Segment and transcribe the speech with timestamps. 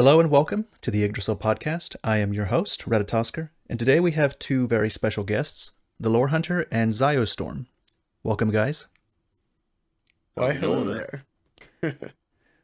[0.00, 1.94] Hello and welcome to the Yggdrasil podcast.
[2.02, 6.28] I am your host, Redatosker, and today we have two very special guests, the Lore
[6.28, 7.66] Hunter and Ziostorm.
[8.22, 8.86] Welcome, guys.
[10.32, 11.24] Why, hello there.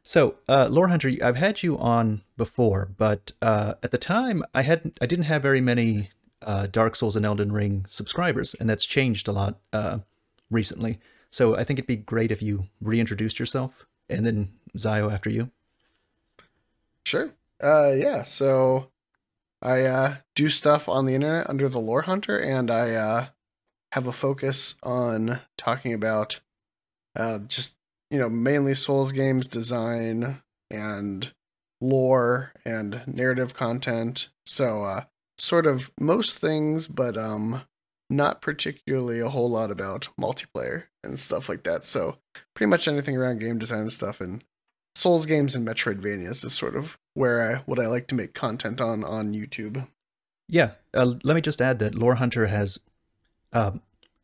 [0.01, 4.63] So, uh, Lore Hunter, I've had you on before, but uh, at the time, I
[4.63, 6.09] had I didn't have very many
[6.41, 9.99] uh, Dark Souls and Elden Ring subscribers, and that's changed a lot uh,
[10.49, 10.97] recently.
[11.29, 15.51] So, I think it'd be great if you reintroduced yourself, and then Zio after you.
[17.07, 17.29] Sure.
[17.63, 18.23] Uh, yeah.
[18.23, 18.89] So
[19.61, 23.27] I uh, do stuff on the internet under the Lore Hunter, and I uh,
[23.93, 26.41] have a focus on talking about
[27.15, 27.75] uh, just
[28.11, 31.31] you know mainly Souls games design and
[31.79, 34.27] lore and narrative content.
[34.45, 35.03] So uh,
[35.37, 37.61] sort of most things, but um,
[38.09, 41.85] not particularly a whole lot about multiplayer and stuff like that.
[41.85, 42.17] So
[42.53, 44.43] pretty much anything around game design and stuff and
[44.97, 48.81] Souls games and Metroidvanias is sort of where I what I like to make content
[48.81, 49.87] on on YouTube.
[50.47, 52.79] Yeah, uh, let me just add that Lore Hunter has,
[53.53, 53.81] um,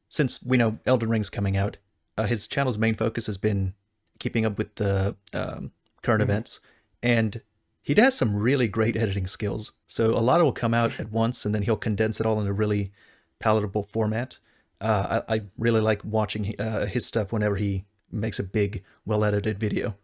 [0.10, 1.78] since we know Elden Ring's coming out,
[2.18, 3.74] uh, his channel's main focus has been
[4.18, 6.30] keeping up with the um, current Mhm.
[6.30, 6.60] events,
[7.04, 7.42] and
[7.84, 9.74] he has some really great editing skills.
[9.86, 12.48] So a lot will come out at once, and then he'll condense it all in
[12.48, 12.92] a really
[13.38, 14.40] palatable format.
[14.82, 19.60] Uh, I, I really like watching uh, his stuff whenever he makes a big, well-edited
[19.60, 19.98] video.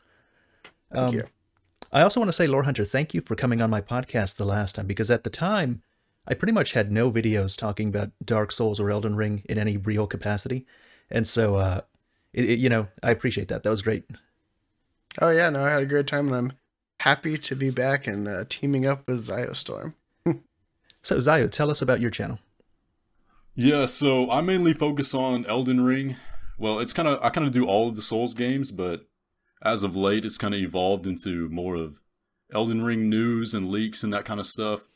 [0.91, 1.23] Um, you.
[1.91, 4.45] I also want to say, Lore Hunter, thank you for coming on my podcast the
[4.45, 5.81] last time because at the time,
[6.27, 9.77] I pretty much had no videos talking about Dark Souls or Elden Ring in any
[9.77, 10.65] real capacity,
[11.09, 11.81] and so uh,
[12.33, 13.63] it, it- you know I appreciate that.
[13.63, 14.03] That was great.
[15.21, 16.53] Oh yeah, no, I had a great time, and I'm
[16.99, 19.93] happy to be back and uh, teaming up with Ziostorm.
[21.01, 22.39] So Zio, tell us about your channel.
[23.55, 26.17] Yeah, so I mainly focus on Elden Ring.
[26.57, 29.07] Well, it's kind of I kind of do all of the Souls games, but
[29.61, 31.99] as of late, it's kind of evolved into more of
[32.53, 34.87] Elden Ring news and leaks and that kind of stuff.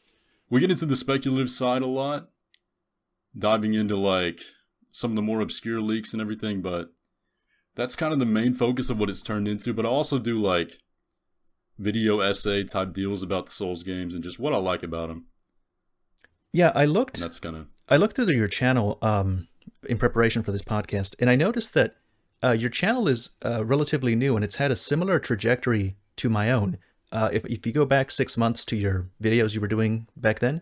[0.50, 2.30] We get into the speculative side a lot,
[3.38, 4.42] diving into like
[4.92, 6.92] some of the more obscure leaks and everything, but
[7.76, 9.74] that's kind of the main focus of what it's turned into.
[9.74, 10.80] But I also do like
[11.78, 15.26] video essay type deals about the Souls games and just what I like about them.
[16.52, 17.18] Yeah, I looked.
[17.18, 19.48] And that's kind of I looked through your channel um,
[19.90, 21.96] in preparation for this podcast, and I noticed that
[22.44, 26.52] uh, your channel is uh, relatively new, and it's had a similar trajectory to my
[26.52, 26.78] own.
[27.12, 30.40] Uh, if if you go back six months to your videos you were doing back
[30.40, 30.62] then,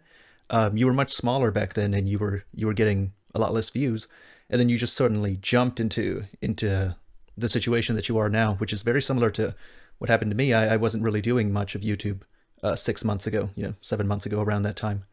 [0.50, 3.54] um, you were much smaller back then, and you were you were getting a lot
[3.54, 4.08] less views,
[4.50, 6.96] and then you just suddenly jumped into into
[7.38, 9.56] the situation that you are now, which is very similar to
[9.98, 10.54] what happened to me.
[10.54, 12.22] I, I wasn't really doing much of YouTube
[12.62, 15.06] uh, six months ago, you know, seven months ago, around that time.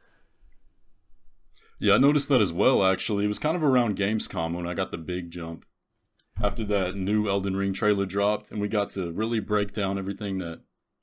[1.78, 3.24] Yeah, I noticed that as well, actually.
[3.24, 5.64] It was kind of around Gamescom when I got the big jump.
[6.40, 10.38] After that new Elden Ring trailer dropped, and we got to really break down everything
[10.38, 10.60] that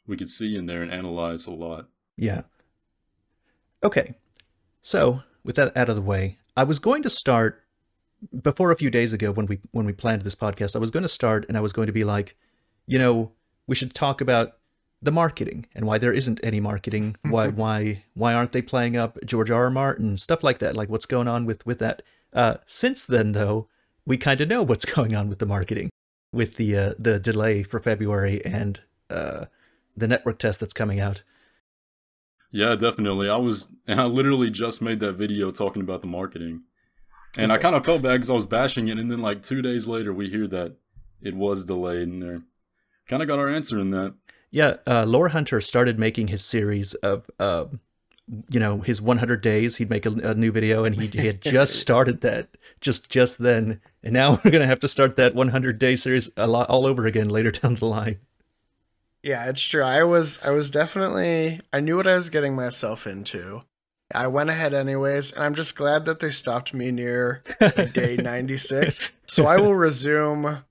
[0.08, 1.90] we could see in there and analyze a lot.
[2.16, 2.44] Yeah.
[3.84, 4.16] Okay.
[4.82, 7.64] So, with that out of the way, I was going to start
[8.42, 11.04] before a few days ago when we when we planned this podcast, I was going
[11.04, 12.36] to start and I was going to be like,
[12.88, 13.32] you know,
[13.68, 14.54] we should talk about
[15.02, 17.18] the marketing and why there isn't any marketing.
[17.24, 19.66] Why why why aren't they playing up George R.
[19.66, 19.70] R.
[19.70, 20.78] Martin stuff like that?
[20.78, 22.02] Like what's going on with with that?
[22.34, 23.70] Uh, since then, though,
[24.06, 25.90] we kind of know what's going on with the marketing,
[26.32, 29.46] with the uh, the delay for February and uh,
[29.96, 31.24] the network test that's coming out.
[32.52, 33.30] Yeah, definitely.
[33.30, 36.64] I was, and I literally just made that video talking about the marketing.
[37.38, 39.62] And I kind of felt bad because I was bashing it, and then like two
[39.62, 40.78] days later, we hear that
[41.22, 42.44] it was delayed, and there
[43.08, 44.14] kind of got our answer in that.
[44.52, 47.66] Yeah, uh, Lore Hunter started making his series of, uh,
[48.50, 49.78] you know, his 100 days.
[49.78, 52.50] He'd make a, a new video, and he, he had just started that
[52.82, 53.82] just just then.
[54.04, 57.06] And now we're gonna have to start that 100 day series a lot all over
[57.06, 58.20] again later down the line.
[59.24, 59.82] Yeah, it's true.
[59.82, 63.64] I was I was definitely I knew what I was getting myself into.
[64.14, 67.42] I went ahead anyways, and I'm just glad that they stopped me near
[67.92, 69.00] day 96.
[69.26, 70.64] So I will resume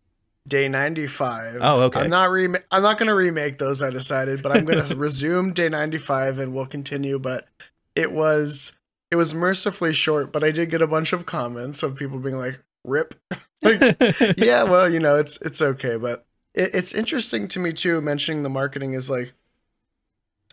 [0.47, 1.59] day 95.
[1.60, 2.00] Oh, okay.
[2.00, 4.97] I'm not re- I'm not going to remake those I decided, but I'm going to
[4.97, 7.49] resume day 95 and we'll continue, but
[7.94, 8.73] it was
[9.11, 12.38] it was mercifully short, but I did get a bunch of comments of people being
[12.38, 13.14] like, "Rip."
[13.62, 13.96] like,
[14.37, 18.00] yeah, well, you know, it's it's okay, but it, it's interesting to me too.
[18.00, 19.32] Mentioning the marketing is like,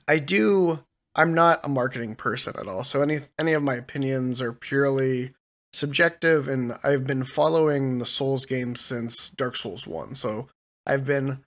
[0.08, 0.80] I do.
[1.14, 5.34] I'm not a marketing person at all, so any any of my opinions are purely
[5.74, 6.48] subjective.
[6.48, 10.48] And I've been following the Souls games since Dark Souls One, so
[10.86, 11.44] I've been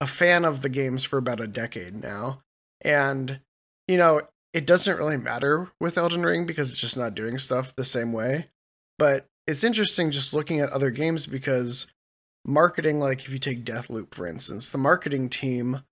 [0.00, 2.42] a fan of the games for about a decade now,
[2.82, 3.40] and
[3.88, 4.20] you know,
[4.52, 8.12] it doesn't really matter with Elden Ring because it's just not doing stuff the same
[8.12, 8.48] way.
[8.98, 11.86] But it's interesting just looking at other games because
[12.44, 15.82] marketing, like if you take Deathloop for instance, the marketing team,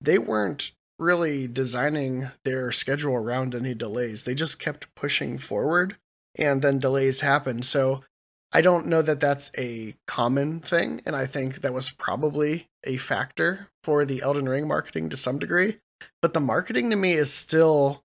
[0.00, 4.24] they weren't really designing their schedule around any delays.
[4.24, 5.96] They just kept pushing forward
[6.36, 7.62] and then delays happen.
[7.62, 8.02] So
[8.52, 11.02] I don't know that that's a common thing.
[11.06, 15.38] And I think that was probably a factor for the Elden Ring marketing to some
[15.38, 15.78] degree.
[16.22, 18.02] But the marketing to me is still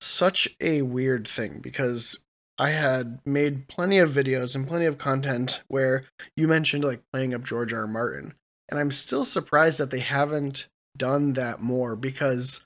[0.00, 2.18] such a weird thing because
[2.58, 6.04] I had made plenty of videos and plenty of content where
[6.36, 7.82] you mentioned like playing up George R.
[7.82, 7.86] R.
[7.86, 8.34] Martin.
[8.68, 12.60] And I'm still surprised that they haven't done that more because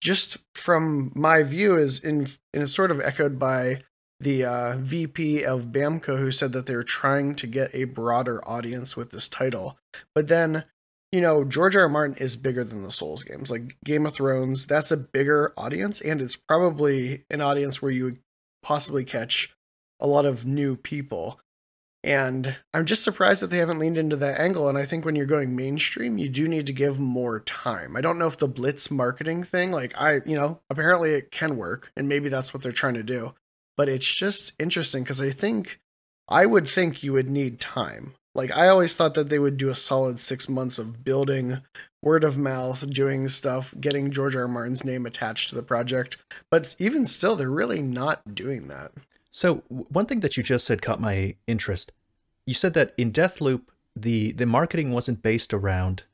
[0.00, 3.80] just from my view is in and it's sort of echoed by
[4.22, 8.96] the uh, VP of Bamco who said that they're trying to get a broader audience
[8.96, 9.78] with this title.
[10.14, 10.64] But then,
[11.10, 11.82] you know, George R.
[11.82, 11.88] R.
[11.88, 13.50] Martin is bigger than the Souls games.
[13.50, 18.04] Like Game of Thrones, that's a bigger audience, and it's probably an audience where you
[18.04, 18.18] would
[18.62, 19.54] possibly catch
[20.00, 21.38] a lot of new people.
[22.04, 24.68] And I'm just surprised that they haven't leaned into that angle.
[24.68, 27.96] And I think when you're going mainstream, you do need to give more time.
[27.96, 31.56] I don't know if the blitz marketing thing, like I, you know, apparently it can
[31.56, 33.34] work, and maybe that's what they're trying to do.
[33.76, 35.80] But it's just interesting because I think
[36.28, 38.14] I would think you would need time.
[38.34, 41.60] Like I always thought that they would do a solid six months of building
[42.02, 44.42] word of mouth, doing stuff, getting George R.
[44.42, 44.48] R.
[44.48, 46.16] Martin's name attached to the project.
[46.50, 48.92] But even still, they're really not doing that.
[49.30, 51.92] So one thing that you just said caught my interest.
[52.46, 53.62] You said that in Deathloop,
[53.94, 56.04] the the marketing wasn't based around,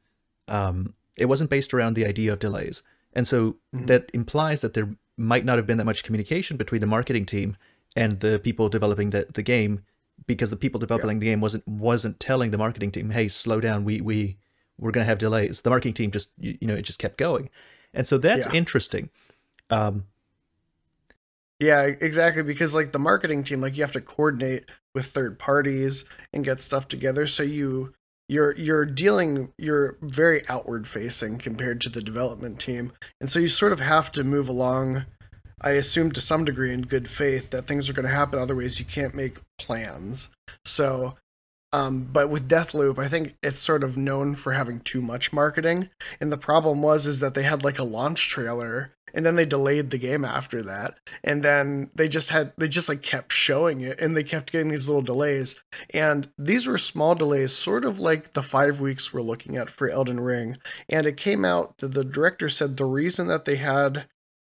[0.46, 2.82] um, it wasn't based around the idea of delays,
[3.12, 3.86] and so mm-hmm.
[3.86, 7.56] that implies that there might not have been that much communication between the marketing team
[7.96, 9.84] and the people developing the the game,
[10.26, 11.20] because the people developing yeah.
[11.20, 13.84] the game wasn't wasn't telling the marketing team, "Hey, slow down.
[13.84, 14.38] We we
[14.78, 17.50] we're gonna have delays." The marketing team just you, you know it just kept going,
[17.92, 18.52] and so that's yeah.
[18.52, 19.10] interesting.
[19.70, 20.04] Um,
[21.58, 22.42] yeah, exactly.
[22.42, 26.62] Because like the marketing team, like you have to coordinate with third parties and get
[26.62, 27.26] stuff together.
[27.26, 27.94] So you
[28.28, 33.48] you're you're dealing you're very outward facing compared to the development team, and so you
[33.48, 35.06] sort of have to move along.
[35.60, 38.38] I assume to some degree in good faith that things are going to happen.
[38.38, 40.30] Otherwise, you can't make plans.
[40.64, 41.16] So
[41.72, 45.90] um, but with Deathloop, I think it's sort of known for having too much marketing.
[46.20, 49.44] And the problem was is that they had like a launch trailer and then they
[49.44, 50.98] delayed the game after that.
[51.22, 54.68] And then they just had they just like kept showing it and they kept getting
[54.68, 55.56] these little delays.
[55.90, 59.90] And these were small delays, sort of like the five weeks we're looking at for
[59.90, 60.56] Elden Ring.
[60.88, 64.06] And it came out that the director said the reason that they had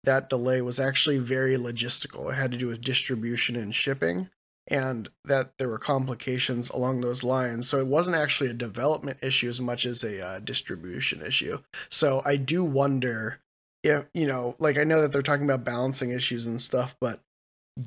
[0.04, 2.32] that delay was actually very logistical.
[2.32, 4.30] It had to do with distribution and shipping
[4.68, 7.68] and that there were complications along those lines.
[7.70, 11.60] So it wasn't actually a development issue as much as a uh, distribution issue.
[11.90, 13.42] So I do wonder
[13.84, 17.22] if, you know, like I know that they're talking about balancing issues and stuff, but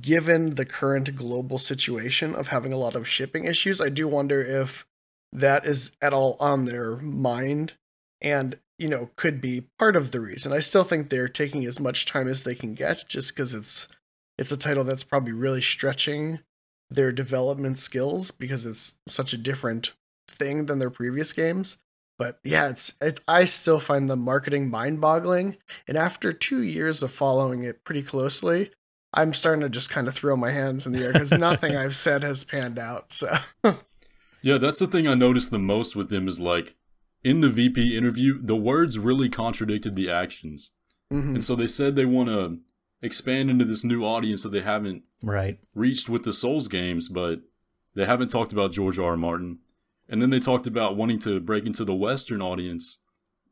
[0.01, 4.41] given the current global situation of having a lot of shipping issues, I do wonder
[4.41, 4.87] if
[5.33, 7.75] that is at all on their mind
[8.21, 11.79] and you know could be part of the reason i still think they're taking as
[11.79, 13.89] much time as they can get just because it's
[14.39, 16.39] it's a title that's probably really stretching
[16.91, 19.93] their development skills because it's such a different
[20.27, 21.79] thing than their previous games.
[22.19, 25.57] But yeah, it's it, I still find the marketing mind-boggling.
[25.87, 28.73] And after two years of following it pretty closely,
[29.15, 31.95] I'm starting to just kind of throw my hands in the air because nothing I've
[31.95, 33.13] said has panned out.
[33.13, 33.39] So
[34.43, 36.75] yeah, that's the thing I noticed the most with them is like
[37.23, 40.73] in the VP interview, the words really contradicted the actions.
[41.13, 41.37] Mm-hmm.
[41.37, 42.59] And so they said they want to
[43.03, 47.41] expand into this new audience that they haven't right reached with the Souls games, but
[47.95, 49.11] they haven't talked about George R.
[49.11, 49.17] R.
[49.17, 49.59] Martin.
[50.09, 52.99] And then they talked about wanting to break into the Western audience,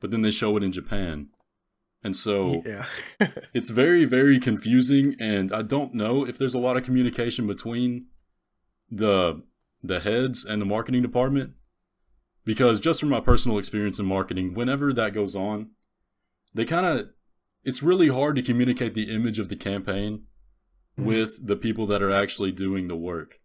[0.00, 1.28] but then they show it in Japan.
[2.02, 2.86] And so yeah.
[3.52, 5.16] it's very, very confusing.
[5.18, 8.06] And I don't know if there's a lot of communication between
[8.90, 9.42] the
[9.82, 11.52] the heads and the marketing department.
[12.44, 15.70] Because just from my personal experience in marketing, whenever that goes on,
[16.54, 17.08] they kind of
[17.66, 20.22] it's really hard to communicate the image of the campaign
[20.98, 21.04] mm.
[21.04, 23.40] with the people that are actually doing the work.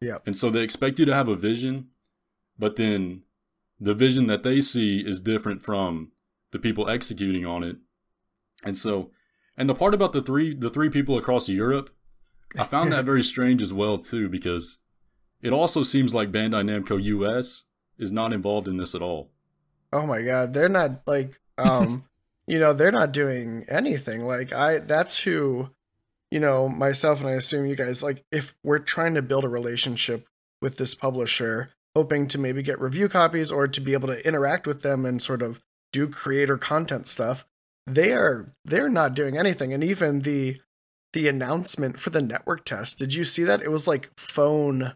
[0.00, 0.18] Yeah.
[0.24, 1.88] And so they expect you to have a vision,
[2.58, 3.22] but then
[3.78, 6.12] the vision that they see is different from
[6.50, 7.76] the people executing on it.
[8.64, 9.10] And so
[9.54, 11.90] and the part about the three the three people across Europe,
[12.58, 14.78] I found that very strange as well too because
[15.42, 17.64] it also seems like Bandai Namco US
[17.98, 19.30] is not involved in this at all.
[19.92, 22.04] Oh my god, they're not like um
[22.46, 24.26] you know they're not doing anything.
[24.26, 25.70] Like i that's who
[26.30, 29.48] you know myself and i assume you guys like if we're trying to build a
[29.48, 30.26] relationship
[30.62, 34.66] with this publisher hoping to maybe get review copies or to be able to interact
[34.66, 35.60] with them and sort of
[35.92, 37.44] do creator content stuff
[37.86, 39.72] they are they're not doing anything.
[39.72, 40.60] And even the
[41.12, 43.62] the announcement for the network test did you see that?
[43.62, 44.94] It was like phone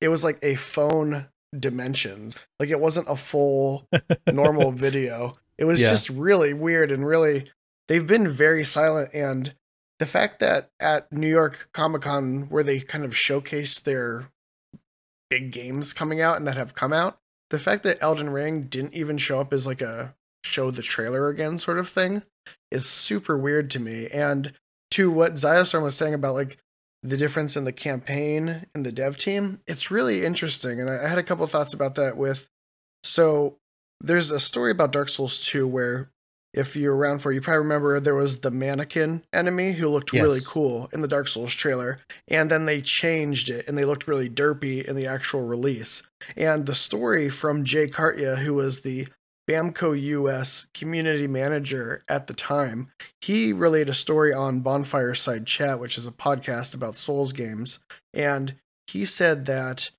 [0.00, 2.36] it was like a phone dimensions.
[2.58, 3.86] Like it wasn't a full
[4.32, 5.90] normal video It was Yeah.
[5.90, 7.48] just really weird and really
[7.86, 9.54] they've been very silent and
[10.00, 14.24] the fact that at New York Comic Con where they kind of showcased their
[15.30, 17.18] big games coming out and that have come out,
[17.50, 21.28] the fact that Elden Ring didn't even show up as like a show the trailer
[21.28, 22.22] again sort of thing
[22.72, 24.08] is super weird to me.
[24.08, 24.54] And
[24.90, 26.58] to what Ziostorm was saying about like
[27.04, 30.80] the difference in the campaign and the dev team, it's really interesting.
[30.80, 32.48] And I, I had a couple thoughts about that with
[33.04, 33.58] so
[34.02, 36.10] there's a story about Dark Souls 2 where
[36.52, 40.12] if you're around for it, you probably remember there was the mannequin enemy who looked
[40.12, 44.06] really cool in the Dark Souls trailer, and then they changed it and they looked
[44.06, 46.02] really derpy in the actual release.
[46.36, 49.08] And the story from Jay Cartia, who was the
[49.48, 52.88] Bamco US community manager at the time,
[53.22, 57.78] he relayed a story on Bonfireside Chat, which is a podcast about Souls games,
[58.12, 58.56] and
[58.86, 59.90] he said that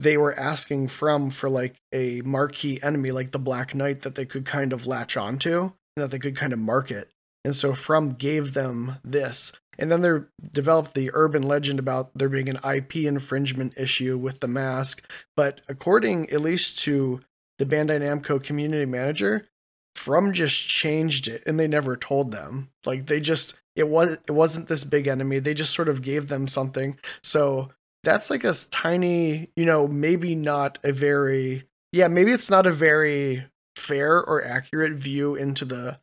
[0.00, 4.24] they were asking from for like a marquee enemy like the Black Knight that they
[4.24, 7.10] could kind of latch onto and that they could kind of market.
[7.44, 9.52] And so From gave them this.
[9.78, 10.18] And then they
[10.52, 15.02] developed the urban legend about there being an IP infringement issue with the mask.
[15.36, 17.20] But according at least to
[17.58, 19.48] the Bandai Namco community manager,
[19.94, 22.70] From just changed it and they never told them.
[22.84, 25.38] Like they just it was it wasn't this big enemy.
[25.38, 26.98] They just sort of gave them something.
[27.22, 27.70] So
[28.04, 32.72] that's like a tiny, you know, maybe not a very yeah, maybe it's not a
[32.72, 33.44] very
[33.76, 35.98] fair or accurate view into the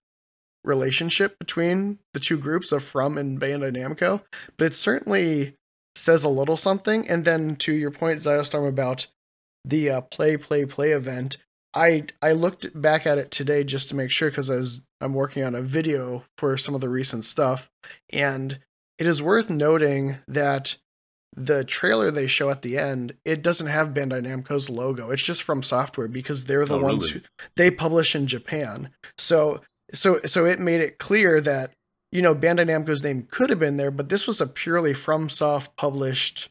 [0.64, 4.22] relationship between the two groups of From and Bandai Namco,
[4.58, 5.56] but it certainly
[5.96, 7.10] says a little something.
[7.10, 9.08] And then to your point, Ziostorm, about
[9.66, 11.38] the uh, play, play, play event,
[11.74, 15.14] I I looked back at it today just to make sure because I was I'm
[15.14, 17.70] working on a video for some of the recent stuff,
[18.12, 18.60] and
[18.98, 20.78] it is worth noting that
[21.40, 25.12] the trailer they show at the end it doesn't have Bandai Namco's logo.
[25.12, 27.24] It's just from software because they're the Oh, ones really?
[27.40, 28.90] who they publish in Japan.
[29.18, 29.62] So
[29.94, 31.72] so so it made it clear that
[32.12, 35.70] you know Bandai Namco's name could have been there, but this was a purely FromSoft
[35.78, 36.50] published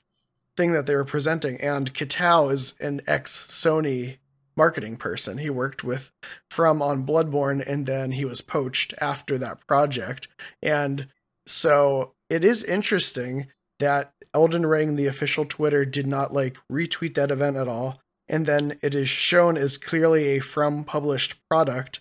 [0.56, 1.60] thing that they were presenting.
[1.60, 4.18] And Kitao is an ex Sony
[4.56, 5.38] marketing person.
[5.38, 6.10] He worked with
[6.50, 10.26] From on Bloodborne, and then he was poached after that project.
[10.62, 11.06] And
[11.46, 13.46] so it is interesting
[13.78, 18.00] that Elden Ring, the official Twitter, did not like retweet that event at all.
[18.28, 22.00] And then it is shown as clearly a From published product.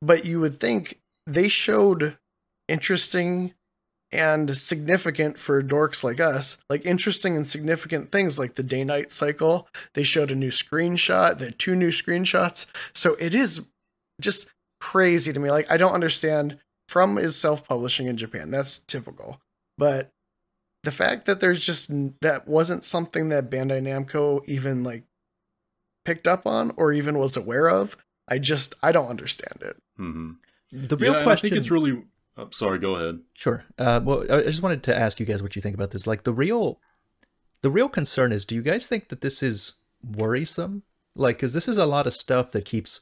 [0.00, 2.18] But you would think they showed
[2.68, 3.54] interesting
[4.12, 9.12] and significant for dorks like us, like interesting and significant things like the day night
[9.12, 9.68] cycle.
[9.94, 12.66] They showed a new screenshot, the two new screenshots.
[12.94, 13.62] So it is
[14.20, 14.48] just
[14.80, 15.50] crazy to me.
[15.50, 16.58] Like, I don't understand.
[16.88, 18.50] From is self publishing in Japan.
[18.50, 19.40] That's typical.
[19.78, 20.10] But
[20.84, 25.04] the fact that there's just that wasn't something that Bandai Namco even like
[26.04, 27.96] picked up on or even was aware of,
[28.28, 29.76] I just, I don't understand it.
[29.96, 30.32] hmm
[30.72, 32.02] The Yeah, real and I think it's really.
[32.36, 33.20] Oh, sorry, go ahead.
[33.34, 33.64] Sure.
[33.78, 36.06] Uh, well, I I just wanted to ask you guys what you think about this.
[36.06, 36.80] Like the real,
[37.60, 40.82] the real concern is, do you guys think that this is worrisome?
[41.14, 43.00] Like, because this is a lot of stuff that keeps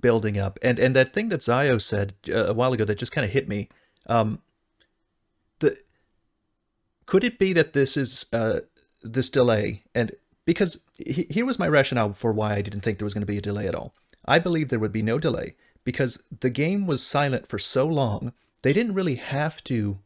[0.00, 3.12] building up, and and that thing that Zio said uh, a while ago that just
[3.12, 3.68] kind of hit me.
[4.06, 4.51] Um, the
[7.12, 8.60] could it be that this is uh
[9.02, 10.12] this delay and
[10.46, 13.34] because he, here was my rationale for why I didn't think there was going to
[13.34, 13.94] be a delay at all.
[14.24, 15.54] I believe there would be no delay
[15.84, 18.32] because the game was silent for so long.
[18.62, 19.98] They didn't really have to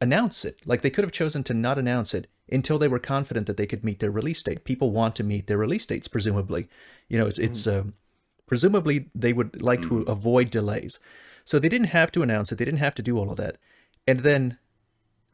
[0.00, 0.66] announce it.
[0.66, 3.68] Like they could have chosen to not announce it until they were confident that they
[3.68, 4.64] could meet their release date.
[4.64, 6.68] People want to meet their release dates, presumably.
[7.08, 7.94] You know, it's it's um,
[8.48, 10.98] presumably they would like to avoid delays,
[11.44, 12.58] so they didn't have to announce it.
[12.58, 13.58] They didn't have to do all of that,
[14.08, 14.58] and then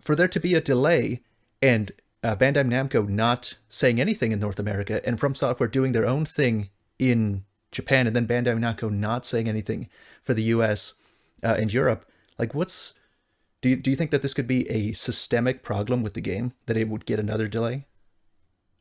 [0.01, 1.23] for there to be a delay
[1.61, 6.07] and uh, Bandai Namco not saying anything in North America and From Software doing their
[6.07, 9.89] own thing in Japan and then Bandai Namco not saying anything
[10.23, 10.95] for the US
[11.43, 12.95] uh, and Europe, like what's
[13.61, 16.53] do you, do you think that this could be a systemic problem with the game
[16.67, 17.87] that it would get another delay?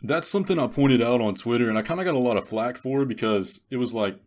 [0.03, 2.47] That's something I pointed out on Twitter, and I kind of got a lot of
[2.47, 4.19] flack for because it was like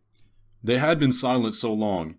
[0.63, 2.17] they had been silent so long.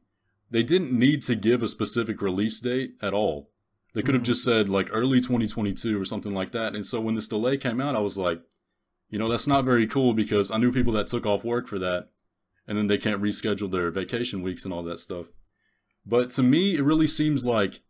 [0.49, 3.50] They didn't need to give a specific release date at all.
[3.93, 4.31] They could have mm-hmm.
[4.31, 6.75] just said like early 2022 or something like that.
[6.75, 8.41] And so when this delay came out, I was like,
[9.09, 11.77] you know, that's not very cool because I knew people that took off work for
[11.79, 12.09] that,
[12.65, 15.27] and then they can't reschedule their vacation weeks and all that stuff.
[16.05, 17.81] But to me, it really seems like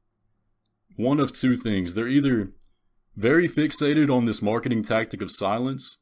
[0.96, 1.93] one of two things.
[1.93, 2.51] They're either
[3.15, 6.00] very fixated on this marketing tactic of silence,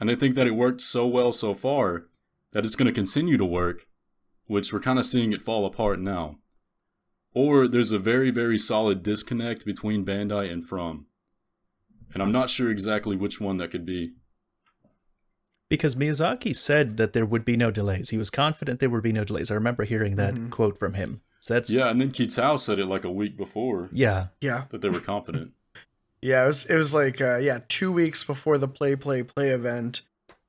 [0.00, 2.06] and they think that it worked so well so far
[2.52, 3.86] that it's going to continue to work,
[4.46, 6.38] which we're kind of seeing it fall apart now.
[7.36, 11.04] Or there's a very, very solid disconnect between Bandai and From.
[12.14, 14.12] And I'm not sure exactly which one that could be.
[15.68, 18.08] Because Miyazaki said that there would be no delays.
[18.08, 19.50] He was confident there would be no delays.
[19.50, 20.48] I remember hearing that Mhm.
[20.50, 21.20] quote from him.
[21.40, 24.28] So that's Yeah, and then Kitao said it like a week before yeah.
[24.40, 24.64] Yeah.
[24.70, 25.52] that they were confident.
[26.22, 29.50] Yeah, it was it was like uh, yeah, two weeks before the play play play
[29.50, 30.00] event,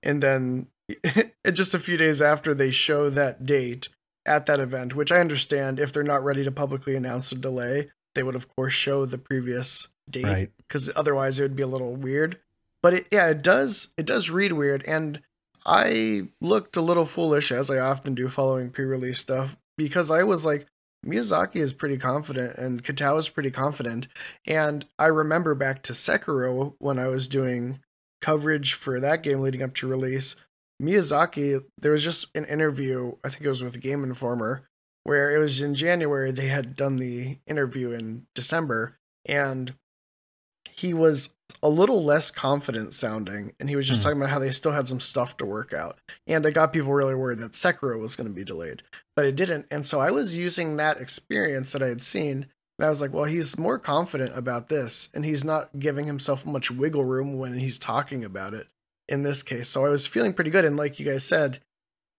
[0.01, 0.67] and then
[1.51, 3.89] just a few days after they show that date
[4.27, 7.89] at that event, which I understand if they're not ready to publicly announce a delay,
[8.15, 10.51] they would of course show the previous date Right.
[10.57, 12.39] because otherwise it would be a little weird.
[12.84, 15.22] But it, yeah, it does it does read weird, and
[15.65, 20.46] I looked a little foolish as I often do following pre-release stuff because I was
[20.46, 20.67] like,
[21.05, 24.07] Miyazaki is pretty confident and Kitao is pretty confident,
[24.46, 27.79] and I remember back to Sekiro when I was doing
[28.22, 30.36] coverage for that game leading up to release.
[30.81, 34.67] Miyazaki, there was just an interview, I think it was with Game Informer,
[35.03, 36.31] where it was in January.
[36.31, 39.74] They had done the interview in December, and
[40.69, 44.03] he was a little less confident sounding, and he was just Hmm.
[44.03, 45.98] talking about how they still had some stuff to work out.
[46.27, 48.84] And it got people really worried that Sekiro was going to be delayed,
[49.15, 49.65] but it didn't.
[49.72, 53.13] And so I was using that experience that I had seen, and I was like,
[53.13, 57.57] well, he's more confident about this, and he's not giving himself much wiggle room when
[57.57, 58.67] he's talking about it
[59.07, 59.69] in this case.
[59.69, 60.65] So I was feeling pretty good.
[60.65, 61.59] And like you guys said,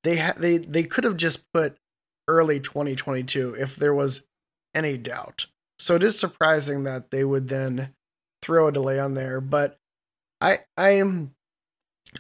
[0.05, 1.77] they ha- they they could have just put
[2.29, 4.25] early 2022 if there was
[4.75, 5.47] any doubt.
[5.79, 7.95] So it is surprising that they would then
[8.43, 9.79] throw a delay on there, but
[10.41, 11.35] I I am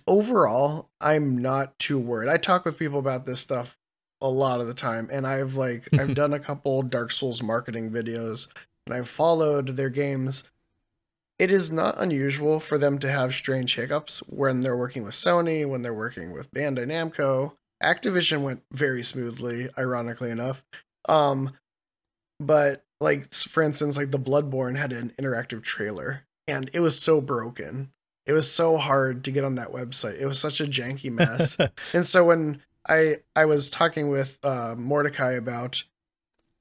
[0.06, 2.28] overall I'm not too worried.
[2.28, 3.76] I talk with people about this stuff
[4.20, 7.90] a lot of the time and I've like I've done a couple Dark Souls marketing
[7.90, 8.48] videos
[8.86, 10.44] and I've followed their games.
[11.38, 15.68] It is not unusual for them to have strange hiccups when they're working with Sony,
[15.68, 17.52] when they're working with Bandai Namco.
[17.82, 20.64] Activision went very smoothly, ironically enough.
[21.08, 21.52] Um,
[22.40, 27.20] but like for instance, like the Bloodborne had an interactive trailer, and it was so
[27.20, 27.90] broken.
[28.26, 30.20] It was so hard to get on that website.
[30.20, 31.56] It was such a janky mess.
[31.92, 35.84] and so when I I was talking with uh, Mordecai about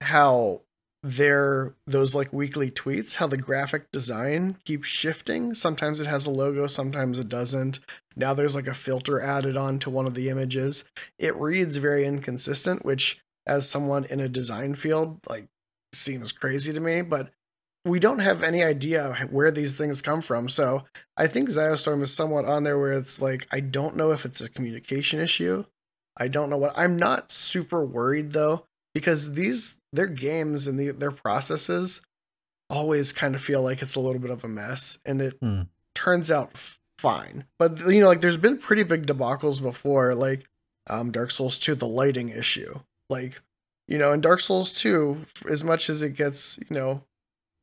[0.01, 0.62] how
[1.07, 5.53] their those like weekly tweets, how the graphic design keeps shifting.
[5.53, 7.79] Sometimes it has a logo, sometimes it doesn't.
[8.17, 10.84] Now there's like a filter added on to one of the images.
[11.17, 15.47] It reads very inconsistent, which as someone in a design field like
[15.93, 17.32] seems crazy to me, but
[17.86, 20.49] we don't have any idea where these things come from.
[20.49, 20.84] So
[21.15, 24.41] I think Ziostorm is somewhat on there where it's like I don't know if it's
[24.41, 25.63] a communication issue.
[26.17, 26.77] I don't know what.
[26.77, 32.02] I'm not super worried though because these their games and the, their processes
[32.69, 35.63] always kind of feel like it's a little bit of a mess, and it Hmm.
[35.95, 36.52] turns out
[37.00, 37.45] fine.
[37.60, 40.45] But you know, like there's been pretty big debacles before, like
[40.89, 42.80] um, Dark Souls 2, the lighting issue.
[43.10, 43.41] Like
[43.88, 47.04] you know, in Dark Souls 2, as much as it gets you know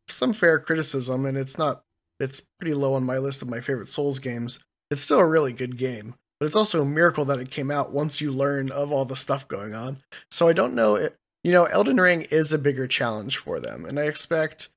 [0.09, 1.83] some fair criticism, and it's not
[2.21, 4.59] it's pretty low on my list of my favorite Souls games.
[4.91, 7.93] It's still a really good game, but it's also a miracle that it came out
[7.93, 9.99] once you learn of all the stuff going on.
[10.31, 11.11] So I don't know.
[11.45, 14.69] You know, Elden Ring is a bigger challenge for them, and I expect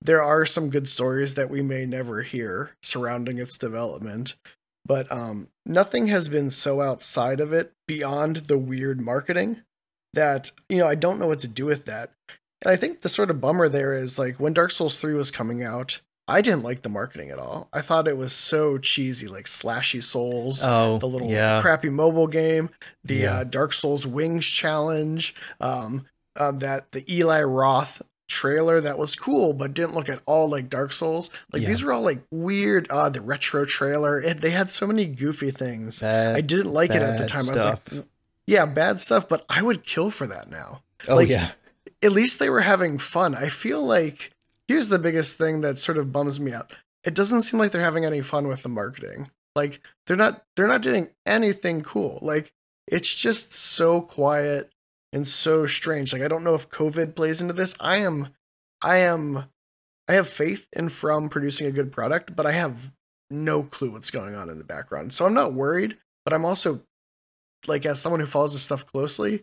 [0.00, 4.34] there are some good stories that we may never hear surrounding its development.
[4.84, 9.60] But um, nothing has been so outside of it beyond the weird marketing
[10.14, 12.10] that you know I don't know what to do with that.
[12.62, 15.30] And I think the sort of bummer there is like when Dark Souls 3 was
[15.32, 17.68] coming out, I didn't like the marketing at all.
[17.72, 21.60] I thought it was so cheesy, like slashy souls, Oh, the little yeah.
[21.60, 22.70] crappy mobile game,
[23.04, 23.38] the Yeah.
[23.38, 29.52] uh, Dark Souls Wings challenge, um, uh, that the Eli Roth trailer that was cool
[29.52, 31.30] but didn't look at all like Dark Souls.
[31.52, 31.68] Like Yeah.
[31.68, 32.88] these were all like weird.
[32.88, 36.00] Uh, the retro trailer, it, they had so many goofy things.
[36.00, 37.48] Bad, I didn't like it at the time.
[37.48, 38.04] I was like,
[38.46, 41.50] yeah, bad stuff, but I would kill for that now oh like- yeah.
[42.02, 43.34] at least they were having fun.
[43.34, 44.30] I feel like
[44.66, 46.72] here's the biggest thing that sort of bums me out.
[47.04, 49.30] It doesn't seem like they're having any fun with the marketing.
[49.54, 52.18] Like they're not they're not doing anything cool.
[52.22, 52.52] Like
[52.86, 54.70] it's just so quiet
[55.12, 56.12] and so strange.
[56.12, 57.74] Like I don't know if COVID plays into this.
[57.80, 58.28] I am
[58.82, 59.44] I am
[60.08, 62.92] I have faith in From producing a good product, but I have
[63.30, 65.12] no clue what's going on in the background.
[65.12, 66.82] So I'm not worried, but I'm also
[67.66, 69.42] like as someone who follows this stuff closely,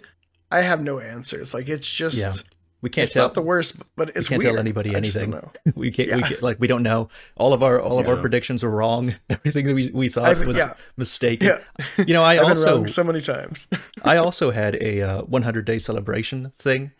[0.51, 1.53] I have no answers.
[1.53, 2.33] Like it's just Yeah.
[2.81, 3.25] We can't it's tell.
[3.25, 4.53] not the worst, but it's we can't weird.
[4.53, 5.51] tell anybody I just don't anything.
[5.75, 6.11] we can't.
[6.15, 7.09] We can't, like we don't know.
[7.35, 9.15] All of our all of our predictions are wrong.
[9.29, 10.73] Everything that we we thought I've- was yeah.
[10.95, 11.47] mistaken.
[11.47, 13.67] Yeah, You know, I I've been also wrong so many times.
[14.03, 16.91] I also had a uh, 100 day celebration thing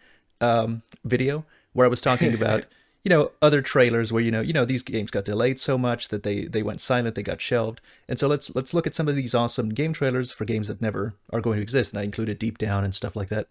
[0.42, 2.66] um, video where I was talking about
[3.06, 6.10] you know other trailers where you know you know these games got delayed so much
[6.10, 9.08] that they they went silent, they got shelved, and so let's let's look at some
[9.08, 12.04] of these awesome game trailers for games that never are going to exist, and I
[12.04, 13.48] included Deep Down and stuff like that,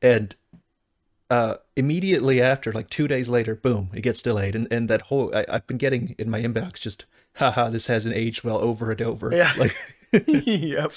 [0.00, 0.36] and.
[1.28, 5.34] Uh, immediately after, like two days later, boom, it gets delayed, and and that whole
[5.34, 9.02] I, I've been getting in my inbox just, haha, this hasn't aged well over and
[9.02, 9.34] over.
[9.34, 9.52] Yeah.
[9.58, 9.74] like
[10.26, 10.92] yep.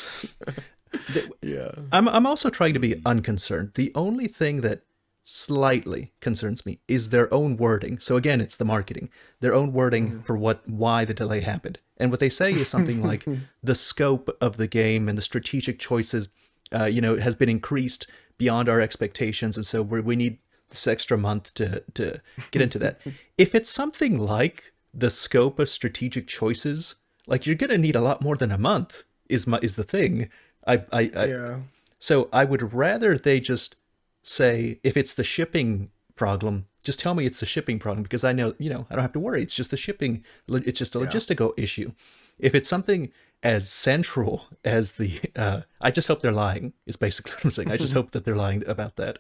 [1.42, 1.72] yeah.
[1.92, 3.72] I'm I'm also trying to be unconcerned.
[3.74, 4.84] The only thing that
[5.24, 8.00] slightly concerns me is their own wording.
[8.00, 9.10] So again, it's the marketing.
[9.40, 11.80] Their own wording for what why the delay happened.
[11.98, 13.26] And what they say is something like
[13.64, 16.30] the scope of the game and the strategic choices
[16.74, 18.08] uh, you know, has been increased
[18.40, 22.20] beyond our expectations and so we we need this extra month to to
[22.52, 23.00] get into that.
[23.38, 26.96] if it's something like the scope of strategic choices,
[27.28, 29.84] like you're going to need a lot more than a month is my is the
[29.84, 30.30] thing.
[30.66, 31.60] I I, I Yeah.
[32.00, 33.76] so I would rather they just
[34.24, 38.34] say if it's the shipping problem, just tell me it's the shipping problem because I
[38.34, 39.42] know, you know, I don't have to worry.
[39.42, 41.92] It's just the shipping it's just a logistical issue.
[42.38, 47.32] If it's something as central as the uh I just hope they're lying is basically
[47.36, 47.72] what I'm saying.
[47.72, 49.20] I just hope that they're lying about that.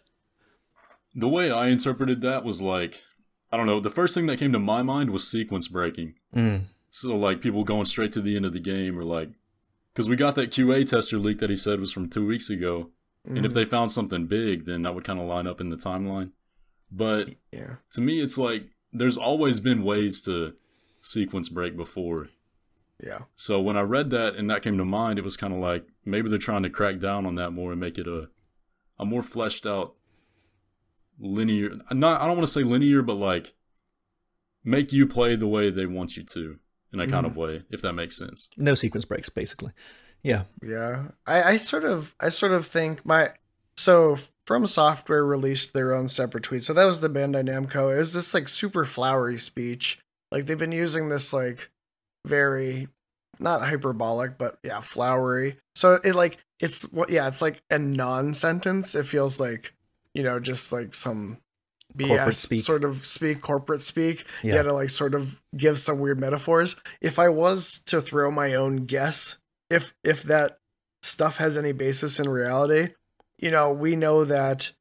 [1.15, 3.01] The way I interpreted that was like,
[3.51, 6.13] I don't know, the first thing that came to my mind was sequence breaking.
[6.35, 6.65] Mm.
[6.91, 9.29] So, like, people going straight to the end of the game, or like,
[9.93, 12.89] because we got that QA tester leak that he said was from two weeks ago.
[13.25, 15.75] And if they found something big, then that would kind of line up in the
[15.75, 16.31] timeline.
[16.91, 17.75] But Yeah.
[17.91, 20.53] to me, it's like, there's always been ways to
[21.01, 22.29] sequence break before.
[23.01, 23.19] Yeah.
[23.35, 25.87] So when I read that and that came to mind, it was kind of like
[26.05, 28.29] maybe they're trying to crack down on that more and make it a
[28.97, 29.95] a more fleshed out
[31.19, 31.71] linear.
[31.91, 33.53] Not I don't want to say linear, but like
[34.63, 36.59] make you play the way they want you to
[36.91, 37.41] in a kind of mm-hmm.
[37.41, 38.49] way, if that makes sense.
[38.57, 39.71] No sequence breaks basically.
[40.23, 40.43] Yeah.
[40.61, 43.29] Yeah, I, I sort of, I sort of think my,
[43.77, 46.63] so From Software released their own separate tweet.
[46.63, 47.93] So that was the Bandai Namco.
[47.93, 49.99] It was this like super flowery speech.
[50.31, 51.69] Like they've been using this like
[52.25, 52.87] very,
[53.39, 55.57] not hyperbolic, but yeah, flowery.
[55.75, 58.95] So it like it's what, yeah, it's like a non-sentence.
[58.95, 59.73] It feels like,
[60.13, 61.37] you know, just like some
[61.95, 62.61] BS speak.
[62.61, 64.25] sort of speak, corporate speak.
[64.43, 64.55] Yeah.
[64.55, 66.75] Yeah, to like sort of give some weird metaphors.
[67.01, 69.37] If I was to throw my own guess,
[69.69, 70.57] if if that
[71.01, 72.89] stuff has any basis in reality,
[73.37, 74.71] you know, we know that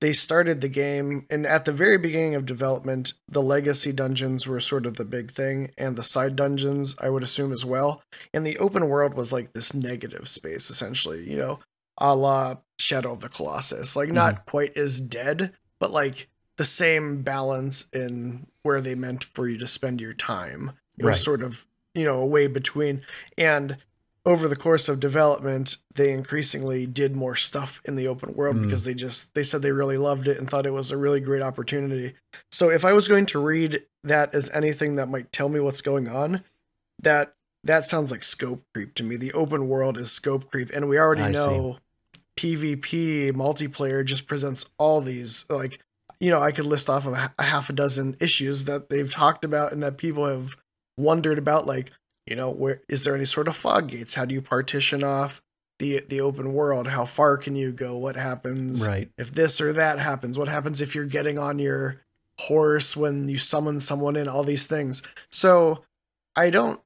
[0.00, 4.60] they started the game and at the very beginning of development, the legacy dungeons were
[4.60, 8.02] sort of the big thing and the side dungeons I would assume as well.
[8.32, 11.58] And the open world was like this negative space essentially, you know,
[11.98, 13.96] a la Shadow of the Colossus.
[13.96, 14.50] Like not mm-hmm.
[14.50, 19.66] quite as dead, but like the same balance in where they meant for you to
[19.66, 20.72] spend your time.
[20.98, 21.12] It Right.
[21.12, 23.02] was sort of, you know, a way between.
[23.36, 23.78] And
[24.26, 28.62] over the course of development, they increasingly did more stuff in the open world Mm.
[28.64, 31.20] because they just they said they really loved it and thought it was a really
[31.20, 32.14] great opportunity.
[32.50, 35.80] So if I was going to read that as anything that might tell me what's
[35.80, 36.42] going on,
[37.02, 39.16] that that sounds like scope creep to me.
[39.16, 41.38] The open world is scope creep, and we already I see.
[41.38, 41.78] know
[42.36, 45.80] PvP multiplayer just presents all these like
[46.20, 49.44] you know I could list off of a half a dozen issues that they've talked
[49.44, 50.56] about and that people have
[50.96, 51.90] wondered about like
[52.28, 54.14] you know where is there any sort of fog gates?
[54.14, 55.40] How do you partition off
[55.78, 56.86] the the open world?
[56.88, 57.96] How far can you go?
[57.96, 59.10] What happens Right.
[59.18, 60.38] if this or that happens?
[60.38, 62.02] What happens if you're getting on your
[62.40, 64.28] horse when you summon someone in?
[64.28, 65.02] All these things.
[65.30, 65.84] So
[66.36, 66.80] i don't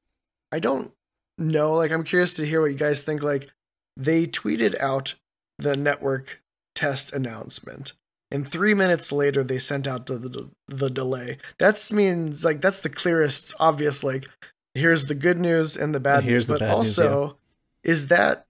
[0.51, 0.91] i don't
[1.37, 1.73] know.
[1.73, 3.21] Like i'm curious to hear what you guys think.
[3.21, 3.49] Like
[3.97, 5.15] they tweeted out
[5.59, 6.41] the network
[6.75, 7.93] test announcement
[8.31, 11.37] and three minutes later they sent out the, the, the delay.
[11.59, 14.27] That means like that's the clearest obvious like
[14.73, 17.37] here's the good news and the bad And here's news the but bad news, also
[17.83, 18.45] is that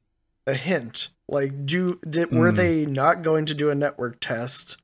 [0.45, 1.09] a hint?
[1.27, 2.55] Like do did were Mm.
[2.55, 4.77] they not going to do a network test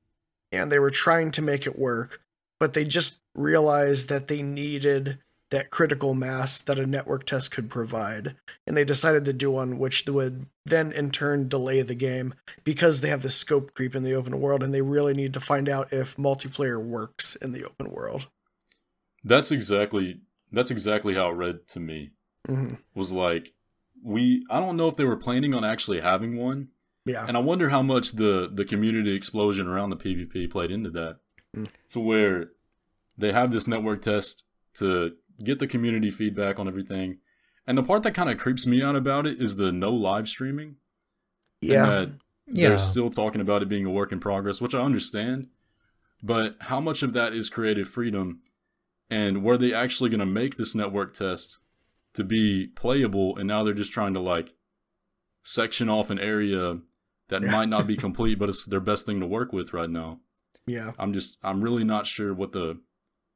[0.52, 2.22] and they were trying to make it work
[2.60, 7.70] but they just realized that they needed that critical mass that a network test could
[7.70, 8.36] provide
[8.68, 13.02] and they decided to do one which would then in turn delay the game because
[13.02, 15.68] they have the scope creep in the open world and they really need to find
[15.68, 18.28] out if multiplayer works in the open world?
[19.24, 20.20] That's exactly
[20.52, 22.12] that's exactly how it read to me.
[22.48, 23.54] hmm Was like
[24.04, 26.70] we I don't know if they were planning on actually having one,
[27.06, 30.90] yeah and I wonder how much the the community explosion around the PvP played into
[30.92, 31.18] that.
[31.56, 31.70] Mm.
[31.90, 32.50] To where
[33.18, 37.18] they have this network test to get the community feedback on everything.
[37.68, 40.28] And the part that kind of creeps me out about it is the no live
[40.30, 40.76] streaming.
[41.62, 42.06] yeah
[42.48, 42.70] Yeah.
[42.70, 45.48] they're still talking about it being a work in progress, which I understand.
[46.24, 48.42] But how much of that is creative freedom?
[49.10, 51.60] And were they actually going to make this network test
[52.14, 53.38] to be playable?
[53.38, 54.54] And now they're just trying to like
[55.44, 56.80] section off an area
[57.30, 57.52] that Yeah.
[57.52, 60.20] might not be complete, but it's their best thing to work with right now.
[60.68, 62.80] yeah I'm just, I'm really not sure what the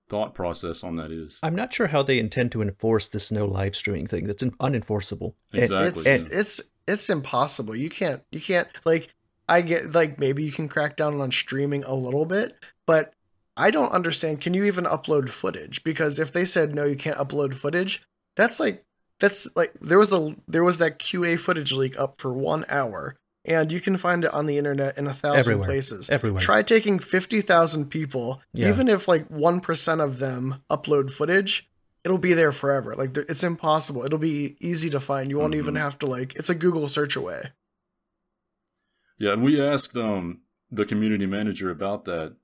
[0.10, 1.40] thought process on that is.
[1.42, 4.28] I'm not sure how they intend to enforce this no live streaming thing.
[4.28, 5.34] That's in- unenforceable.
[5.54, 6.04] And- Exactly.
[6.06, 9.08] it's it's it's impossible you can't you can't like
[9.48, 12.54] i get like maybe you can crack down on streaming a little bit
[12.86, 13.14] but
[13.58, 17.18] i don't understand can you even upload footage because if they said no you can't
[17.18, 18.02] upload footage
[18.36, 18.84] that's like
[19.20, 23.16] that's like there was a there was that QA footage leak up for one hour,
[23.46, 25.68] and you can find it on the internet in a thousand Everywhere.
[25.68, 26.10] places.
[26.10, 26.42] Everywhere.
[26.42, 28.68] Try taking fifty thousand people, Yeah.
[28.70, 31.70] even if like one percent of them upload footage,
[32.04, 32.96] it'll be there forever.
[32.96, 34.04] Like it's impossible.
[34.04, 35.30] It'll be easy to find.
[35.30, 35.80] You won't even Mhm.
[35.80, 36.36] have to like.
[36.36, 37.52] It's a Google search away.
[39.20, 42.36] Yeah, and we asked um the community manager about that,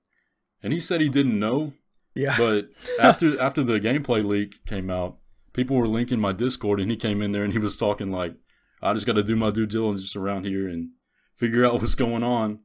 [0.63, 1.74] and he said he didn't know.
[2.15, 2.36] Yeah.
[2.38, 2.69] But
[3.00, 5.17] after after the gameplay leak came out,
[5.54, 8.34] people were linking my Discord, and he came in there and he was talking like,
[8.82, 10.89] "I just got to do my due diligence around here and
[11.36, 12.60] figure out what's going on."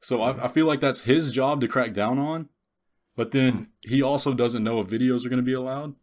[0.00, 2.50] So I, I feel like that's his job to crack down on,
[3.16, 5.94] but then he also doesn't know if videos are going to be allowed.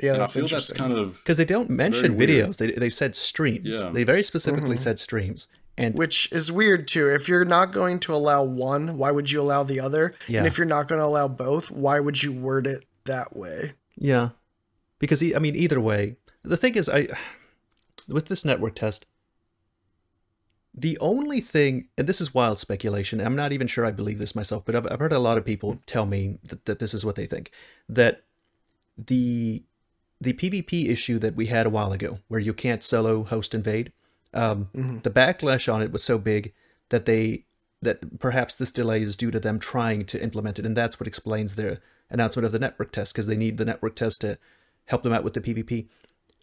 [0.00, 2.48] yeah, and I that's feel that's kind of Because they don't mention very weird.
[2.48, 2.56] videos.
[2.56, 3.78] They, they said streams.
[3.78, 3.90] Yeah.
[3.90, 4.80] They very specifically Mhm.
[4.80, 5.48] said streams.
[5.78, 7.08] And Which is weird too.
[7.08, 10.14] If you're not going to allow one, why would you allow the other?
[10.26, 10.38] yeah.
[10.38, 13.74] And if you're not going to allow both, why would you word it that way?
[13.96, 14.30] Yeah,
[14.98, 17.08] because I mean, either way, the thing is, I
[18.08, 19.06] with this network test,
[20.74, 23.20] the only thing, and this is wild speculation.
[23.20, 25.44] I'm not even sure I believe this myself, but I've, I've heard a lot of
[25.44, 27.50] people tell me that, that this is what they think
[27.88, 28.24] that
[28.98, 29.64] the
[30.20, 33.92] the PvP issue that we had a while ago, where you can't solo host invade,
[34.36, 35.02] um, Mhm.
[35.02, 36.52] the backlash on it was so big
[36.90, 37.44] that they
[37.82, 41.06] that perhaps this delay is due to them trying to implement it, and that's what
[41.06, 41.78] explains their
[42.10, 44.38] announcement of the network test because they need the network test to
[44.86, 45.88] help them out with the PvP.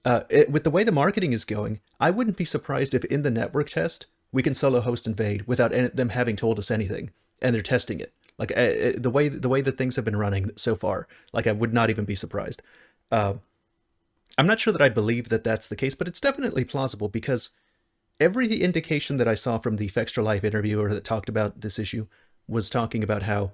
[0.06, 3.24] Uh, it, with the way the marketing is going, I wouldn't be surprised if in
[3.24, 7.12] the network test we can solo host invade without any, them having told us anything,
[7.42, 8.14] and they're testing it.
[8.38, 11.48] Like uh, uh, the way the way that things have been running so far, like
[11.48, 12.62] I would not even be surprised.
[13.12, 13.36] Uh,
[14.38, 17.50] I'm not sure that I believe that that's the case, but it's definitely plausible because
[18.20, 22.08] every indication that I saw from the Fextralife interviewer that talked about this issue
[22.48, 23.52] was talking about how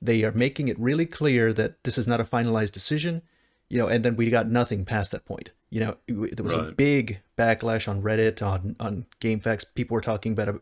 [0.00, 3.22] they are making it really clear that this is not a finalized decision,
[3.68, 5.50] you know, and then we got nothing past that point.
[5.70, 9.74] You know, there was a big backlash on Reddit, on on GameFAQs.
[9.74, 10.54] People were talking about it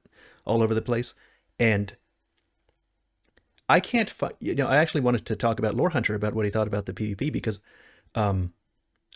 [0.44, 1.14] all over the place,
[1.60, 1.94] and
[3.68, 4.34] I can't find.
[4.40, 6.86] You know, I actually wanted to talk about Lore Hunter about what he thought about
[6.86, 7.60] the PvP because
[8.16, 8.52] um,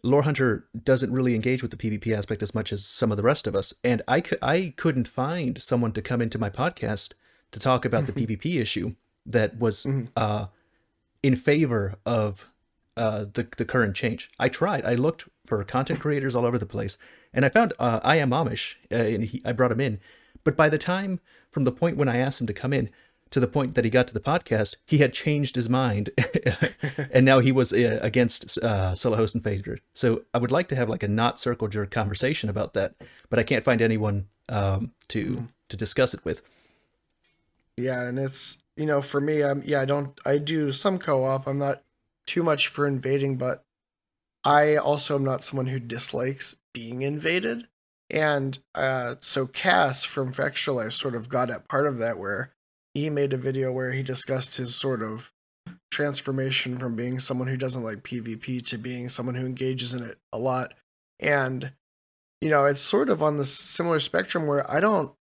[0.03, 3.23] Lore Hunter doesn't really engage with the PvP aspect as much as some of the
[3.23, 7.13] rest of us, and I could I couldn't find someone to come into my podcast
[7.53, 8.95] to talk about the PvP issue
[9.27, 10.09] that was Mhm.
[10.17, 10.47] uh,
[11.23, 12.47] in favor of
[12.97, 14.31] uh, the the current change.
[14.39, 14.85] I tried.
[14.85, 16.97] I looked for content creators all over the place,
[17.33, 20.01] and I found uh, I am Amish, uh, and he, I brought him in.
[20.45, 22.91] But by the time, from the point when I asked him to come in
[23.31, 26.11] to the point that he got to the podcast, he had changed his mind,
[27.13, 29.83] and now he was uh, against uh, solo host and favorite.
[29.95, 32.95] So I would like to have like a not circle jerk conversation about that,
[33.29, 36.43] but I can't find anyone um, to to discuss it with.
[37.77, 41.47] Yeah, and it's you know for me, um, yeah, I don't, I do some co-op.
[41.47, 41.83] I'm not
[42.27, 43.65] too much for invading, but
[44.45, 47.67] I also am not someone who dislikes being invaded.
[48.11, 52.53] And uh, so Cass from Fextralife sort of got at part of that, where
[52.95, 55.33] he made a video where he discussed his sort of
[55.91, 60.19] transformation from being someone who doesn't like PvP to being someone who engages in it
[60.33, 60.75] a lot.
[61.19, 61.73] And
[62.41, 65.13] you know, it's sort of on the similar spectrum where I don't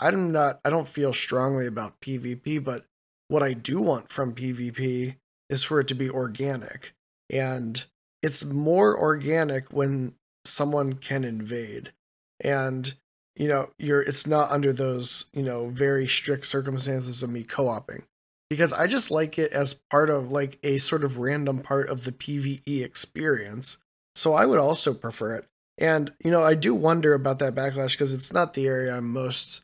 [0.00, 2.84] I'm not I don't feel strongly about PvP, but
[3.28, 5.16] what I do want from PvP
[5.50, 6.94] is for it to be organic.
[7.30, 7.82] And
[8.22, 11.92] it's more organic when someone can invade.
[12.40, 12.94] And
[13.36, 18.04] you know, you're it's not under those, you know, very strict circumstances of me co-oping.
[18.50, 22.04] Because I just like it as part of like a sort of random part of
[22.04, 23.78] the PvE experience.
[24.14, 25.46] So I would also prefer it.
[25.78, 29.12] And you know, I do wonder about that backlash because it's not the area I'm
[29.12, 29.62] most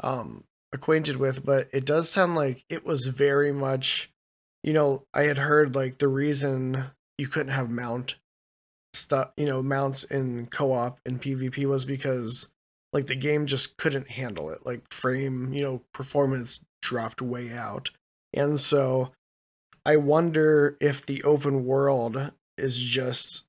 [0.00, 4.10] um acquainted with, but it does sound like it was very much
[4.62, 6.84] you know, I had heard like the reason
[7.18, 8.16] you couldn't have mount
[8.92, 12.50] stuff, you know, mounts in co-op and PvP was because
[12.92, 14.66] like the game just couldn't handle it.
[14.66, 17.90] Like frame, you know, performance dropped way out.
[18.32, 19.12] And so
[19.84, 23.44] I wonder if the open world is just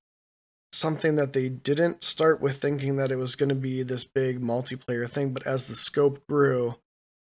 [0.74, 4.42] something that they didn't start with thinking that it was going to be this big
[4.42, 6.76] multiplayer thing, but as the scope grew,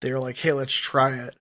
[0.02, 1.36] they were like, hey, let's try it.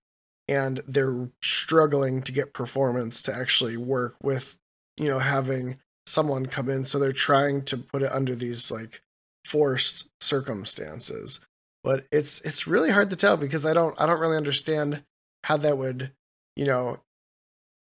[0.47, 4.57] And they're struggling to get performance to actually work with,
[4.97, 6.85] you know, having someone come in.
[6.85, 9.01] So they're trying to put it under these like
[9.45, 11.39] forced circumstances.
[11.83, 15.03] But it's it's really hard to tell because I don't I don't really understand
[15.43, 16.11] how that would,
[16.55, 16.99] you know,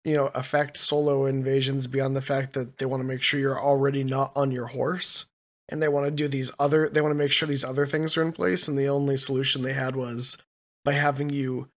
[0.05, 3.61] you know, affect solo invasions beyond the fact that they want to make sure you're
[3.61, 5.27] already not on your horse.
[5.69, 8.17] And they want to do these other they want to make sure these other things
[8.17, 8.67] are in place.
[8.67, 10.37] And the only solution they had was
[10.85, 11.69] by having you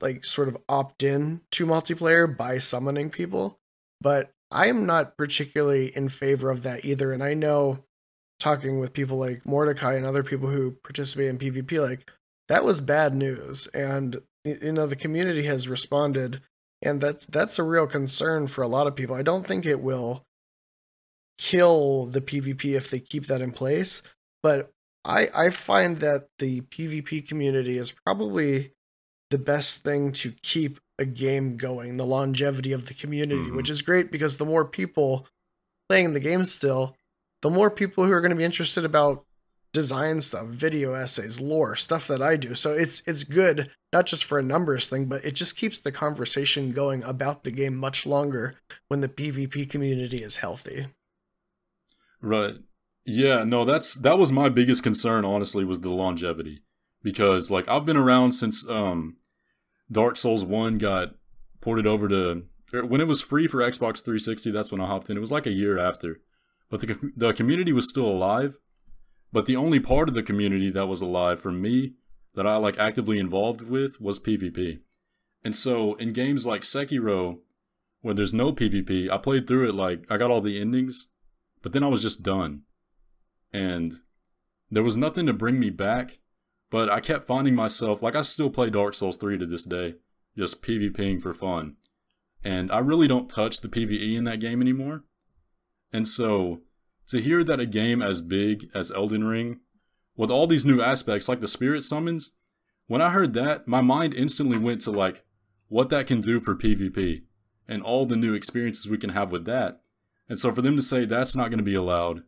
[0.00, 3.58] like sort of opt in to multiplayer by summoning people.
[4.00, 7.12] But i am not particularly in favor of that either.
[7.12, 7.80] And i know
[8.44, 12.10] talking with people like Mordecai and other people who participate in PvP, like
[12.48, 16.42] that was bad news, and you know the community has responded,
[16.82, 19.16] and that's that's a real concern for a lot of people.
[19.16, 20.24] I don't think it will
[21.38, 24.02] kill the PvP if they keep that in place,
[24.42, 24.70] but
[25.06, 28.72] I I find that the PvP community is probably
[29.30, 33.56] the best thing to keep a game going, the longevity of the community, mm-hmm.
[33.56, 35.26] which is great because the more people
[35.88, 36.94] playing the game still,
[37.44, 39.26] the more people who are going to be interested about
[39.74, 42.54] design stuff, video essays, lore, stuff that I do.
[42.54, 45.92] So it's it's good not just for a numbers thing, but it just keeps the
[45.92, 48.54] conversation going about the game much longer
[48.88, 50.86] when the PvP community is healthy.
[52.22, 52.54] Right.
[53.04, 56.62] Yeah, no, that's that was my biggest concern honestly was the longevity
[57.02, 59.16] because like I've been around since um
[59.92, 61.10] Dark Souls 1 got
[61.60, 65.10] ported over to er, when it was free for Xbox 360, that's when I hopped
[65.10, 65.18] in.
[65.18, 66.22] It was like a year after.
[66.74, 68.58] But the the community was still alive.
[69.32, 71.92] But the only part of the community that was alive for me
[72.34, 74.80] that I like actively involved with was PvP.
[75.44, 77.38] And so in games like Sekiro,
[78.00, 81.10] where there's no PvP, I played through it like I got all the endings,
[81.62, 82.62] but then I was just done.
[83.52, 84.00] And
[84.68, 86.18] there was nothing to bring me back
[86.74, 89.94] but I kept finding myself, like I still play Dark Souls 3 to this day,
[90.36, 91.76] just PvPing for fun.
[92.42, 95.04] And I really don't touch the PvE in that game anymore.
[95.94, 96.60] And so,
[97.06, 99.60] to hear that a game as big as Elden Ring,
[100.16, 102.32] with all these new aspects like the spirit summons,
[102.86, 105.24] when I heard that, my mind instantly went to like
[105.68, 107.22] what that can do for PvP
[107.66, 109.80] and all the new experiences we can have with that.
[110.28, 112.24] And so for them to say that's not going to be allowed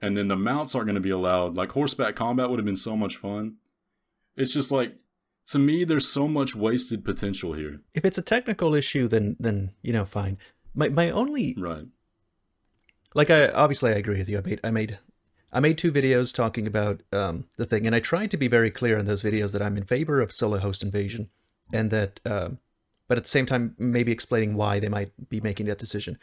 [0.00, 1.56] and then the mounts aren't going to be allowed.
[1.56, 3.56] Like horseback combat would have been so much fun.
[4.36, 4.98] It's just like
[5.48, 7.80] to me, there's so much wasted potential here.
[7.94, 10.38] If it's a technical issue, then then you know, fine.
[10.74, 11.86] My my only right,
[13.16, 14.38] like I obviously I agree with you.
[14.38, 14.98] I made I made
[15.52, 18.70] I made two videos talking about um, the thing, and I tried to be very
[18.70, 21.30] clear in those videos that I'm in favor of solo host invasion,
[21.72, 22.50] and that, uh,
[23.08, 26.18] but at the same time, maybe explaining why they might be making that decision.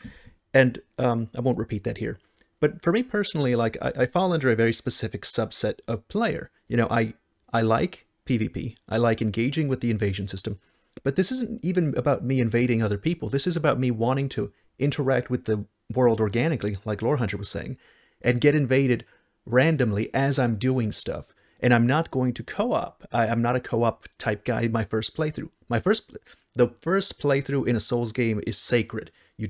[0.54, 2.20] And um, I won't repeat that here.
[2.60, 6.52] But for me personally, like I, I fall under a very specific subset of player.
[6.68, 7.16] You know, I
[7.52, 8.76] I like PvP.
[8.88, 10.60] I like engaging with the invasion system.
[11.02, 13.30] But this isn't even about me invading other people.
[13.30, 17.50] This is about me wanting to interact with the world organically, like Lore Hunter was
[17.50, 17.78] saying,
[18.22, 19.06] and get invaded
[19.46, 21.34] randomly as I'm doing stuff.
[21.60, 23.08] And I'm not going to co-op.
[23.12, 25.50] I, am not a co-op type guy in my first playthrough.
[25.70, 26.18] My first,
[26.56, 29.12] the first playthrough in a Souls game is sacred.
[29.38, 29.48] You,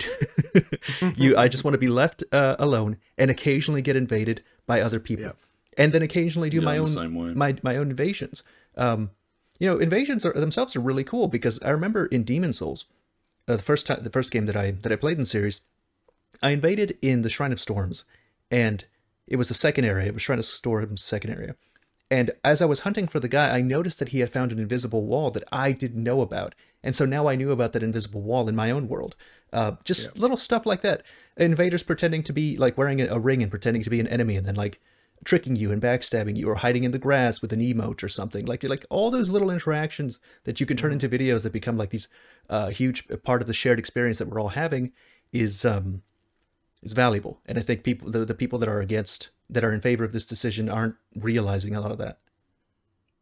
[1.15, 1.35] you.
[1.35, 5.25] I just want to be left uh, alone and occasionally get invaded by other people,
[5.25, 5.31] yeah.
[5.77, 8.43] and then occasionally do yeah, my own my my own invasions.
[8.77, 9.09] Um,
[9.59, 12.85] you know, invasions are, themselves are really cool because I remember in Demon Souls,
[13.47, 15.61] uh, the first time the first game that I that I played in the series,
[16.41, 18.05] I invaded in the Shrine of Storms,
[18.49, 18.85] and
[19.27, 20.07] it was the second area.
[20.07, 21.55] It was Shrine of Storms' second area.
[22.11, 24.59] And as I was hunting for the guy, I noticed that he had found an
[24.59, 26.53] invisible wall that I didn't know about.
[26.83, 29.15] And so now I knew about that invisible wall in my own world.
[29.51, 30.21] Uh, just yeah.
[30.21, 31.01] little stuff like that.
[31.37, 34.45] Invaders pretending to be like wearing a, ring and pretending to be an enemy, and
[34.45, 34.79] then like
[35.23, 38.45] tricking you and backstabbing you, or hiding in the grass with an emote or something.
[38.45, 41.05] Like like all those little interactions that you can turn mm-hmm.
[41.05, 42.07] into videos that become like these
[42.49, 44.91] uh, huge part of the shared experience that we're all having
[45.31, 46.01] is um
[46.81, 47.39] is valuable.
[47.45, 50.13] And I think people the, the people that are against that are in favor of
[50.13, 52.19] this decision aren't realizing a lot of that.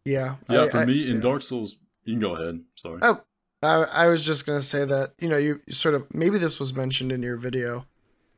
[0.05, 0.35] Yeah.
[0.49, 0.63] Yeah.
[0.63, 1.21] I, for I, me, in yeah.
[1.21, 2.61] Dark Souls, you can go ahead.
[2.75, 2.99] Sorry.
[3.01, 3.21] Oh,
[3.61, 6.73] I, I was just gonna say that you know you, sort of maybe this was
[6.73, 7.85] mentioned in your video,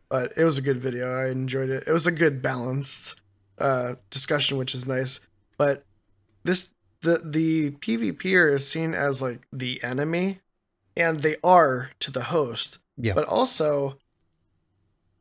[0.10, 1.18] but it was a good video.
[1.18, 1.86] I enjoyed it.
[1.88, 3.16] It was a good balanced
[3.64, 5.20] uh, discussion, which is nice.
[5.58, 5.86] But
[6.44, 6.70] this
[7.02, 10.40] the the PvPer is seen as like the enemy,
[10.96, 12.78] and they are to the host.
[12.98, 13.14] Yeah.
[13.14, 13.98] But also,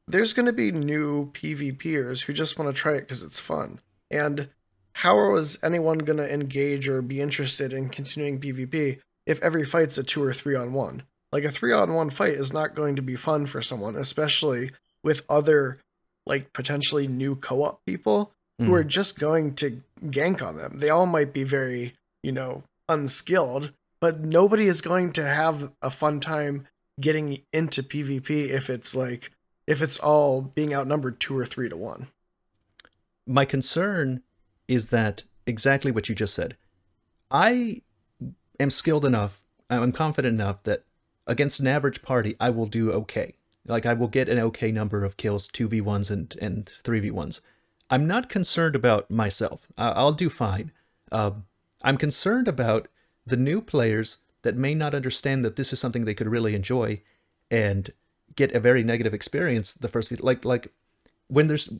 [0.06, 3.80] there's going to be new PvPers who just want to try it because it's fun.
[4.10, 4.48] And
[4.94, 9.98] how is anyone going to engage or be interested in continuing PvP if every fight's
[9.98, 11.02] a two or three on one.
[11.32, 14.70] Like a three on one fight is not going to be fun for someone, especially
[15.02, 15.78] with other
[16.26, 18.66] like potentially new co-op people mm.
[18.66, 20.78] who are just going to gank on them.
[20.78, 25.90] They all might be very, you know, unskilled, but nobody is going to have a
[25.90, 26.66] fun time
[27.00, 29.32] getting into PvP if it's like
[29.66, 32.08] if it's all being outnumbered two or three to one.
[33.26, 34.22] My concern
[34.66, 36.56] is that exactly what you just said.
[37.30, 37.82] I
[38.58, 40.84] am skilled enough, I'm confident enough that
[41.26, 43.34] against an average party, I will do okay.
[43.66, 47.40] Like I will get an okay number of kills, 2v1s and, and 3v1s.
[47.90, 49.66] I'm not concerned about myself.
[49.76, 50.72] I'll do fine.
[51.10, 51.44] Um,
[51.84, 52.88] I'm concerned about
[53.26, 57.02] the new players that may not understand that this is something they could really enjoy
[57.50, 57.90] and
[58.34, 60.72] get a very negative experience the first like like
[61.28, 61.70] when there's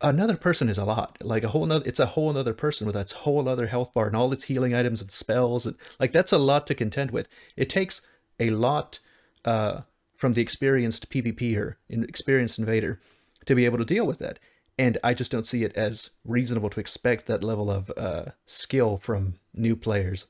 [0.00, 1.18] another person is a lot.
[1.20, 4.06] Like a whole nother, it's a whole other person with its whole other health bar
[4.06, 5.66] and all its healing items and spells.
[5.66, 7.28] And like that's a lot to contend with.
[7.56, 8.02] It takes
[8.38, 8.98] a lot
[9.44, 9.82] uh,
[10.16, 13.00] from the experienced PvPer, experienced invader,
[13.44, 14.38] to be able to deal with that.
[14.78, 18.98] And I just don't see it as reasonable to expect that level of uh, skill
[18.98, 20.26] from new players.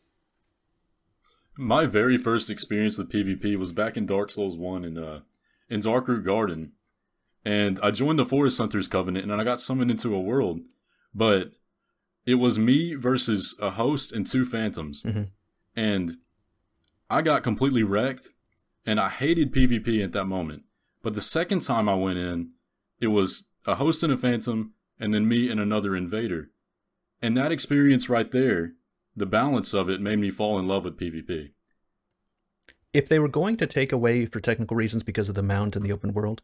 [1.56, 5.20] My very first experience with PvP was back in Dark Souls 1 in, uh,
[5.70, 6.72] in Darkroot Garden
[7.46, 10.62] and I joined the Forest Hunters Covenant and I got summoned into a world.
[11.14, 11.52] But
[12.26, 15.04] it was me versus a host and two phantoms.
[15.04, 15.22] Mm-hmm.
[15.76, 16.16] And
[17.08, 18.30] I got completely wrecked
[18.86, 20.62] and I hated PvP at that moment.
[21.02, 22.50] But the second time I went in,
[23.00, 26.50] it was a host and a phantom and then me and another invader.
[27.20, 28.74] And that experience right there,
[29.14, 31.50] the balance of it made me fall in love with PvP.
[32.92, 35.82] If they were going to take away for technical reasons because of the mount in
[35.82, 36.42] the open world,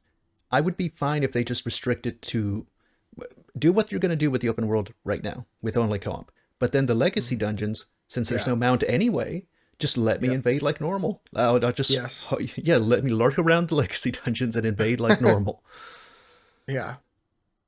[0.51, 2.67] I would be fine if they just restrict it to
[3.59, 6.31] do what you're going to do with the open world right now with only co-op.
[6.59, 7.47] But then the legacy mm-hmm.
[7.47, 8.53] dungeons, since there's yeah.
[8.53, 9.47] no mount anyway,
[9.83, 10.37] just let me yep.
[10.37, 11.21] invade like normal.
[11.35, 12.27] I'll, I'll just yes.
[12.57, 15.63] Yeah, let me lurk around the legacy dungeons and invade like normal.
[16.67, 16.97] yeah,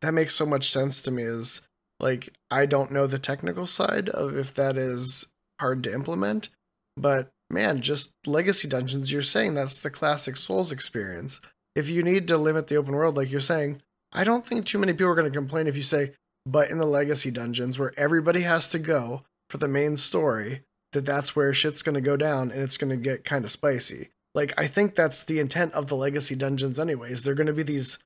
[0.01, 1.25] that makes so much sense to me.
[1.25, 1.61] Is
[2.01, 5.27] like I don't know the technical side of if that is
[5.61, 6.49] hard to implement,
[6.97, 9.12] but man, just legacy dungeons.
[9.12, 11.41] You're saying that's the classic Souls experience
[11.75, 14.79] if you need to limit the open world, like you're saying, I don't think too
[14.79, 16.12] many people are going to complain if you say,
[16.47, 20.62] but in the legacy dungeons where everybody has to go for the main story,
[20.95, 23.51] that that's where shit's going to go down and it's going to get kind of
[23.51, 24.09] spicy.
[24.34, 27.22] Like, I think that's the intent of the legacy dungeons, anyways.
[27.22, 27.99] They're going to be these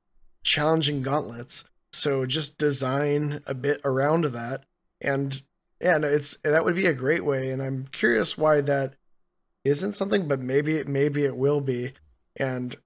[0.42, 1.64] challenging gauntlets.
[1.92, 4.64] So just design a bit around that.
[5.00, 5.40] And
[5.80, 7.50] yeah, no, it's that would be a great way.
[7.50, 8.94] And I'm curious why that
[9.64, 11.92] isn't something, but maybe maybe it will be.
[12.36, 12.76] And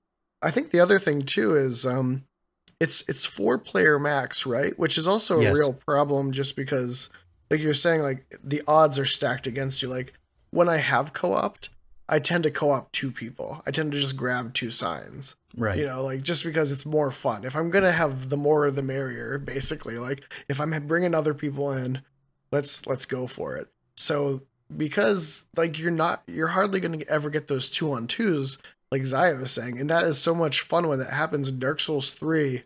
[0.41, 2.25] I think the other thing too is um,
[2.81, 4.77] it's it's four player max, right?
[4.79, 7.11] Which is also a real problem, just because,
[7.53, 9.89] like you're saying, like the odds are stacked against you.
[9.89, 10.15] Like
[10.51, 11.71] when I have co-opted,
[12.09, 13.63] I tend to co-op two people.
[13.67, 15.37] I tend to just grab two signs.
[15.55, 15.79] Right.
[15.79, 17.45] You know, like just because it's more fun.
[17.45, 19.99] If I'm gonna have the more the merrier, basically.
[19.99, 22.01] Like if I'm bringing other people in,
[22.51, 23.69] let's let's go for it.
[23.97, 24.41] So
[24.75, 28.57] because like you're not you're hardly going to ever get those two on twos
[28.91, 31.81] like Zio was saying, and that is so much fun when that happens in Dark
[31.81, 32.63] Souls 3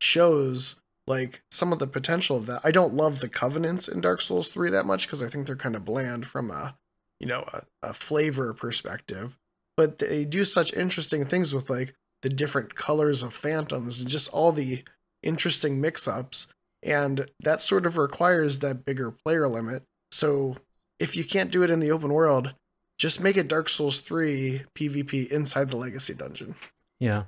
[0.00, 0.76] shows
[1.10, 2.62] like some of the potential of that.
[2.64, 5.56] I don't love the covenants in Dark Souls 3 that much because I think they're
[5.56, 6.76] kind of bland from a
[7.18, 9.36] you know a, a flavor perspective.
[9.76, 14.28] But they do such interesting things with like the different colors of phantoms and just
[14.28, 14.84] all the
[15.22, 16.48] interesting mix-ups.
[16.82, 19.82] And that sort of requires that bigger player limit.
[20.12, 20.56] So
[20.98, 22.54] if you can't do it in the open world,
[22.98, 26.54] just make it Dark Souls 3 PvP inside the Legacy dungeon.
[26.98, 27.24] Yeah.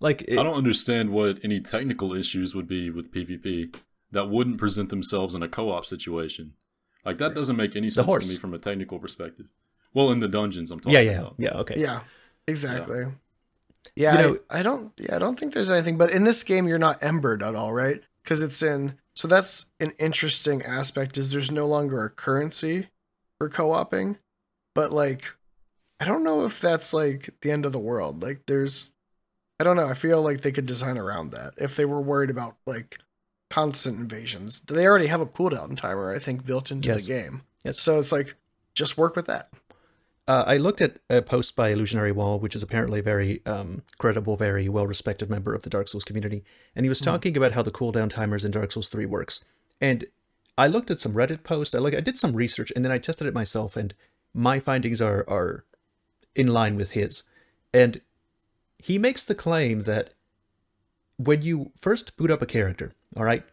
[0.00, 3.74] Like it, I don't understand what any technical issues would be with PvP
[4.12, 6.54] that wouldn't present themselves in a co-op situation.
[7.04, 9.46] Like that doesn't make any sense to me from a technical perspective.
[9.94, 11.34] Well, in the dungeons I'm talking yeah, yeah, about.
[11.38, 11.80] Yeah, okay.
[11.80, 12.00] Yeah.
[12.46, 13.00] Exactly.
[13.00, 13.10] Yeah,
[13.96, 16.42] yeah you know, I, I don't yeah, I don't think there's anything but in this
[16.42, 18.00] game you're not embered at all, right?
[18.24, 22.88] Cuz it's in so that's an interesting aspect is there's no longer a currency
[23.38, 24.18] for co-oping
[24.74, 25.24] but like
[26.00, 28.22] I don't know if that's like the end of the world.
[28.22, 28.90] Like there's
[29.60, 29.88] I don't know.
[29.88, 32.98] I feel like they could design around that if they were worried about like
[33.50, 34.60] constant invasions.
[34.60, 37.02] They already have a cooldown timer, I think, built into yes.
[37.02, 37.42] the game.
[37.64, 37.80] Yes.
[37.80, 38.36] So it's like
[38.74, 39.50] just work with that.
[40.28, 43.82] Uh, I looked at a post by Illusionary Wall, which is apparently a very um,
[43.96, 46.44] credible, very well respected member of the Dark Souls community,
[46.76, 47.06] and he was hmm.
[47.06, 47.38] talking mm.
[47.38, 49.42] about how the cooldown timers in Dark Souls 3 works.
[49.80, 50.04] And
[50.58, 51.74] I looked at some Reddit posts.
[51.74, 53.94] I like I did some research, and then I tested it myself, and
[54.34, 55.64] my findings are are
[56.34, 57.22] in line with his.
[57.72, 58.02] And
[58.78, 60.14] he makes the claim that
[61.16, 63.44] when you first boot up a character, all right,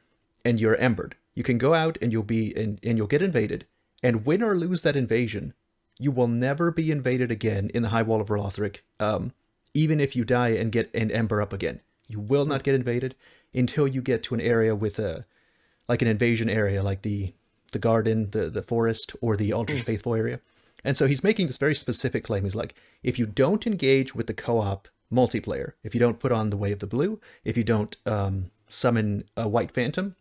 [0.44, 3.66] and you're embered, you can go out and you'll be and, and you'll get invaded,
[4.04, 5.54] and win or lose that invasion,
[5.98, 8.78] you will never be invaded again in the High Wall of Lothric.
[9.00, 9.34] Um,
[9.74, 13.16] even if you die and get an ember up again, you will not get invaded
[13.54, 15.26] until you get to an area with a
[15.88, 17.34] like an invasion area, like the
[17.72, 19.86] the garden, the the forest, or the Aldrich hmm.
[19.86, 20.40] Faithful area.
[20.84, 22.44] And so he's making this very specific claim.
[22.44, 26.50] He's like, if you don't engage with the co-op multiplayer, if you don't put on
[26.50, 30.16] the Way of the Blue, if you don't um, summon a White Phantom,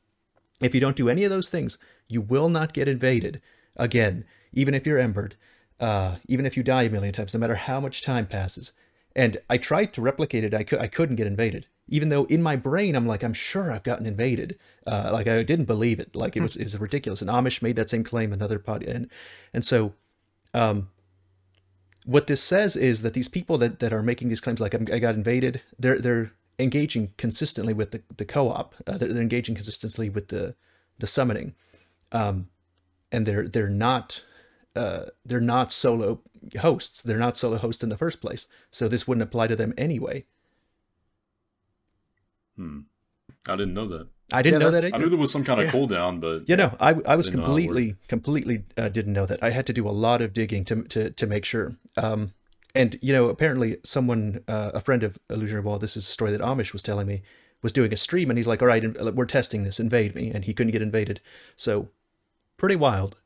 [0.61, 1.79] if you don't do any of those things,
[2.09, 3.41] you will not get invaded
[3.77, 5.35] again, even if you're embered,
[5.81, 8.73] uh, even if you die a million times, no matter how much time passes.
[9.17, 10.55] And I tried to replicate it.
[10.55, 13.71] I, cu- I couldn't get invaded, even though in my brain I'm like, I'm sure
[13.71, 14.59] I've gotten invaded.
[14.87, 16.17] Uh, like I didn't believe it.
[16.17, 17.23] Like it was, it was ridiculous.
[17.23, 18.33] And Amish made that same claim.
[18.33, 19.09] Another pod, and
[19.53, 19.95] and so
[20.53, 20.89] um,
[22.05, 24.99] what this says is that these people that, that are making these claims, like I
[24.99, 28.75] got invaded, they're they're engaging consistently with the, the co-op.
[28.87, 30.55] Uh, they're, they're engaging consistently with the
[30.99, 31.55] the summoning,
[32.13, 32.49] um,
[33.11, 34.23] and they're they're not
[34.77, 36.21] uh, they're not solo
[36.61, 37.03] hosts.
[37.03, 38.47] They're not solo hosts in the first place.
[38.71, 40.27] So this wouldn't apply to them anyway.
[42.57, 42.81] Hmm.
[43.49, 44.09] I didn't know that.
[44.35, 44.95] I didn't Yeah, know that's- that.
[44.95, 45.73] I knew there was some kind of Yeah.
[45.73, 49.13] cooldown, but You know, I, I was Didn't know how it completely completely uh, didn't
[49.13, 49.43] know that.
[49.43, 51.77] I had to do a lot of digging to to to make sure.
[51.97, 52.33] Um,
[52.75, 56.31] and you know, apparently, someone, uh, a friend of Illusionary Wall, this is a story
[56.33, 57.23] that Amish was telling me,
[57.63, 59.79] was doing a stream, and he's like, "All right, we're testing this.
[59.79, 61.21] Invade me," and he couldn't get invaded.
[61.57, 61.89] So,
[62.57, 63.17] pretty wild.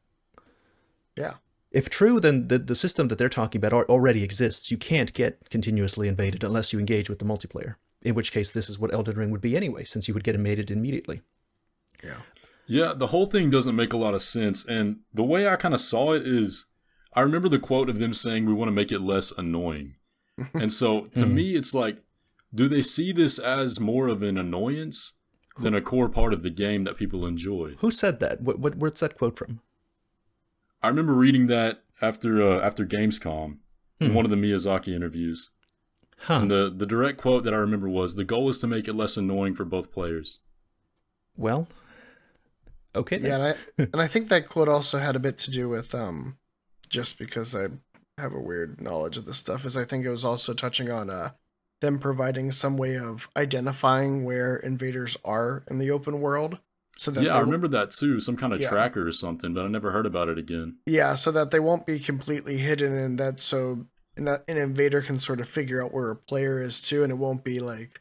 [1.16, 1.34] Yeah.
[1.70, 4.70] If true, then the the system that they're talking about already exists.
[4.70, 7.74] You can't get continuously invaded unless you engage with the multiplayer.
[8.02, 10.34] In which case, this is what Elden Ring would be anyway, since you would get
[10.36, 11.20] invaded immediately.
[12.02, 12.18] Yeah.
[12.66, 14.64] Yeah, the whole thing doesn't make a lot of sense.
[14.64, 16.66] And the way I kind of saw it is
[17.14, 19.94] I remember the quote of them saying, we want to make it less annoying.
[20.54, 21.32] and so to Mhm.
[21.32, 22.02] me, it's like,
[22.54, 25.14] do they see this as more of an annoyance
[25.58, 27.74] than a core part of the game that people enjoy?
[27.78, 28.42] Who said that?
[28.42, 29.60] What, what where's that quote from?
[30.82, 33.56] I remember reading that after uh, after Gamescom
[33.98, 34.14] in Hmm.
[34.14, 35.50] one of the Miyazaki interviews.
[36.22, 36.34] Huh.
[36.40, 38.94] And the, the direct quote that I remember was, the goal is to make it
[38.94, 40.40] less annoying for both players.
[41.36, 41.68] Well,
[42.94, 43.18] okay.
[43.18, 43.30] then.
[43.30, 45.94] Yeah, and I and I think that quote also had a bit to do with
[45.94, 46.36] um
[46.88, 47.68] just because I
[48.18, 51.08] have a weird knowledge of this stuff is I think it was also touching on
[51.10, 51.30] uh
[51.80, 56.58] them providing some way of identifying where invaders are in the open world.
[56.96, 58.18] So that yeah, I remember that too.
[58.18, 58.70] Some kind of Yeah.
[58.70, 60.78] tracker or something, but I never heard about it again.
[60.86, 63.86] Yeah, so that they won't be completely hidden and that so
[64.18, 67.12] and that an invader can sort of figure out where a player is too and
[67.12, 68.00] it won't be like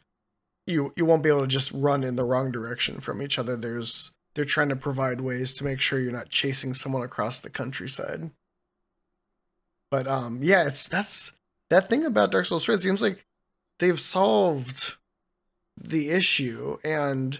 [0.65, 3.55] you you won't be able to just run in the wrong direction from each other.
[3.55, 7.49] There's they're trying to provide ways to make sure you're not chasing someone across the
[7.49, 8.32] countryside.
[9.89, 11.34] But um yeah, it's that's
[11.70, 13.26] that thing about Dark Souls 3, it seems like
[13.78, 14.95] they've solved
[15.80, 17.39] the issue and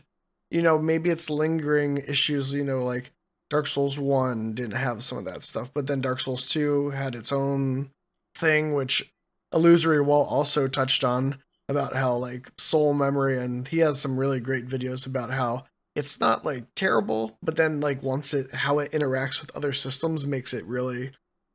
[0.50, 3.12] you know, maybe it's lingering issues, you know, like
[3.50, 7.16] Dark Souls 1 didn't have some of that stuff, but then Dark Souls 2 had
[7.16, 7.90] its own
[8.38, 9.12] thing, which
[9.54, 14.40] Illusory Wall also touched on about how, like, soul memory, and he has some really
[14.40, 15.66] great videos about how
[15.96, 20.26] it's not, like, terrible, but then, like, once it, how it interacts with other systems
[20.26, 21.12] makes it really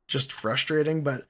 [0.07, 1.03] just frustrating.
[1.03, 1.27] But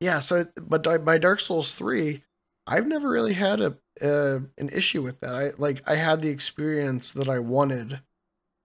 [0.00, 2.22] yeah, so, but by Dark Souls 3,
[2.66, 5.34] I've never really had a, uh, an issue with that.
[5.34, 8.00] I, like, I had the experience that I wanted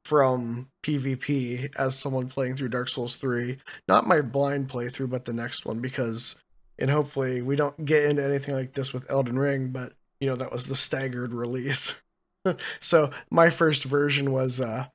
[0.08, 3.58] from PvP as someone playing through Dark Souls 3.
[3.90, 6.38] Not my blind playthrough, but the next one, because,
[6.80, 9.92] and hopefully we don't get into anything like this with Elden Ring, but,
[10.22, 11.94] you know, that was the staggered release.
[12.80, 14.86] so my first version was uh,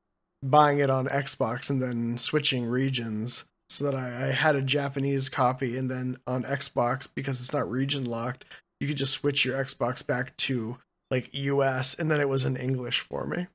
[0.42, 5.28] buying it on Xbox and then switching regions so that I, I had a Japanese
[5.28, 8.46] copy, and then on Xbox, because it's not region locked,
[8.80, 10.78] you could just switch your Xbox back to
[11.10, 13.46] like US, and then it was in English for me.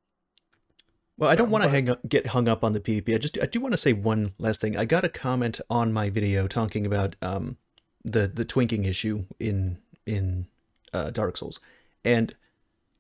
[1.18, 3.16] Well, I don't want to get hung up on the PvP.
[3.16, 4.78] I just I do want to say one last thing.
[4.78, 7.58] I got a comment on my video talking about um
[8.06, 10.48] the the twinking issue in in
[10.94, 11.60] uh, Dark Souls,
[12.06, 12.36] and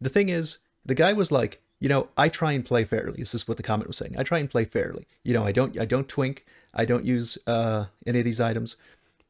[0.01, 3.20] the thing is, the guy was like, you know, I try and play fairly.
[3.20, 4.15] This is what the comment was saying.
[4.18, 5.07] I try and play fairly.
[5.24, 6.43] You know, I don't I don't twink.
[6.74, 8.78] I don't use uh any of these items.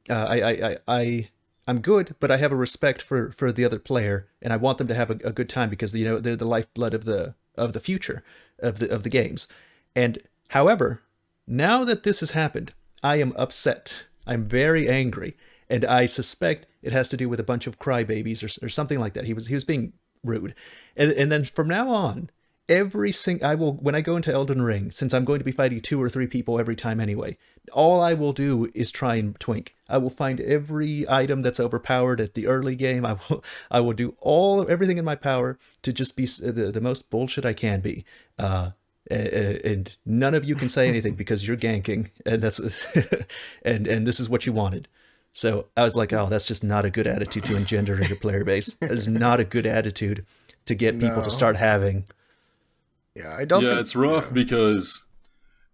[0.09, 1.29] Uh, I, I I I
[1.67, 4.77] I'm good, but I have a respect for for the other player, and I want
[4.77, 7.35] them to have a, a good time because you know they're the lifeblood of the
[7.57, 8.23] of the future
[8.59, 9.47] of the of the games.
[9.95, 11.01] And however,
[11.47, 13.95] now that this has happened, I am upset.
[14.25, 15.37] I'm very angry,
[15.69, 18.99] and I suspect it has to do with a bunch of crybabies or, or something
[18.99, 19.25] like that.
[19.25, 19.93] He was he was being
[20.23, 20.53] rude,
[20.95, 22.29] and and then from now on,
[22.69, 25.51] every sing I will when I go into Elden Ring, since I'm going to be
[25.51, 27.37] fighting two or three people every time anyway.
[27.73, 29.75] All I will do is try and twink.
[29.89, 33.05] I will find every item that's overpowered at the early game.
[33.05, 36.81] I will I will do all everything in my power to just be the, the
[36.81, 38.05] most bullshit I can be.
[38.37, 38.71] Uh,
[39.09, 42.59] and none of you can say anything because you're ganking, and that's
[43.63, 44.87] and and this is what you wanted.
[45.31, 48.17] So I was like, oh, that's just not a good attitude to engender in your
[48.17, 48.73] player base.
[48.81, 50.25] That is not a good attitude
[50.65, 51.23] to get people No.
[51.23, 52.05] to start having.
[53.17, 54.33] Yeah, I don't yeah, think it's rough yeah.
[54.33, 55.05] because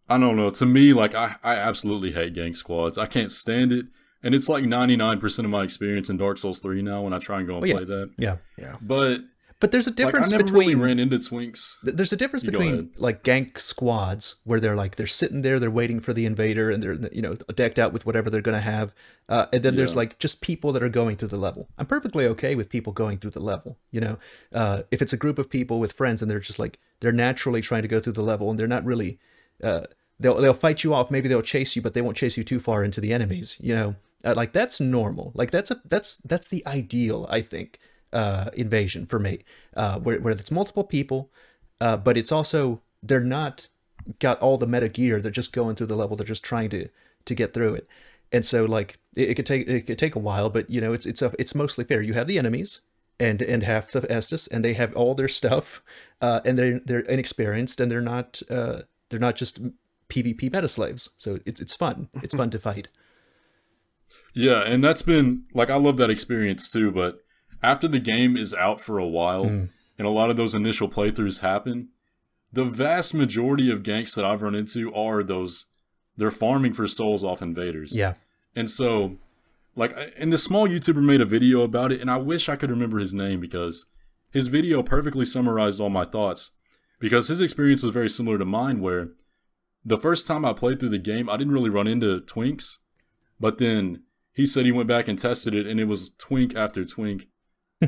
[0.09, 0.49] I don't know.
[0.49, 2.97] To me, like I, I absolutely hate gang squads.
[2.97, 3.85] I can't stand it,
[4.23, 7.13] and it's like ninety nine percent of my experience in Dark Souls three now when
[7.13, 7.75] I try and go and Oh, yeah.
[7.75, 8.11] play that.
[8.17, 8.75] Yeah, Yeah.
[8.81, 9.21] But
[9.64, 11.80] but there's a like, difference I never between really ran into twinks.
[11.86, 15.57] Th- There's a difference You between like gank squads where they're like they're sitting there,
[15.57, 18.59] they're waiting for the invader, and they're you know decked out with whatever they're gonna
[18.59, 18.93] have,
[19.30, 21.70] uh, and then there's like just people that are going through the level.
[21.78, 23.78] I'm perfectly okay with people going through the level.
[23.89, 24.18] You know,
[24.51, 27.61] uh, if it's a group of people with friends and they're just like they're naturally
[27.61, 29.18] trying to go through the level and they're not really,
[29.64, 29.84] uh,
[30.20, 31.09] they'll they'll fight you off.
[31.09, 33.55] Maybe they'll chase you, but they won't chase you too far into the enemies.
[33.61, 33.95] You know,
[34.26, 35.32] uh, like that's normal.
[35.36, 37.80] Like that's a that's that's the ideal, I think,
[38.14, 39.43] uh, invasion for me,
[39.76, 41.30] uh, where where it's multiple people,
[41.82, 43.68] uh, but it's also they're not
[44.20, 45.20] got all the meta gear.
[45.20, 46.16] They're just going through the level.
[46.16, 46.89] They're just trying to
[47.26, 47.88] to get through it,
[48.32, 50.93] and so like it, it could take it could take a while, but you know
[50.93, 52.01] it's it's a, it's mostly fair.
[52.01, 52.82] You have the enemies
[53.20, 55.82] and and half the Estus, and they have all their stuff,
[56.22, 59.61] uh, and they're they're inexperienced, and they're not uh, they're not just
[60.09, 61.09] PvP meta slaves.
[61.18, 62.09] So it's it's fun.
[62.22, 62.89] It's fun to fight.
[64.34, 66.91] Yeah, and that's been like I love that experience too.
[66.91, 67.22] But
[67.64, 69.70] after the game is out for a while, Mm.
[69.97, 71.89] and a lot of those initial playthroughs happen,
[72.51, 75.66] the vast majority of ganks that I've run into are those
[76.16, 77.95] they're farming for souls off invaders.
[77.95, 78.14] Yeah.
[78.55, 79.18] And so,
[79.76, 82.70] like, and this small YouTuber made a video about it, and I wish I could
[82.70, 83.86] remember his name because
[84.30, 86.51] his video perfectly summarized all my thoughts.
[86.99, 89.09] Because his experience was very similar to mine, where
[89.84, 92.78] the first time I played through the game, I didn't really run into twinks,
[93.39, 94.03] but then
[94.34, 97.28] he said he went back and tested it, and it was twink after twink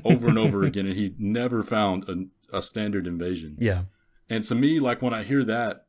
[0.04, 3.58] over and over again, and he never found a, a standard invasion.
[3.60, 3.84] Yeah.
[4.30, 5.86] And to me, like when I hear that,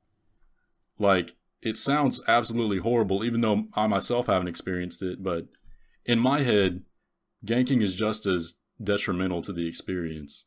[0.98, 5.22] like it sounds absolutely horrible, even though I myself haven't experienced it.
[5.22, 5.46] But
[6.04, 6.82] in my head,
[7.44, 10.46] ganking is just as detrimental to the experience.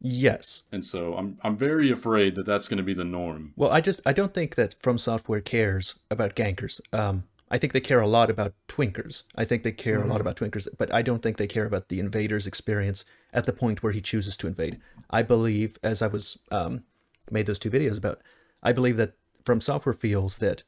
[0.00, 0.64] Yes.
[0.72, 3.52] And so I'm I'm very afraid that that's going to be the norm.
[3.56, 6.80] Well, I just I don't think that From Software cares about gankers.
[6.92, 9.24] Um, I think they care a lot about twinkers.
[9.36, 11.88] I think they care a lot about twinkers, but I don't think they care about
[11.90, 14.80] the invader's experience at the point where he chooses to invade.
[15.10, 16.84] I believe, as I was um,
[17.30, 18.22] made those two videos about,
[18.62, 20.62] I believe that From Software feels that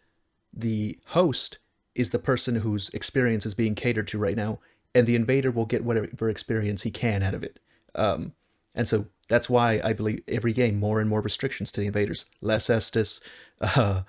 [0.52, 1.56] the host
[1.94, 4.58] is the person whose experience is being catered to right now,
[4.94, 7.60] and the invader will get whatever experience he can out of it.
[7.94, 8.34] Um,
[8.74, 12.26] and so that's why I believe every game more and more restrictions to the invaders,
[12.42, 13.20] less Estus.
[13.60, 14.02] Uh,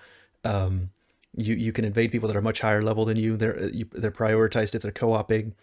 [0.43, 0.89] um,
[1.37, 3.37] you you can invade people that are much higher level than you.
[3.37, 5.53] They're you, they're prioritized if they're co-oping.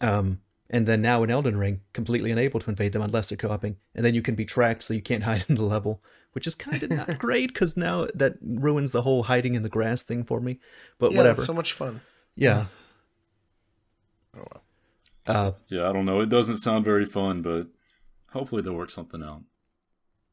[0.00, 3.76] Um, and then now in Elden Ring, completely unable to invade them unless they're co-oping,
[3.94, 6.54] and then you can be tracked so you can't hide in the level, which is
[6.54, 10.24] kind of not great because now that ruins the whole hiding in the grass thing
[10.24, 10.58] for me.
[10.98, 11.38] But yeah, whatever.
[11.38, 12.00] it's so much fun.
[12.36, 12.66] yeah.
[14.36, 14.62] Oh well.
[15.26, 16.20] Uh, Yeah, I don't know.
[16.20, 17.68] It doesn't sound very fun, but
[18.32, 19.42] hopefully they'll work something out.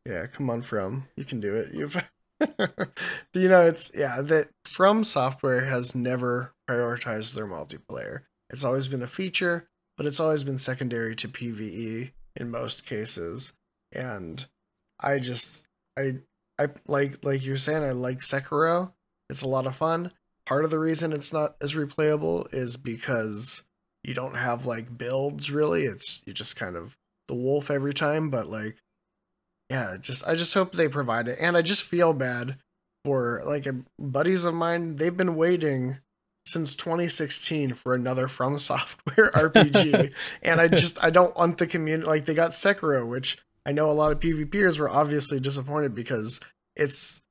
[0.06, 1.08] Yeah, come on, From.
[1.16, 1.74] You can do it.
[1.74, 1.96] You've,
[3.34, 4.22] you know, it's yeah.
[4.22, 8.22] That From Software has never prioritized their multiplayer.
[8.50, 9.68] It's always been a feature,
[9.98, 13.54] but it's always been secondary to PVE in most cases.
[13.92, 14.46] And
[15.00, 15.68] I just,
[15.98, 16.16] I,
[16.60, 17.84] I like like you're saying.
[17.84, 18.94] I like Sekiro.
[19.30, 20.12] It's a lot of fun.
[20.46, 23.64] Part of the reason it's not as replayable is because
[24.04, 25.86] you don't have like builds really.
[25.86, 28.78] It's you just kind of the wolf every time, but like
[29.72, 32.58] yeah, just I just hope they provide it, and I just feel bad
[33.06, 34.98] for like uh, buddies of mine.
[34.98, 35.98] They've been waiting
[36.46, 40.12] since 2016 for another From Software RPG,
[40.44, 43.90] and I just I don't want the community like they got Sekiro, which I know
[43.90, 46.42] a lot of PvPers were obviously disappointed because
[46.76, 47.22] it's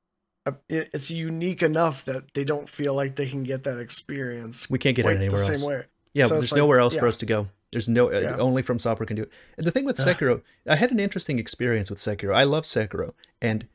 [0.47, 4.79] a, it's unique enough that they don't feel like they can get that experience we
[4.79, 5.61] can't get it anywhere the else.
[5.61, 5.83] same way.
[6.13, 7.47] Yeah, So there's like- nowhere else for us to go.
[7.71, 9.31] There's no uh, only from software can do it.
[9.57, 12.35] And the thing with Sekiro, I had an interesting experience with Sekiro.
[12.35, 13.67] I love Sekiro, and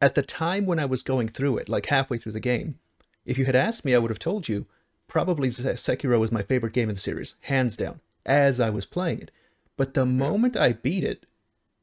[0.00, 2.78] at the time when I was going through it, like halfway through the game,
[3.24, 4.66] if you had asked me, I would have told you
[5.06, 9.20] probably Sekiro was my favorite game in the series, hands down, as I was playing
[9.20, 9.30] it.
[9.76, 11.26] But the moment I beat it,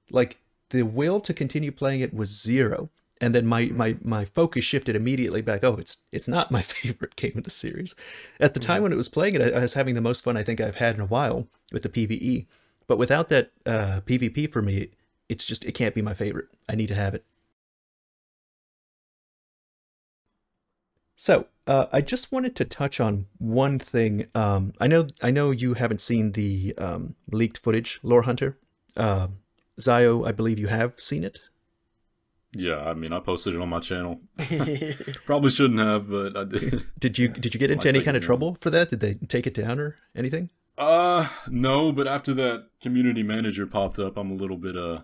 [0.09, 2.89] like the will to continue playing it was zero.
[3.19, 5.63] And then my, my my focus shifted immediately back.
[5.63, 7.95] Oh, it's it's not my favorite game in the series.
[8.39, 10.37] At the time when it was playing it, I, I was having the most fun
[10.37, 12.45] I think I've had in a while with the PVE.
[12.87, 14.91] But without that uh, PvP for me,
[15.29, 16.47] it's just it can't be my favorite.
[16.67, 17.25] I need to have it.
[21.15, 24.25] So uh, I just wanted to touch on one thing.
[24.33, 28.57] Um, I know I know you haven't seen the um, leaked footage, Lore Hunter.
[28.97, 29.27] Uh,
[29.79, 31.41] Zio, I believe you have seen it.
[32.53, 34.19] Yeah, I mean, I posted it on my channel.
[35.25, 36.83] Probably shouldn't have, but I did.
[36.99, 38.89] Did you did you get into any kind of trouble for that?
[38.89, 40.49] Did they take it down or anything?
[40.77, 45.01] Uh, no, but after that community manager popped up, I'm a little bit uh,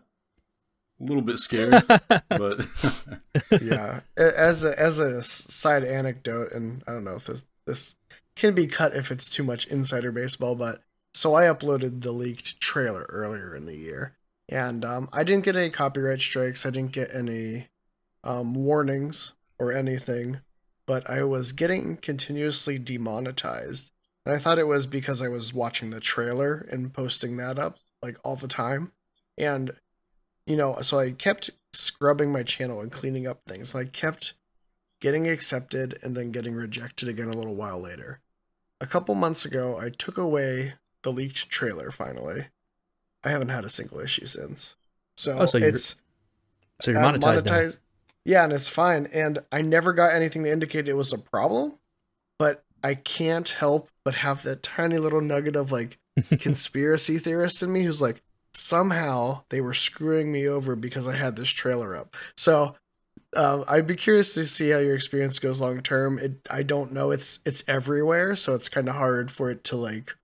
[0.99, 1.84] a little bit scared.
[2.30, 2.65] but
[3.61, 7.43] yeah A- as a as a s- side anecdote and i don't know if this
[7.65, 7.95] this
[8.36, 10.82] can be cut if it's too much insider baseball but
[11.13, 14.15] so i uploaded the leaked trailer earlier in the year
[14.49, 17.68] and um, i didn't get any copyright strikes i didn't get any
[18.24, 20.39] um, warnings or anything
[20.86, 23.91] but i was getting continuously demonetized
[24.28, 27.80] and i thought it was because i was watching the trailer and posting that up
[28.03, 28.91] like all the time
[29.38, 29.71] and
[30.47, 33.75] you know, so I kept scrubbing my channel and cleaning up things.
[33.75, 34.34] And I kept
[35.01, 38.21] getting accepted and then getting rejected again a little while later.
[38.80, 40.73] A couple months ago, I took away
[41.03, 42.45] the leaked trailer finally,
[43.23, 44.75] I haven't had a single issue since.
[45.17, 45.95] So, Oh, so you're it's
[46.82, 47.69] So you're monetized, now.
[48.23, 49.07] Yeah, and it's fine.
[49.07, 51.73] And I never got anything to indicate it was a problem,
[52.39, 55.97] but I can't help but have that tiny little nugget of like
[56.39, 58.21] conspiracy theorist in me who's like,
[58.53, 62.15] somehow they were screwing me over because I had this trailer up.
[62.37, 62.75] So
[63.35, 66.19] um, I'd be curious to see how your experience goes long term.
[66.19, 67.11] It I don't know.
[67.11, 70.15] It's it's everywhere, so it's kind of hard for it to like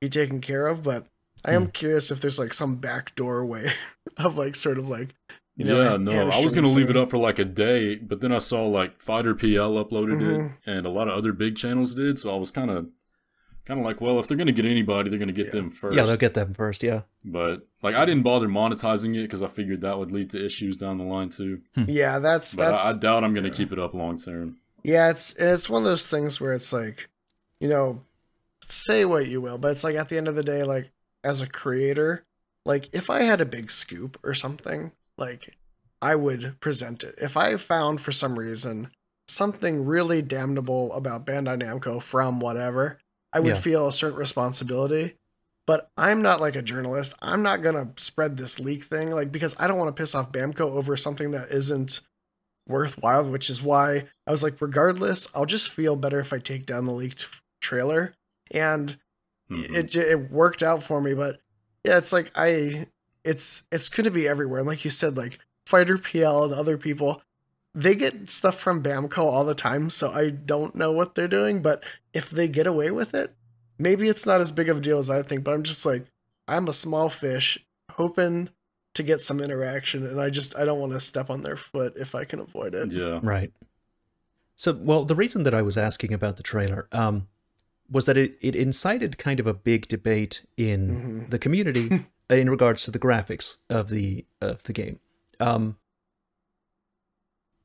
[0.00, 0.82] be taken care of.
[0.82, 1.06] But
[1.44, 1.70] I am Hmm.
[1.70, 3.72] curious if there's like some back doorway
[4.16, 5.14] of like sort of like
[5.56, 8.20] you know, yeah, no, I was gonna leave it up for like a day, but
[8.20, 10.52] then I saw like Fighter PL uploaded Mhm.
[10.66, 12.18] it, and a lot of other big channels did.
[12.18, 12.88] So I was kind of,
[13.64, 15.52] kind of like, well, if they're gonna get anybody, they're gonna get Yeah.
[15.52, 15.96] them first.
[15.96, 16.82] Yeah, they'll get them first.
[16.82, 17.02] Yeah.
[17.24, 20.76] But like, I didn't bother monetizing it because I figured that would lead to issues
[20.76, 21.62] down the line too.
[21.74, 21.84] Hmm.
[21.88, 23.54] Yeah, that's But that's I, I doubt I'm gonna yeah.
[23.54, 24.56] keep it up long term.
[24.82, 27.08] Yeah, it's it's one of those things where it's like,
[27.60, 28.02] you know,
[28.68, 30.90] say what you will, but it's like at the end of the day, like
[31.22, 32.24] as a creator,
[32.66, 35.56] like if I had a big scoop or something, like
[36.02, 37.14] I would present it.
[37.20, 38.90] If I found for some reason
[39.26, 42.98] something really damnable about Bandai Namco from whatever,
[43.34, 43.60] I would Yeah.
[43.60, 45.16] feel a certain responsibility.
[45.66, 47.14] But I'm not like a journalist.
[47.22, 50.30] I'm not gonna spread this leak thing, like because I don't want to piss off
[50.32, 52.00] Bamco over something that isn't
[52.68, 56.66] worthwhile, which is why I was like, regardless, I'll just feel better if I take
[56.66, 57.26] down the leaked
[57.60, 58.14] trailer.
[58.50, 58.98] And
[59.50, 59.74] Mhm.
[59.74, 61.40] it it worked out for me, but
[61.84, 62.86] yeah, it's like I
[63.24, 64.60] it's it's gonna be everywhere.
[64.60, 67.22] And like you said, like Fighter PL and other people,
[67.74, 71.60] they get stuff from Bamco all the time, so I don't know what they're doing,
[71.62, 73.34] but if they get away with it,
[73.78, 76.06] maybe it's not as big of a deal as I think, but I'm just like
[76.46, 77.58] I'm a small fish
[77.92, 78.50] hoping
[78.94, 81.94] to get some interaction and I just I don't want to step on their foot
[81.96, 82.92] if I can avoid it.
[82.92, 83.52] yeah, Right.
[84.56, 87.26] So, well, the reason that I was asking about the trailer um,
[87.90, 91.30] was that it, it incited kind of a big debate in Mhm.
[91.30, 95.00] the community in regards to the graphics of the of the game.
[95.40, 95.76] Um,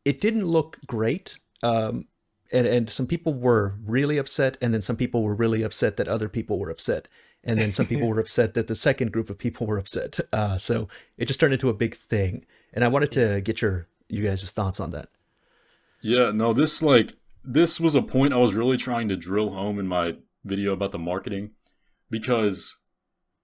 [0.05, 2.05] it didn't look great, um,
[2.51, 6.07] and and some people were really upset, and then some people were really upset that
[6.07, 7.07] other people were upset,
[7.43, 10.19] and then some people were upset that the second group of people were upset.
[10.33, 10.87] Uh, so
[11.17, 14.49] it just turned into a big thing, and I wanted to get your you guys'
[14.51, 15.09] thoughts on that.
[16.01, 19.79] Yeah, no, this like this was a point I was really trying to drill home
[19.79, 21.51] in my video about the marketing
[22.09, 22.79] because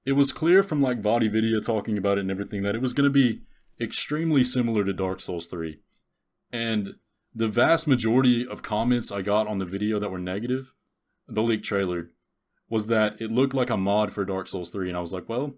[0.06, 3.06] it was clear from like VaatiVidya talking about it and everything that it was going
[3.06, 3.42] to be
[3.80, 5.80] extremely similar to Dark Souls 3.
[6.56, 6.96] And
[7.34, 10.74] the vast majority of comments I got on the video that were negative,
[11.28, 12.12] the leak trailer,
[12.70, 15.28] was that it looked like a mod for Dark Souls 3 and I was like,
[15.28, 15.56] well,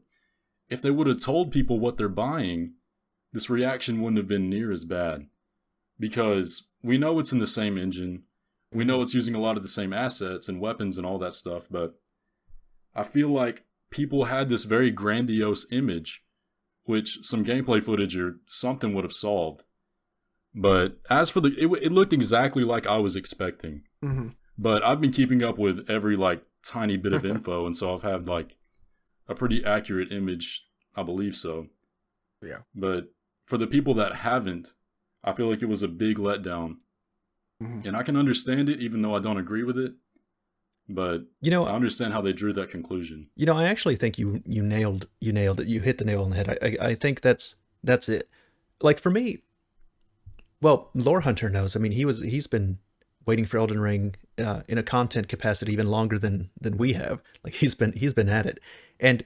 [0.70, 2.74] if they would have told people what they're buying,
[3.32, 5.28] this reaction wouldn't have been near as bad
[6.00, 8.24] because we know it's in the same engine.
[8.74, 11.36] We know it's using a lot of the same assets and weapons and all that
[11.36, 11.94] stuff, but
[12.96, 16.24] I feel like people had this very grandiose image,
[16.86, 19.64] which some gameplay footage or something would have solved.
[20.60, 23.84] But as for the, it, it looked exactly like I was expecting.
[24.02, 27.94] hmm But I've been keeping up with every like tiny bit of info, and so
[27.94, 28.56] I've had like
[29.28, 30.66] a pretty accurate image.
[30.96, 31.68] I believe so.
[32.42, 32.62] Yeah.
[32.74, 33.10] But
[33.46, 34.74] for the people that haven't,
[35.24, 36.78] I feel like it was a big letdown,
[37.62, 37.86] Mhm.
[37.86, 39.94] and I can understand it, even though I don't agree with it.
[40.90, 43.30] But You know, I understand how they drew that conclusion.
[43.36, 45.68] You know, I actually think you you nailed you nailed it.
[45.68, 46.50] You hit the nail on the head.
[46.50, 48.30] I I, I think that's that's it.
[48.82, 49.44] Like for me,
[50.62, 51.76] well, Lore Hunter knows.
[51.76, 52.80] I mean, he was he's been
[53.26, 57.22] waiting for Elden Ring uh, in a content capacity even longer than than we have.
[57.44, 58.60] Like he's been he's been at it,
[59.00, 59.24] and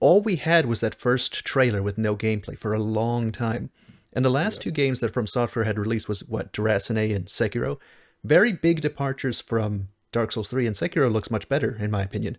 [0.00, 3.70] all we had was that first trailer with no gameplay for a long time.
[4.12, 7.78] And the last two games that From Software had released was what Déraciné and Sekiro,
[8.22, 10.66] very big departures from Dark Souls 3.
[10.66, 12.38] And Sekiro looks much better, in my opinion,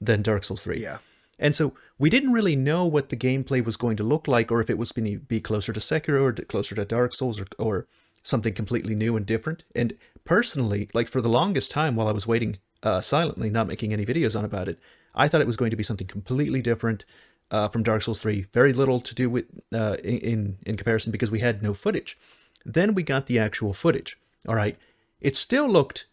[0.00, 0.80] than Dark Souls 3.
[0.80, 0.98] Yeah.
[1.38, 4.60] And so we didn't really know what the gameplay was going to look like, or
[4.60, 7.46] if it was going to be closer to Sekiro or closer to Dark Souls, or,
[7.58, 7.86] or
[8.22, 9.64] something completely new and different.
[9.74, 13.92] And personally, like for the longest time while I was waiting uh, silently, not making
[13.92, 14.78] any videos on about it,
[15.14, 17.04] I thought it was going to be something completely different
[17.50, 18.46] uh, from Dark Souls 3.
[18.52, 22.18] Very little to do with uh, in, in in comparison because we had no footage.
[22.64, 24.18] Then we got the actual footage.
[24.48, 24.76] All right,
[25.20, 26.06] it still looked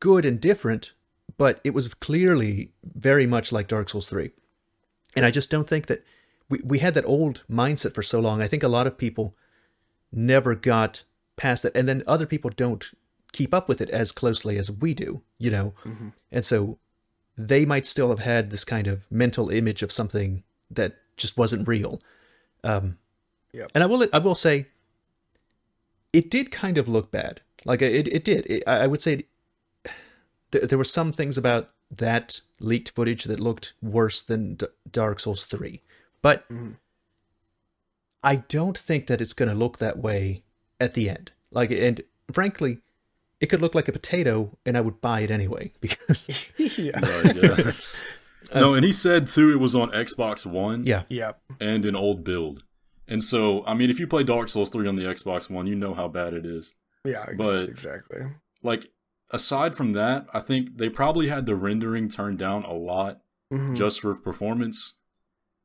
[0.00, 0.92] good and different,
[1.38, 4.30] but it was clearly very much like Dark Souls 3.
[5.14, 6.04] And I just don't think that
[6.48, 8.40] we, we had that old mindset for so long.
[8.40, 9.36] I think a lot of people
[10.10, 11.04] never got
[11.36, 11.76] past that.
[11.76, 12.90] And then other people don't
[13.32, 15.74] keep up with it as closely as we do, you know?
[16.30, 16.78] And so
[17.36, 21.68] they might still have had this kind of mental image of something that just wasn't
[21.68, 22.00] real.
[22.64, 22.98] Um,
[23.52, 23.70] Yep.
[23.74, 24.66] And I will I will say,
[26.12, 27.42] it did kind of look bad.
[27.64, 28.46] Like it it did.
[28.46, 29.26] It, I I would say
[30.52, 35.18] th- there were some things about that leaked footage that looked worse than D- Dark
[35.20, 35.82] Souls 3.
[36.22, 36.76] But Mhm.
[38.22, 40.44] I don't think that it's going to look that way
[40.80, 41.32] at the end.
[41.50, 42.00] Like, and
[42.32, 42.78] frankly,
[43.40, 47.00] it could look like a potato, and I would buy it anyway because yeah.
[47.00, 47.72] Right, yeah.
[48.54, 51.40] no, and he said too it was on Xbox One yeah, Yep.
[51.60, 52.62] and an old build.
[53.08, 55.74] And so, I mean, if you play Dark Souls 3 on the Xbox One, you
[55.74, 56.76] know how bad it is.
[57.04, 57.24] Yeah.
[57.26, 58.20] Ex- But- exactly.
[58.62, 58.86] Like,
[59.32, 63.20] aside from that, I think they probably had the rendering turned down a lot
[63.52, 63.76] Mhm.
[63.76, 64.98] just for performance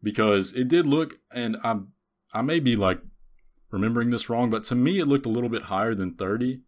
[0.01, 1.93] because it did look, and I'm,
[2.34, 3.01] I may be like
[3.72, 6.61] remembering this wrong, but to me, it looked a little bit higher than 30,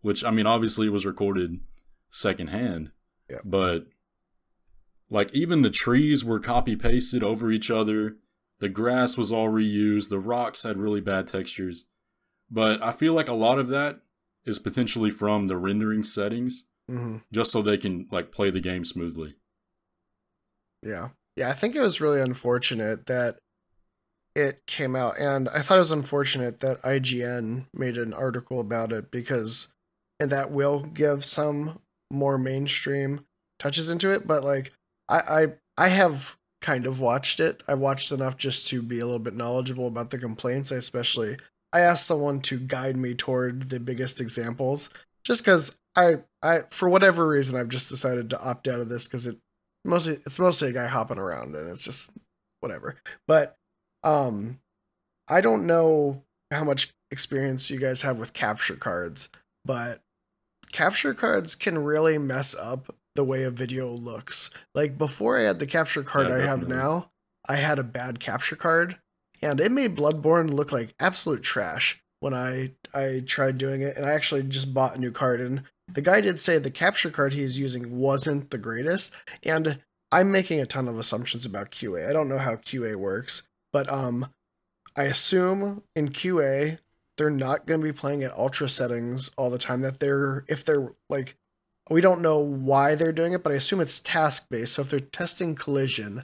[0.00, 1.60] which, I mean, obviously it was recorded
[2.10, 2.90] secondhand.
[3.30, 3.38] Yeah.
[3.44, 3.86] But
[5.10, 8.16] like even the trees were copy pasted over each other.
[8.60, 10.08] The grass was all reused.
[10.08, 11.86] The rocks had really bad textures.
[12.50, 14.00] But I feel like a lot of that
[14.44, 17.22] is potentially from the rendering settings, Mhm.
[17.32, 19.36] just so they can like play the game smoothly.
[20.82, 21.10] Yeah.
[21.36, 23.38] Yeah, I think it was really unfortunate that
[24.34, 28.92] it came out and I thought it was unfortunate that IGN made an article about
[28.92, 29.68] it because
[30.20, 31.80] and that will give some
[32.10, 33.24] more mainstream
[33.58, 34.72] touches into it, but like
[35.08, 37.62] I I I have kind of watched it.
[37.66, 40.70] I watched enough just to be a little bit knowledgeable about the complaints.
[40.72, 41.38] I especially
[41.72, 44.90] I asked someone to guide me toward the biggest examples
[45.24, 49.06] just cuz I I for whatever reason I've just decided to opt out of this
[49.08, 49.38] cuz it
[49.84, 52.10] mostly it's mostly a guy hopping around and it's just
[52.60, 52.96] whatever.
[53.26, 53.56] But
[54.04, 54.58] um
[55.28, 59.28] i don't know how much experience you guys have with capture cards
[59.64, 60.02] but
[60.72, 64.50] capture cards can really mess up the way a video looks.
[64.74, 67.10] Like before i had the capture card Yeah, i have now
[67.48, 68.98] i had a bad capture card
[69.42, 74.06] and it made bloodborne look like absolute trash when i i tried doing it and
[74.06, 75.62] i actually just bought a new card and
[75.92, 79.12] the guy did say the capture card he's using wasn't the greatest
[79.42, 79.78] and
[80.10, 83.90] i'm making a ton of assumptions about qa i don't know how qa works but
[83.92, 84.26] um
[84.96, 86.78] i assume in qa
[87.18, 90.64] they're not going to be playing at ultra settings all the time that they're if
[90.64, 91.36] they're like
[91.90, 94.90] we don't know why they're doing it but i assume it's task based so if
[94.90, 96.22] they're testing collision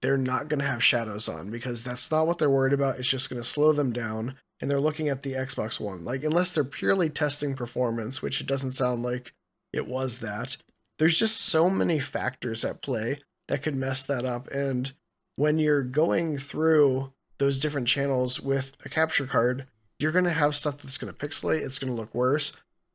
[0.00, 3.08] they're not going to have shadows on because that's not what they're worried about it's
[3.08, 6.04] just going to slow them down and they're looking at the Xbox One.
[6.04, 9.32] Like, unless they're purely testing performance, which it doesn't sound like
[9.72, 10.56] it was that,
[10.98, 14.48] there's just so many factors at play that could mess that up.
[14.48, 14.92] And
[15.36, 19.66] when you're going through those different channels with a capture card,
[20.00, 22.52] you're going to have stuff that's going to pixelate, it's going to look worse.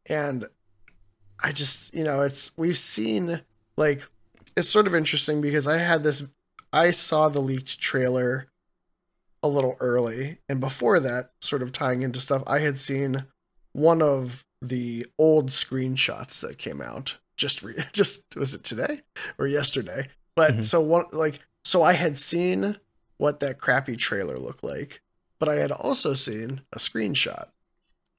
[0.08, 0.45] And
[1.39, 3.41] I just, you know, it's, we've seen,
[3.78, 4.01] like,
[4.58, 6.24] it's sort of interesting because I had this,
[6.74, 8.48] I saw the leaked trailer
[9.42, 10.40] a little early.
[10.50, 13.26] And before that, sort of tying into stuff, I had seen
[13.74, 19.02] one of the old screenshots that came out just re- just was it today
[19.38, 20.10] or yesterday?
[20.36, 20.64] But Mhm.
[20.64, 22.78] so one like so I had seen
[23.18, 25.02] what that crappy trailer looked like,
[25.40, 27.48] but I had also seen a screenshot.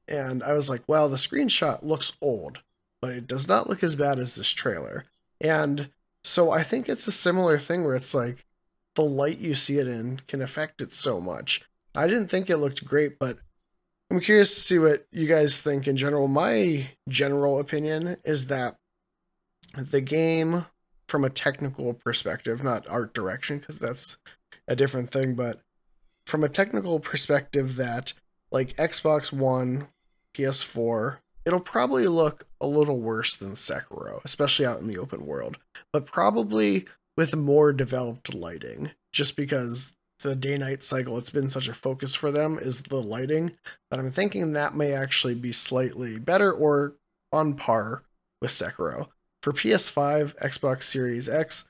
[0.08, 2.60] And I was like, well, the screenshot looks old,
[3.00, 5.04] but it does not look as bad as this trailer.
[5.40, 5.90] And
[6.24, 8.46] so I think it's a similar thing where it's like
[8.94, 11.60] the light you see it in can affect it so much.
[11.94, 13.38] I didn't think it looked great, but
[14.10, 16.26] I'm curious to see what you guys think in general.
[16.26, 18.76] My general opinion is that
[19.76, 20.66] the game,
[21.08, 24.16] from a technical perspective, not art direction, because that's
[24.66, 25.60] a different thing, but
[26.26, 28.14] from a technical perspective, that
[28.50, 29.88] like Xbox One,
[30.34, 35.58] PS4, it'll probably look a little worse than Sekiro, especially out in the open world,
[35.92, 36.86] but probably
[37.16, 42.14] with more developed lighting, just because the day night cycle, it's been such a focus
[42.14, 43.52] for them, is the lighting,
[43.90, 46.94] that I'm thinking that may actually be slightly better or
[47.32, 48.02] on par
[48.40, 49.08] with Sekiro.
[49.42, 51.66] For PS5, Xbox Series X,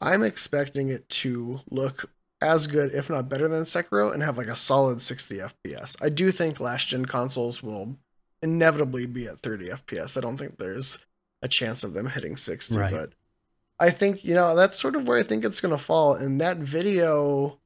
[0.00, 2.10] I'm expecting it to look
[2.40, 5.96] as good, if not better than Sekiro, and have like a solid 60 FPS.
[6.00, 7.96] I do think last gen consoles will
[8.42, 10.16] inevitably be at 30 FPS.
[10.16, 10.98] I don't think there's
[11.42, 12.92] a chance of them hitting 60, Right.
[12.92, 13.12] but
[13.78, 16.14] I think, you know, that's sort of where I think it's going to fall.
[16.14, 17.58] And that video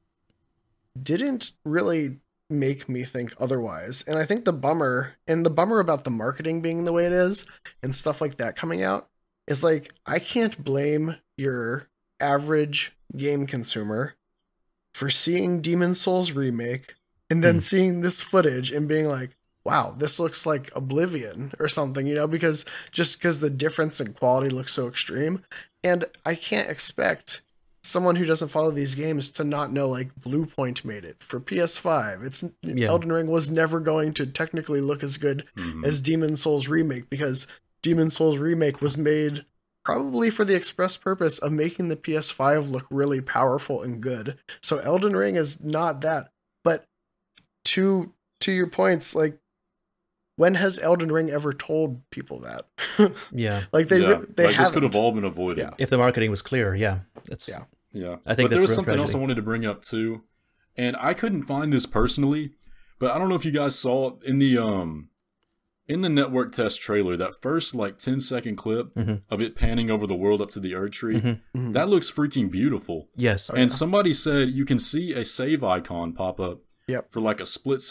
[1.01, 2.19] didn't really
[2.49, 4.03] make me think otherwise.
[4.07, 7.11] And I think the bummer, and the bummer about the marketing being the way it
[7.11, 7.45] is
[7.83, 9.09] and stuff like that coming out,
[9.47, 11.87] is like, I can't blame your
[12.19, 14.13] average game consumer
[14.93, 16.93] for seeing Demon Souls remake
[17.29, 17.59] and then Hmm.
[17.61, 19.35] seeing this footage and being like,
[19.65, 24.13] wow, this looks like Oblivion or something, you know, because just because the difference in
[24.13, 25.43] quality looks so extreme.
[25.83, 27.41] And I can't expect
[27.83, 32.23] someone who doesn't follow these games to not know like Bluepoint made it for PS5.
[32.23, 32.87] It's Yeah.
[32.87, 35.85] Elden Ring was never going to technically look as good Mhm.
[35.85, 37.45] as Demon Souls remake because
[37.83, 39.45] Demon Souls remake was made
[39.83, 44.35] probably for the express purpose of making the PS5 look really powerful and good.
[44.61, 46.31] So Elden Ring is not that.
[46.63, 46.85] But
[47.65, 48.11] to
[48.41, 49.37] to your points, like
[50.37, 52.65] when has Elden Ring ever told people that?
[53.31, 53.63] Yeah.
[53.71, 55.61] like they yeah, they like this could have all been avoided.
[55.63, 55.73] Yeah.
[55.77, 56.99] If the marketing was clear, yeah.
[57.25, 57.63] That's Yeah.
[57.93, 60.23] Yeah, I think but there was real something else I wanted to bring up too,
[60.75, 62.51] and I couldn't find this personally,
[62.99, 65.09] but I don't know if you guys saw in the um
[65.87, 69.21] in the network test trailer that first like 10 second clip Mhm.
[69.29, 71.21] of it panning over the world up to the Erdtree.
[71.21, 71.39] Mhm.
[71.55, 71.73] Mhm.
[71.73, 73.07] That looks freaking beautiful.
[73.15, 73.49] yes.
[73.49, 73.75] Oh, and yeah.
[73.77, 77.13] somebody said you can see a save icon pop up Yep.
[77.13, 77.81] for like a split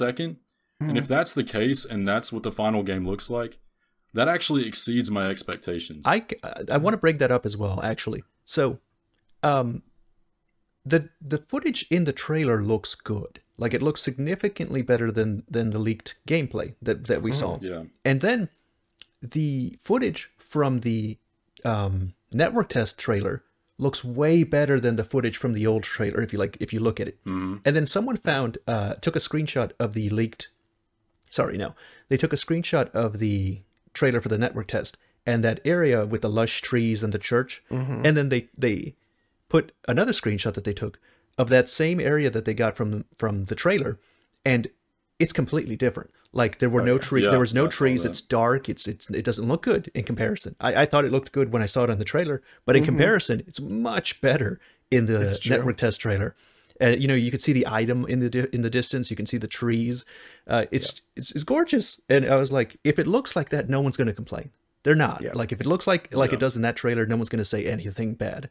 [0.82, 3.58] 2nd And if that's the case and that's what the final game looks like,
[4.12, 6.04] that actually exceeds my expectations.
[6.06, 6.24] I,
[6.70, 8.22] I want to break that up as well, actually.
[8.44, 8.78] So,
[9.42, 9.82] um,
[10.86, 13.40] the the footage in the trailer looks good.
[13.56, 17.58] Like it looks significantly better than than the leaked gameplay that that we saw.
[17.62, 17.84] yeah.
[18.04, 18.48] And then
[19.22, 21.18] the footage from the
[21.64, 23.42] um, network test trailer
[23.78, 26.20] looks way better than the footage from the old trailer.
[26.20, 27.24] If you like, if you look at it.
[27.24, 27.60] Mhm.
[27.64, 30.50] And then someone found uh, took a screenshot of the leaked.
[31.34, 31.74] Sorry, no,
[32.08, 33.58] they took a screenshot of the
[33.92, 37.60] trailer for the network test and that area with the lush trees and the church,
[37.72, 38.04] Mhm.
[38.06, 38.94] and then they they
[39.48, 41.00] put another screenshot that they took
[41.36, 43.98] of that same area that they got from from the trailer,
[44.44, 44.68] and
[45.18, 46.10] it's completely different.
[46.32, 48.04] Like there were no tree, Yeah, there was no I trees.
[48.04, 48.68] It's dark.
[48.68, 50.54] It's it's it doesn't look good in comparison.
[50.60, 52.84] I, I thought it looked good when I saw it on the trailer, but in
[52.84, 55.50] comparison, it's much better in the Mm-hmm.
[55.52, 56.36] Network test trailer.
[56.80, 59.10] And you know, you could see the item in the di- in the distance.
[59.10, 60.04] You can see the trees.
[60.46, 62.00] Uh, it's, it's it's gorgeous.
[62.08, 64.50] And I was like, if it looks like that, no one's going to complain.
[64.82, 65.20] They're not.
[65.22, 65.32] Yeah.
[65.34, 66.36] Like if it looks like like Yeah.
[66.36, 68.50] it does in that trailer, no one's going to say anything bad.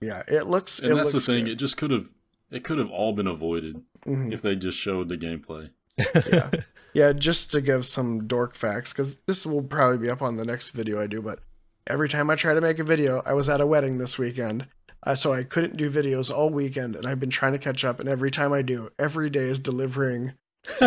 [0.00, 0.78] Yeah, it looks.
[0.80, 1.52] And it that's the thing, good.
[1.52, 2.10] it just could have
[2.50, 4.32] it could have all been avoided Mhm.
[4.32, 5.70] if they just showed the gameplay.
[6.30, 6.50] yeah
[6.92, 10.44] yeah just to give some dork facts because this will probably be up on the
[10.44, 11.38] next video i do but
[11.86, 14.66] every time i try to make a video i was at a wedding this weekend
[15.06, 18.00] uh, so i couldn't do videos all weekend and i've been trying to catch up
[18.00, 20.32] and every time i do every day is delivering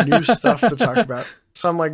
[0.06, 1.92] new stuff to talk about so i'm like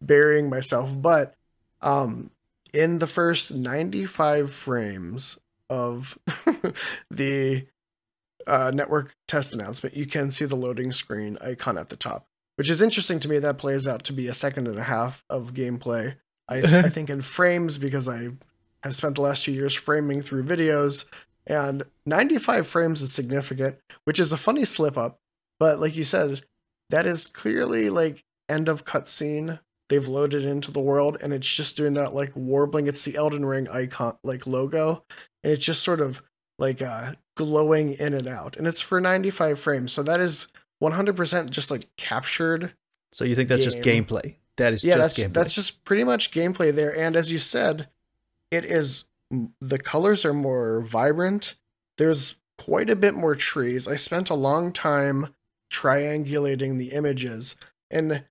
[0.00, 1.34] burying myself but
[1.80, 2.30] um
[2.72, 5.38] in the first 95 frames
[5.68, 6.18] of
[7.10, 7.66] the
[8.46, 12.70] uh, network test announcement, you can see the loading screen icon at the top, which
[12.70, 13.38] is interesting to me.
[13.38, 16.16] That plays out to be a second and a half of gameplay.
[16.48, 18.30] I, I think in frames because I
[18.82, 21.04] have spent the last two years framing through videos,
[21.46, 25.18] and 95 frames is significant, which is a funny slip up.
[25.58, 26.42] But like you said,
[26.90, 29.58] that is clearly like end of cutscene.
[29.88, 32.86] They've loaded into the world, and it's just doing that like warbling.
[32.86, 35.04] It's the Elden Ring icon like logo,
[35.44, 36.22] and it's just sort of
[36.58, 40.48] like uh glowing in and out and it's for 95 frames so that is
[40.82, 42.72] 100% just like captured
[43.12, 44.34] So you think that's just gameplay?
[44.56, 45.34] That is yeah just that's gameplay.
[45.34, 47.88] that's just pretty much gameplay there and as you said
[48.50, 49.04] it is
[49.60, 51.56] the colors are more vibrant.
[51.98, 53.88] There's quite a bit more trees.
[53.88, 55.34] I spent a long time
[55.72, 57.56] triangulating the images.
[57.90, 58.24] And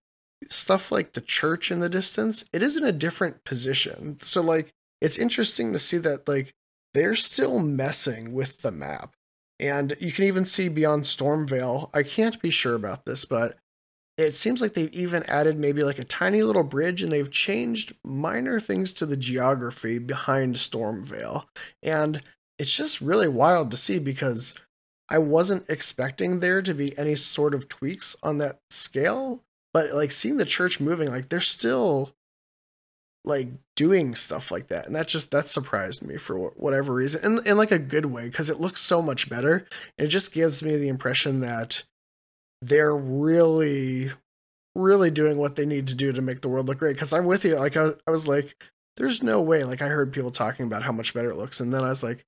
[0.49, 4.17] stuff like the church in the distance it is in a different position.
[4.21, 6.53] So like it's interesting to see that like
[6.93, 9.15] they're still messing with the map.
[9.59, 11.89] And you can even see beyond Stormveil.
[11.93, 13.57] I can't be sure about this but
[14.17, 17.95] it seems like they've even added maybe like a tiny little bridge and they've changed
[18.03, 21.45] minor things to the geography behind Stormveil.
[21.81, 22.21] And
[22.59, 24.53] it's just really wild to see because
[25.09, 29.41] I wasn't expecting there to be any sort of tweaks on that scale,
[29.73, 32.13] but like seeing the church moving, like they're still
[33.23, 37.45] like doing stuff like that and that just that surprised me for whatever reason and
[37.45, 39.67] in like a good way because it looks so much better
[39.99, 41.83] it just gives me the impression that
[42.61, 44.11] they're really
[44.75, 46.95] really doing what they need to do to make the world look great.
[46.95, 48.55] Because i'm with you like I, I was like
[48.97, 51.73] there's no way like i heard people talking about how much better it looks and
[51.73, 52.25] then i was like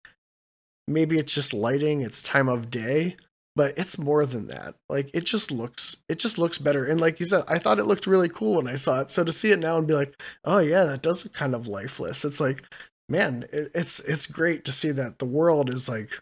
[0.88, 3.16] maybe it's just lighting it's time of day
[3.56, 4.76] but it's more than that.
[4.90, 7.86] Like it just looks it just looks better and like you said i thought it
[7.86, 9.12] looked really cool when i saw it.
[9.12, 11.68] So to see it now and be like oh yeah that does look kind of
[11.68, 12.64] lifeless it's like
[13.10, 16.22] man it, it's it's great to see that the world is like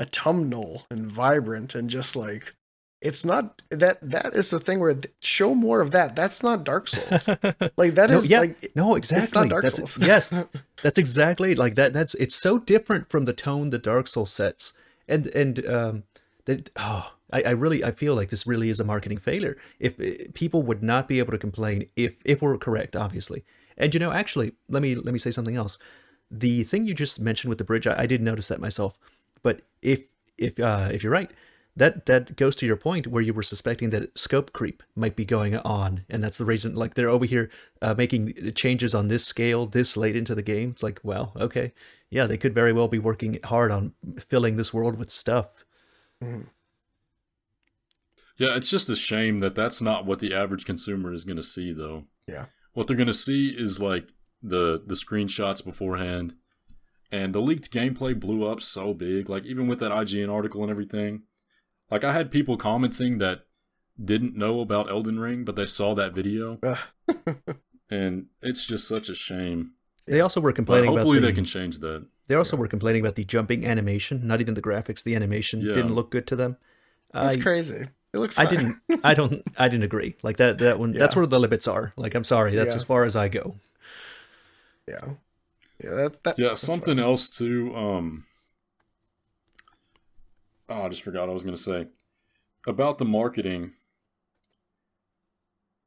[0.00, 2.54] autumnal and vibrant and just like
[3.00, 6.88] it's not that that is the thing where show more of that that's not dark
[6.88, 7.28] souls
[7.76, 9.48] like that No, is yeah, like no, exactly.
[9.48, 9.98] Dark that's Souls.
[10.00, 10.32] yes,
[10.82, 11.92] that's exactly like that.
[11.92, 14.72] That's it's so different from the tone the Dark Souls sets,
[15.08, 16.02] and and um,
[16.46, 19.56] that oh, I, I really I feel like this really is a marketing failure.
[19.78, 23.44] If uh, people would not be able to complain if if we're correct, obviously.
[23.76, 25.78] And you know, actually, let me let me say something else.
[26.30, 28.98] The thing you just mentioned with the bridge, I, I didn't notice that myself,
[29.42, 31.30] but if if uh, if you're right,
[31.76, 35.26] that that goes to your point where you were suspecting that scope creep might be
[35.26, 36.74] going on, and that's the reason.
[36.74, 37.50] Like they're over here
[37.82, 40.70] uh, making changes on this scale this late into the game.
[40.70, 41.72] It's like, well, okay,
[42.08, 45.48] yeah, they could very well be working hard on filling this world with stuff.
[46.24, 46.48] Mm-hmm.
[48.38, 51.42] Yeah, it's just a shame that that's not what the average consumer is going to
[51.42, 52.04] see, though.
[52.26, 52.46] Yeah.
[52.72, 54.08] What they're going to see is like
[54.42, 56.34] the the screenshots beforehand,
[57.12, 59.28] and the leaked gameplay blew up so big.
[59.28, 61.22] Like even with that IGN article and everything,
[61.90, 63.46] like I had people commenting that
[64.02, 66.58] didn't know about Elden Ring, but they saw that video,
[67.90, 69.72] and it's just such a shame.
[70.06, 70.90] They also were But complaining.
[70.90, 72.06] hopefully about they the, can change that.
[72.28, 74.26] They also were complaining about the jumping animation.
[74.26, 75.02] Not even the graphics.
[75.02, 75.72] The animation Yeah.
[75.72, 76.56] didn't look good to them.
[77.14, 77.88] It's crazy.
[78.12, 78.38] It looks.
[78.38, 78.78] I didn't.
[79.04, 79.42] I don't.
[79.58, 80.16] I didn't agree.
[80.22, 80.58] Like that.
[80.58, 80.92] That one.
[80.92, 81.92] That's where the limits are.
[81.96, 82.54] Like I'm sorry.
[82.54, 82.76] That's Yeah.
[82.76, 83.56] as far as I go.
[84.86, 85.04] Yeah.
[85.82, 85.90] Yeah.
[85.94, 86.22] That.
[86.24, 87.04] that Yeah, something fine.
[87.04, 87.74] else too.
[87.74, 88.25] Um,
[90.68, 91.88] oh, I just forgot I was gonna say
[92.66, 93.72] about the marketing.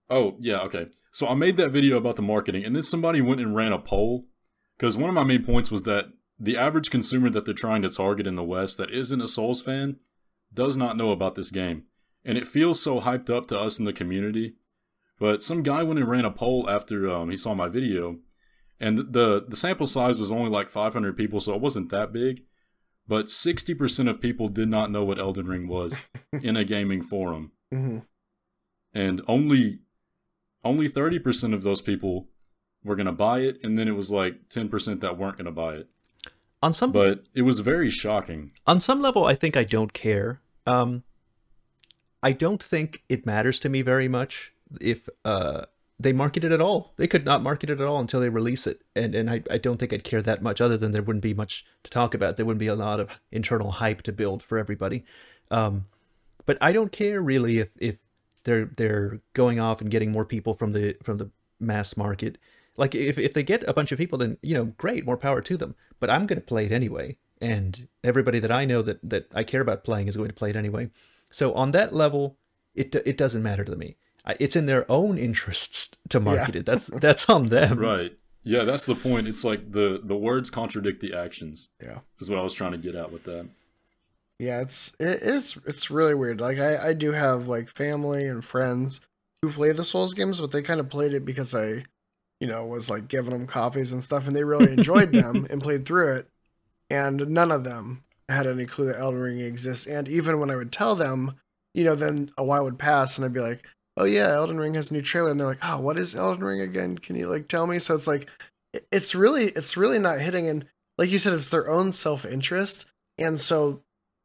[0.09, 0.87] Oh yeah, okay.
[1.11, 3.79] So I made that video about the marketing, and then somebody went and ran a
[3.79, 4.25] poll
[4.77, 6.09] because one of my main points was that
[6.39, 9.61] the average consumer that they're trying to target in the West that isn't a Souls
[9.61, 9.97] fan
[10.53, 11.83] does not know about this game,
[12.23, 14.55] and it feels so hyped up to us in the community.
[15.19, 18.19] But some guy went and ran a poll after um, he saw my video,
[18.79, 22.45] and the the sample size was only like 500 people, so it wasn't that big.
[23.09, 25.99] But 60% of people did not know what Elden Ring was
[26.43, 28.05] in a gaming forum, Mhm.
[28.93, 29.79] and only
[30.63, 32.27] only 30% of those people
[32.83, 35.89] were gonna buy it, and then it was like 10% that weren't gonna buy it.
[36.61, 38.51] On some But it was very shocking.
[38.67, 40.41] on some level, I think I don't care.
[40.67, 41.03] Um,
[42.21, 44.51] I don't think it matters to me very much
[44.81, 45.65] if uh,
[45.99, 46.93] they market it at all.
[46.95, 49.57] They could not market it at all until they release it, and and I, I
[49.57, 50.61] don't think I'd care that much.
[50.61, 52.37] Other than there wouldn't be much to talk about.
[52.37, 55.03] There wouldn't be a lot of internal hype to build for everybody.
[55.51, 55.85] Um,
[56.45, 57.97] but I don't care really if if
[58.43, 61.29] they're they're going off and getting more people from the from the
[61.59, 62.37] mass market.
[62.77, 65.41] Like if if they get a bunch of people, then you know, great, more power
[65.41, 65.75] to them.
[65.99, 69.43] But I'm going to play it anyway, and everybody that I know that that I
[69.43, 70.89] care about playing is going to play it anyway.
[71.29, 72.37] So on that level,
[72.73, 73.97] it it doesn't matter to me.
[74.25, 76.65] I- It's in their own interests to market it.
[76.65, 77.79] That's that's on them.
[77.79, 78.15] Right.
[78.43, 79.27] Yeah, that's the point.
[79.27, 81.69] It's like the the words contradict the actions.
[81.81, 81.99] Yeah.
[82.19, 83.47] Is what I was trying to get at with that.
[84.39, 86.39] Yeah, it's it is it's really weird.
[86.39, 89.01] Like I I do have like family and friends
[89.41, 91.83] who play the Souls games, but they kind of played it because I,
[92.39, 95.61] you know, was like giving them copies and stuff, and they really enjoyed them and
[95.61, 96.29] played through it.
[96.89, 99.85] And none of them had any clue that Elden Ring exists.
[99.85, 101.35] And even when I would tell them,
[101.73, 103.65] you know, then a while would pass, and I'd be like,
[103.99, 106.43] "Oh yeah, Elden Ring has a new trailer," and they're like, "Oh, what is Elden
[106.43, 106.97] Ring again?
[106.97, 108.29] Can you like tell me?" So it's like,
[108.91, 110.47] it's really it's really not hitting.
[110.49, 110.65] And
[110.97, 112.85] like you said, it's their own self interest,
[113.17, 113.81] and so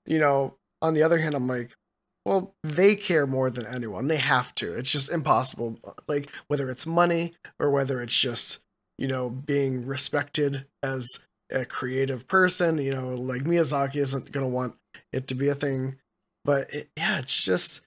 [0.07, 1.77] you know, on the other hand, I'm like,
[2.25, 4.09] well, they care more than anyone.
[4.09, 4.75] They have to.
[4.75, 5.77] It's just impossible.
[6.09, 8.61] Like, whether it's money or whether it's just,
[8.99, 11.07] you know, being respected as
[11.51, 14.75] a creative person, you know, like Miyazaki isn't to want
[15.13, 15.97] it to be a thing.
[16.45, 17.83] But it, yeah, it's just,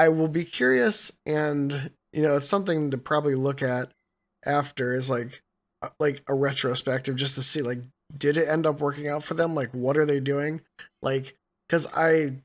[0.00, 1.12] I will be curious.
[1.26, 3.92] And, you know, it's something to probably look at
[4.46, 5.42] after is like,
[5.82, 7.80] uh, like a retrospective just to see, like,
[8.16, 9.54] did it end up working out for them?
[9.54, 10.62] Like, what are they doing?
[11.02, 11.36] Like,
[11.68, 12.38] because I,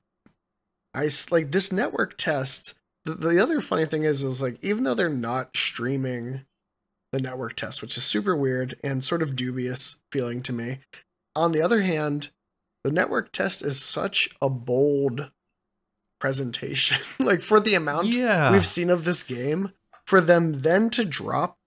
[0.93, 2.73] I like this network test.
[3.05, 6.41] The, the other funny thing is, is like even though they're not streaming
[7.13, 10.79] the network test, which is super weird and sort of dubious feeling to me.
[11.37, 12.31] On the other hand,
[12.83, 15.31] the network test is such a bold
[16.19, 16.97] presentation.
[17.19, 18.51] like for the amount Yeah.
[18.51, 19.71] we've seen of this game,
[20.05, 21.57] for them then to drop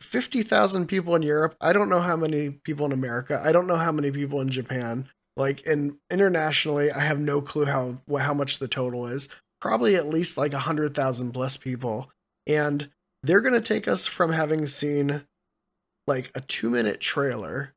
[0.00, 1.56] 50,000 people in Europe.
[1.60, 3.40] I don't know how many people in America.
[3.44, 5.08] I don't know how many people in Japan.
[5.36, 9.28] Like in internationally, I have no clue how how much the total is.
[9.60, 12.10] Probably at least like 100,000 plus people.
[12.46, 12.90] And
[13.22, 15.24] they're going to take us from having seen
[16.08, 17.72] like a 2-minute trailer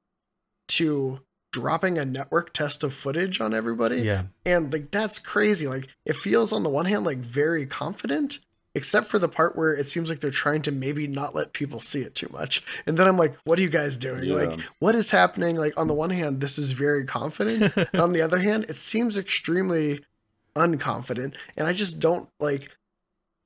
[0.69, 1.19] to
[1.55, 4.01] dropping a network test of footage on everybody.
[4.01, 4.23] Yeah.
[4.45, 5.67] and like that's crazy.
[5.67, 8.39] Like it feels on the one hand like very confident
[8.77, 11.79] except for the part where it seems like they're trying to maybe not let people
[11.79, 12.61] see it too much.
[12.85, 14.25] And then i'm like what are you guys doing?
[14.25, 14.35] Yeah.
[14.35, 15.55] like what is happening?
[15.55, 17.73] Like on the one hand this is very confident.
[17.93, 20.03] And on the other hand it seems extremely
[20.57, 21.35] unconfident.
[21.55, 22.69] And i just don't like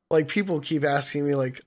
[0.09, 1.61] like people keep asking me like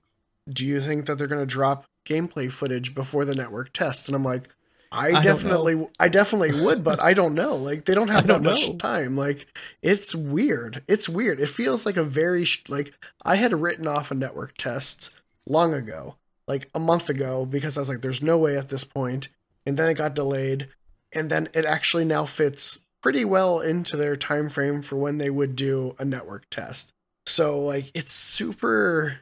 [0.49, 4.09] do you think that they're going to drop gameplay footage before the network test?
[4.09, 4.49] And i'm like
[4.93, 7.55] I, I definitely I definitely would, but I don't know.
[7.55, 8.75] Like they don't have that much know.
[8.75, 9.17] time.
[9.17, 9.47] Like
[9.81, 10.83] it's weird.
[10.87, 11.39] It's weird.
[11.39, 12.93] It feels like a very like
[13.23, 15.09] I had written off a network test
[15.47, 16.15] long ago,
[16.47, 19.29] like a month ago, because I was like, "There's no way at this point,"
[19.65, 20.69] and then it got delayed,
[21.11, 25.29] and then it actually now fits pretty well into their time frame for when they
[25.29, 26.93] would do a network test.
[27.25, 29.19] So like it's super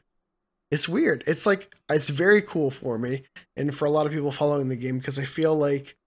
[0.72, 1.24] it's weird.
[1.28, 3.24] It's like it's very cool for me
[3.56, 5.98] and for a lot of people following the game because I feel like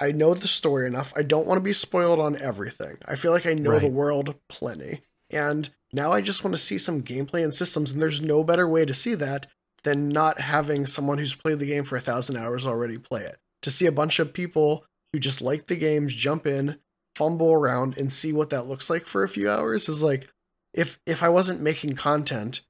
[0.00, 1.12] I know the story enough.
[1.16, 2.98] I don't want to be spoiled on everything.
[3.06, 5.02] I feel like I know the world plenty.
[5.30, 8.68] And now I just want to see some gameplay and systems and there's no better
[8.68, 9.46] way to see that
[9.82, 13.38] than not having someone who's played the game for a thousand hours already play it.
[13.62, 16.78] To see a bunch of people who just like the games jump in,
[17.16, 20.28] fumble around, and see what that looks like for a few hours is like
[20.74, 22.60] if if I wasn't making content,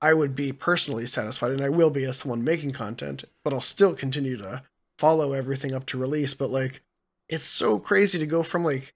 [0.00, 3.60] I would be personally satisfied, and I will be as someone making content, but I'll
[3.60, 4.62] still continue to
[4.98, 6.34] follow everything up to release.
[6.34, 6.82] But like
[7.28, 8.94] it's so crazy to go from like,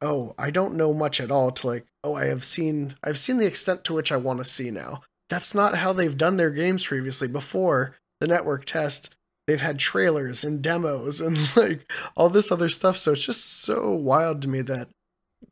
[0.00, 3.38] oh, I don't know much at all to like, oh, I have seen I've seen
[3.38, 5.02] the extent to which I want to see now.
[5.28, 7.28] That's not how they've done their games previously.
[7.28, 9.10] Before the network test,
[9.46, 12.96] they've had trailers and demos and like all this other stuff.
[12.96, 14.88] So it's just so wild to me that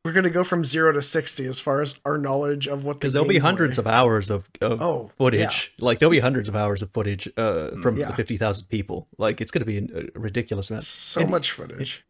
[0.05, 2.98] we're gonna go from zero to sixty as far as our knowledge of what the
[3.01, 5.73] Because there'll be gameplay- hundreds of hours of, of oh footage.
[5.78, 8.09] Like there'll be hundreds of hours of footage uh, from Yeah.
[8.09, 9.09] the fifty thousand people.
[9.19, 10.82] Like it's going to be a a ridiculous amount.
[10.85, 12.05] so And- much footage.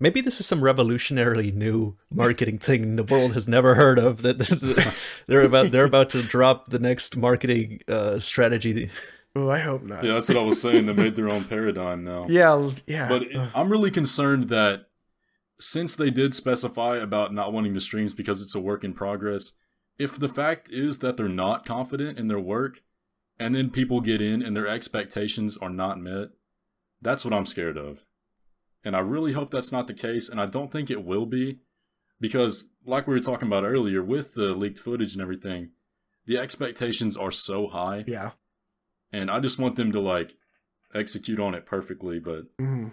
[0.00, 4.22] Maybe this is some revolutionarily new marketing thing the world has never heard of.
[4.22, 4.94] That that
[5.26, 8.90] they're about they're about to drop the next marketing uh, strategy.
[9.34, 10.04] Oh, I hope not.
[10.04, 10.86] Yeah, that's what I was saying.
[10.86, 12.26] They made their own paradigm now.
[12.30, 13.08] yeah, yeah.
[13.08, 13.48] But Ugh.
[13.54, 14.86] I'm really concerned that
[15.60, 19.54] since they did specify about not wanting the streams because it's a work in progress,
[19.98, 22.82] if the fact is that they're not confident in their work,
[23.38, 26.30] and then people get in and their expectations are not met,
[27.00, 28.04] that's what I'm scared of.
[28.84, 31.58] And I really hope that's not the case, and I don't think it will be,
[32.20, 35.70] because like we were talking about earlier, with the leaked footage and everything,
[36.26, 38.32] the expectations are so high, yeah.
[39.12, 40.36] and I just want them to like
[40.94, 42.88] execute on it perfectly, but hmm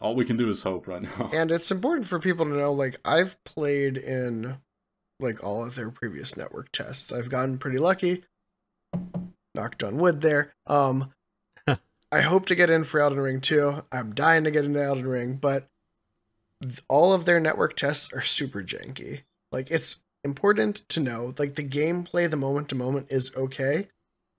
[0.00, 1.30] all we can do is hope right now.
[1.32, 4.58] And it's important for people to know, like, I've played in
[5.20, 7.12] like all of their previous network tests.
[7.12, 8.24] I've gotten pretty lucky.
[9.54, 10.54] Knocked on wood there.
[10.66, 11.12] Um
[12.12, 13.82] I hope to get in for Elden Ring too.
[13.90, 15.68] I'm dying to get into Elden Ring, but
[16.62, 19.22] th- all of their network tests are super janky.
[19.50, 23.88] Like it's important to know, like the gameplay, the moment to moment is okay,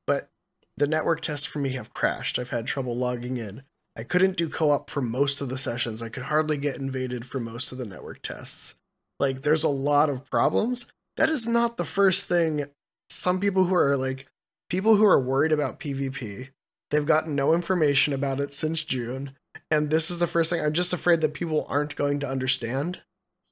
[0.05, 0.29] but
[0.77, 2.37] the network tests for me have crashed.
[2.37, 3.63] I've had trouble logging in.
[3.97, 6.03] I couldn't do co-op for most of the sessions.
[6.03, 8.75] I could hardly get invaded for most of the network tests.
[9.19, 10.85] Like there's a lot of problems.
[11.17, 12.67] That is not the first thing
[13.09, 14.27] some people who are like
[14.69, 16.49] people who are worried about PvP,
[16.91, 19.31] they've gotten no information about it since June,
[19.71, 23.01] and this is the first thing I'm just afraid that people aren't going to understand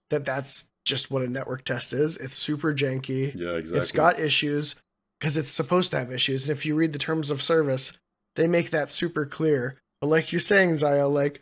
[0.09, 2.17] that that's just what a network test is.
[2.17, 3.33] It's super janky.
[3.35, 3.81] yeah, exactly.
[3.81, 4.75] It's got issues
[5.19, 6.43] because it's supposed to have issues.
[6.43, 7.93] And if you read the terms of service,
[8.35, 9.77] they make that super clear.
[10.05, 11.41] But like you're saying, Zaya, like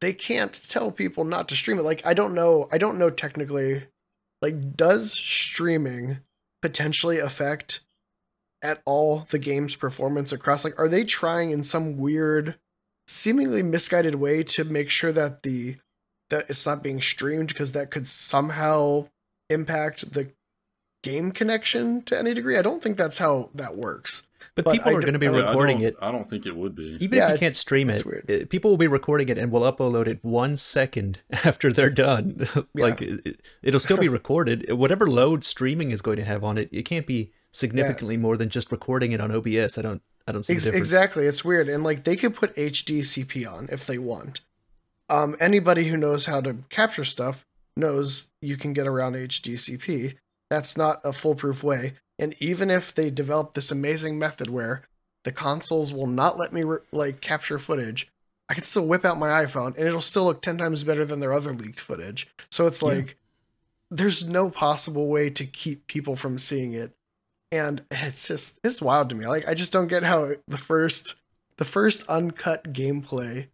[0.00, 1.82] they can't tell people not to stream it.
[1.82, 3.82] Like I don't know, I don't know technically.
[4.40, 6.20] Like, does streaming
[6.62, 7.80] potentially affect
[8.62, 10.64] at all the game's performance across?
[10.64, 12.54] Like, are they trying in some weird,
[13.08, 15.76] seemingly misguided way to make sure that the
[16.30, 19.06] that it's not being streamed because that could somehow
[19.50, 20.30] impact the
[21.02, 22.56] game connection to any degree.
[22.56, 24.22] I don't think that's how that works.
[24.54, 25.96] But, But people I are going to be Yeah, I recording it.
[26.00, 26.96] I don't think it would be.
[27.00, 29.50] Even Yeah, if you it- can't stream it, uh, people will be recording it and
[29.52, 32.48] will upload it one second after they're done.
[32.74, 34.70] like it, it'll still be recorded.
[34.72, 38.48] Whatever load streaming is going to have on it, it can't be significantly more than
[38.48, 39.78] just recording it on OBS.
[39.78, 40.02] I don't.
[40.26, 40.88] I don't see Ex- the difference.
[40.88, 44.40] exactly, it's weird, and like they could put HDCP on if they want.
[45.08, 47.46] Um, anybody who knows how to capture stuff
[47.78, 50.16] knows you can get around HDCP.
[50.50, 51.94] That's not a foolproof way.
[52.18, 54.82] And even if they develop this amazing method where
[55.24, 58.08] the consoles will not let me re- like capture footage,
[58.48, 61.20] I can still whip out my iPhone and it'll still look 10 times better than
[61.20, 62.28] their other leaked footage.
[62.50, 62.88] So it's Yeah.
[62.88, 63.16] like
[63.90, 66.92] there's no possible way to keep people from seeing it.
[67.52, 69.26] And it's just it's wild to me.
[69.26, 71.14] Like I just don't get how the first
[71.56, 73.48] the first uncut gameplay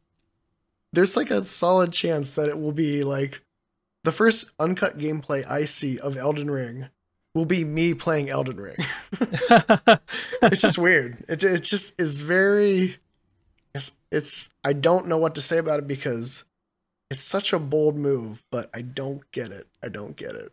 [0.92, 3.42] there's like a solid chance that it will be like
[4.04, 6.86] the first uncut gameplay I see of Elden Ring
[7.34, 8.76] will be me playing Elden Ring.
[10.42, 11.24] it's just weird.
[11.28, 12.98] It it just is very.
[13.74, 16.44] It's, it's I don't know what to say about it because
[17.10, 19.66] it's such a bold move, but I don't get it.
[19.82, 20.52] I don't get it.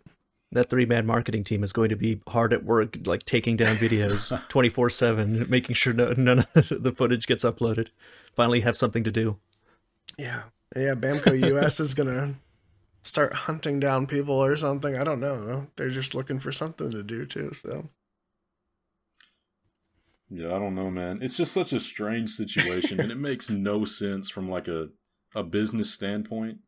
[0.52, 3.76] that three man marketing team is going to be hard at work, like taking down
[3.76, 7.90] videos twenty four seven, making sure no, none of the footage gets uploaded.
[8.36, 9.38] Finally, have something to do.
[10.18, 10.44] Yeah,
[10.76, 10.96] yeah.
[10.96, 12.34] Bamco US is gonna
[13.04, 14.96] start hunting down people or something.
[14.96, 15.68] I don't know.
[15.76, 17.54] They're just looking for something to do too.
[17.54, 17.90] So
[20.30, 21.20] Yeah, I don't know, man.
[21.22, 24.90] It's just such a strange situation, and it makes no sense from like a
[25.34, 26.60] a business standpoint.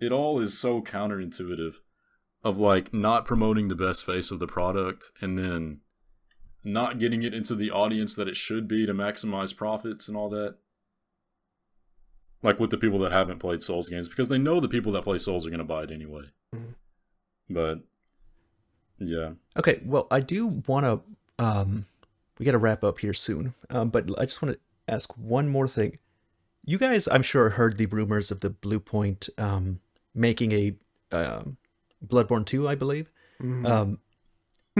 [0.00, 1.76] it all is so counterintuitive
[2.44, 5.80] of like not promoting the best face of the product and then
[6.62, 10.28] not getting it into the audience that it should be to maximize profits and all
[10.28, 10.56] that.
[12.42, 15.02] Like with the people that haven't played Souls games because they know the people that
[15.02, 16.24] play Souls are going to buy it anyway.
[16.54, 16.74] Mhm.
[17.50, 17.80] But
[18.98, 19.32] yeah.
[19.58, 21.44] Okay, well, I do want to.
[21.44, 21.86] Um,
[22.38, 24.60] we got to wrap up here soon, um, but I just want to
[24.92, 25.98] ask one more thing.
[26.64, 29.80] You guys, I'm sure, heard the rumors of the Bluepoint um,
[30.14, 30.74] making a
[31.12, 31.56] um,
[32.06, 33.10] Bloodborne 2, I believe.
[33.40, 33.66] Mhm.
[33.66, 33.98] Um,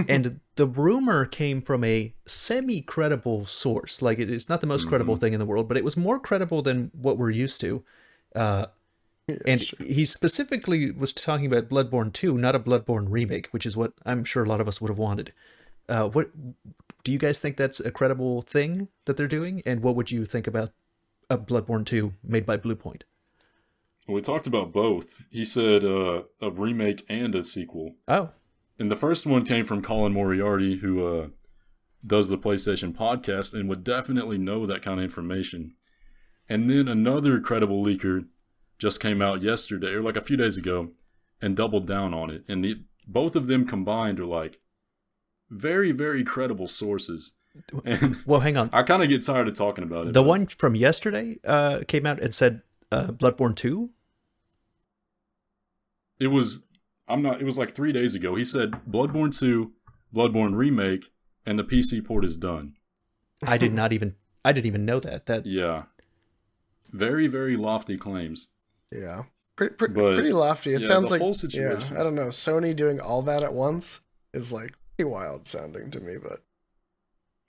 [0.08, 4.02] and the rumor came from a semi-credible source.
[4.02, 6.62] Like it's not the most credible thing in the world, but it was more credible
[6.62, 7.82] than what we're used to.
[8.34, 8.66] Uh,
[9.28, 9.78] Yeah, and sure.
[9.86, 14.24] he specifically was talking about Bloodborne 2, not a Bloodborne remake, which is what I'm
[14.24, 15.32] sure a lot of us would have wanted.
[15.88, 16.30] Uh, what
[17.04, 19.62] do you guys think that's a credible thing that they're doing?
[19.66, 20.70] And what would you think about
[21.30, 23.02] a Bloodborne 2 made by Bluepoint?
[24.08, 25.22] We talked about both.
[25.30, 27.96] He said uh, a remake and a sequel.
[28.06, 28.30] Oh,
[28.78, 31.28] And the first one came from Colin Moriarty, who uh,
[32.06, 35.74] does the PlayStation podcast and would definitely know that kind of information.
[36.48, 38.26] And then another credible leaker
[38.78, 40.90] just came out yesterday, or like a few days ago,
[41.40, 42.44] and doubled down on it.
[42.48, 44.60] And the both of them combined are like
[45.50, 47.36] very, very credible sources.
[47.86, 48.68] And well, hang on.
[48.72, 50.12] I kind of get tired of talking about it.
[50.12, 52.60] The one from yesterday uh, came out and said
[52.92, 53.90] uh, Bloodborne 2.
[56.20, 56.66] it was
[57.08, 57.40] I'm not.
[57.40, 58.34] It was like three days ago.
[58.34, 59.72] He said Bloodborne two,
[60.14, 61.10] Bloodborne remake,
[61.44, 62.74] and the PC port is done.
[63.42, 64.16] I did not even
[64.46, 65.26] I didn't even know that.
[65.26, 65.84] That Yeah.
[66.92, 68.48] Very, very lofty claims.
[68.92, 69.24] Yeah.
[69.56, 70.72] Pretty, pretty, But, pretty lofty.
[70.72, 72.28] It yeah, sounds the like whole yeah, I don't know.
[72.28, 74.02] Sony doing all that at once
[74.32, 76.44] is like pretty wild sounding to me, but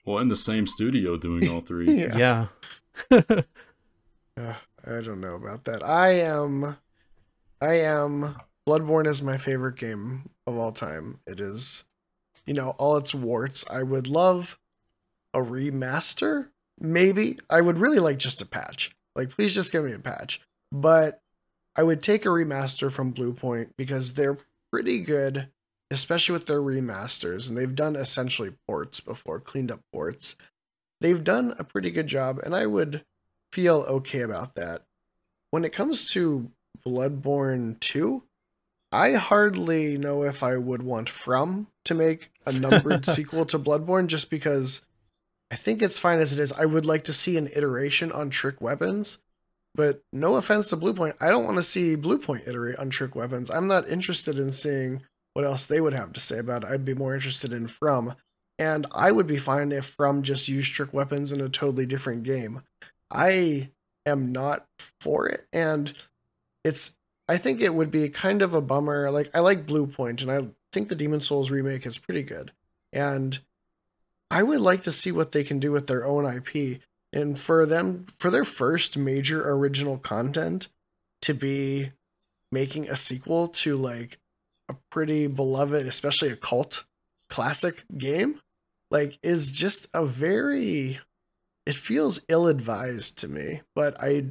[0.04, 1.86] Well, in the same studio doing all three.
[2.08, 2.48] yeah.
[3.10, 3.20] yeah.
[4.36, 4.54] Uh,
[4.86, 5.82] I don't know about that.
[5.82, 6.76] I am
[7.60, 8.36] I am
[8.68, 11.20] Bloodborne is my favorite game of all time.
[11.26, 11.84] It is
[12.48, 13.64] you know, all its warts.
[13.70, 14.58] I would love
[15.34, 16.48] a remaster,
[16.80, 17.38] maybe.
[17.50, 18.96] I would really like just a patch.
[19.14, 20.40] Like please just give me a patch.
[20.72, 21.20] But
[21.76, 24.38] I would take a remaster from Bluepoint because they're
[24.72, 25.48] pretty good,
[25.90, 30.36] especially with their remasters and they've done essentially ports before, cleaned up ports.
[31.00, 33.04] They've done a pretty good job and I would
[33.52, 34.84] feel okay about that.
[35.50, 36.50] When it comes to
[36.86, 38.22] Bloodborne 2,
[38.90, 44.06] I hardly know if I would want From to make a numbered sequel to Bloodborne
[44.06, 44.82] just because
[45.50, 46.52] I think it's fine as it is.
[46.52, 49.18] I would like to see an iteration on Trick Weapons,
[49.74, 53.50] but no offense to Bluepoint, I don't want to see Bluepoint iterate on Trick Weapons.
[53.50, 55.02] I'm not interested in seeing
[55.34, 56.70] what else they would have to say about it.
[56.70, 58.14] I'd be more interested in From.
[58.58, 62.24] And I would be fine if From just used Trick Weapons in a totally different
[62.24, 62.62] game.
[63.10, 63.70] I
[64.04, 64.66] am not
[65.00, 65.92] for it and
[66.64, 66.97] it's
[67.28, 69.10] I think it would be kind of a bummer.
[69.10, 72.52] Like I like Bluepoint and I think the Demon Souls remake is pretty good.
[72.92, 73.38] And
[74.30, 76.80] I would like to see what they can do with their own IP
[77.12, 80.68] and for them for their first major original content
[81.22, 81.92] to be
[82.50, 84.18] making a sequel to like
[84.68, 86.84] a pretty beloved, especially a cult
[87.28, 88.40] classic game,
[88.90, 91.00] like is just a very
[91.66, 94.24] it feels ill-advised to me but i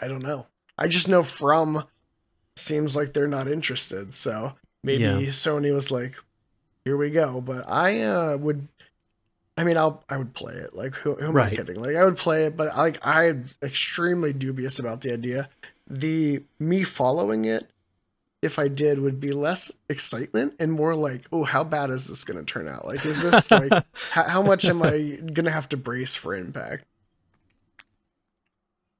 [0.00, 0.46] i don't know
[0.78, 1.84] i just know from
[2.56, 4.52] seems like they're not interested so
[4.82, 5.16] maybe Yeah.
[5.30, 6.16] sony was like
[6.84, 8.66] here we go but i uh would
[9.56, 11.52] i mean i'll i would play it like who, who am Right.
[11.52, 15.48] i kidding like i would play it but like i'm extremely dubious about the idea
[15.88, 17.68] the me following it
[18.42, 22.22] if I did would be less excitement and more like, oh, how bad is this
[22.22, 22.86] going to turn out?
[22.86, 23.72] Like, is this like,
[24.10, 26.84] how, how much am I going to have to brace for impact?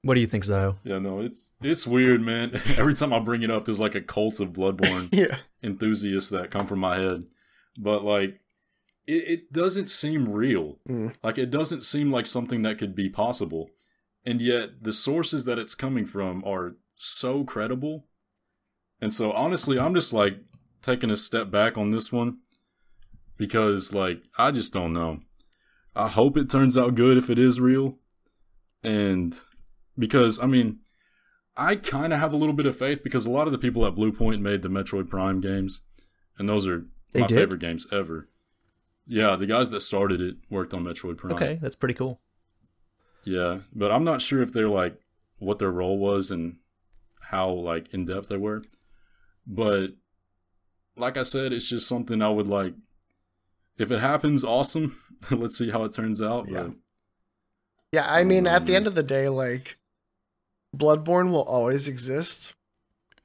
[0.06, 0.78] What do you think, Zio?
[0.84, 2.60] Yeah, no, it's it's weird, man.
[2.76, 5.38] Every time I bring it up, there's like a cult of Bloodborne Yeah.
[5.62, 7.24] enthusiasts that come from my head.
[7.78, 8.40] But like
[9.06, 10.78] it, it doesn't seem real.
[10.88, 11.14] Mm.
[11.22, 13.70] Like it doesn't seem like something that could be possible.
[14.24, 18.06] And yet the sources that it's coming from are so credible.
[19.00, 20.38] And so honestly, I'm just like
[20.82, 22.38] taking a step back on this one
[23.36, 25.20] because like I just don't know.
[25.94, 27.98] I hope it turns out good if it is real.
[28.82, 29.38] And
[29.98, 30.78] because I mean,
[31.56, 33.86] I kind of have a little bit of faith because a lot of the people
[33.86, 35.82] at Bluepoint made the Metroid Prime games,
[36.38, 37.36] and those are They my did?
[37.36, 38.26] favorite games ever.
[39.06, 41.34] Yeah, the guys that started it worked on Metroid Prime.
[41.34, 42.20] Okay, that's pretty cool.
[43.24, 45.00] Yeah, but I'm not sure if they're like
[45.38, 46.56] what their role was and
[47.30, 48.62] how like in depth they were.
[49.46, 49.92] But
[50.96, 52.74] like I said, it's just something I would like.
[53.78, 54.96] If it happens, awesome.
[55.30, 56.48] Let's see how it turns out.
[56.48, 56.62] Yeah.
[56.64, 56.72] But
[57.92, 58.10] Yeah.
[58.12, 59.76] I don't mean, know, at the end of the day, like,
[60.76, 62.54] Bloodborne will always exist.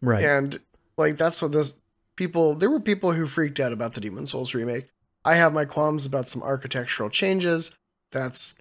[0.02, 0.24] Right.
[0.24, 0.60] And
[0.98, 1.76] like that's what this
[2.16, 4.90] people there were people who freaked out about the Demon Souls remake.
[5.24, 7.72] I have my qualms about some architectural changes.
[8.12, 8.56] That's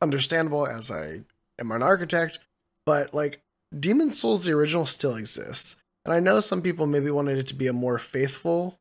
[0.00, 1.20] understandable as I
[1.58, 2.38] am an architect,
[2.86, 3.40] but like
[3.78, 5.76] Demon Souls the original still exists.
[6.04, 8.78] And I know some people maybe wanted it to be a more faithful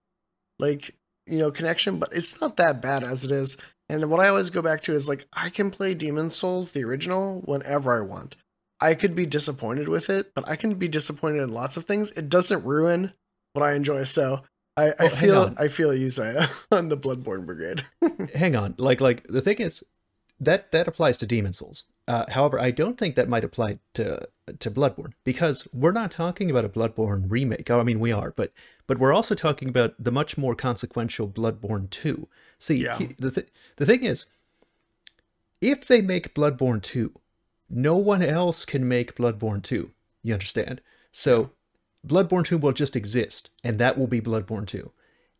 [0.59, 0.95] like,
[1.25, 3.57] you know, connection, but it's not that bad as it is.
[3.89, 6.83] And what I always go back to is like I can play Demon Souls the
[6.83, 8.35] original whenever I want.
[8.83, 12.11] I could be disappointed with it, but I can be disappointed in lots of things.
[12.11, 13.13] It doesn't ruin
[13.53, 14.03] what I enjoy.
[14.03, 14.41] So
[14.75, 15.53] I, I feel.
[15.57, 17.85] I feel you Zaya on the Bloodborne Brigade.
[18.35, 19.83] hang on like like the thing is
[20.39, 24.27] that that applies to demon souls uh, however i don't think that might apply to
[24.59, 28.31] to bloodborne because we're not talking about a bloodborne remake oh, i mean we are
[28.31, 28.51] but
[28.87, 32.27] but we're also talking about the much more consequential bloodborne 2
[32.57, 32.97] see Yeah.
[32.97, 33.47] he- the, th-
[33.77, 34.25] the thing is
[35.61, 37.13] if they make bloodborne 2
[37.73, 39.91] no one else can make bloodborne 2
[40.21, 40.81] you understand
[41.11, 41.51] so
[42.05, 44.91] bloodborne 2 will just exist and that will be bloodborne 2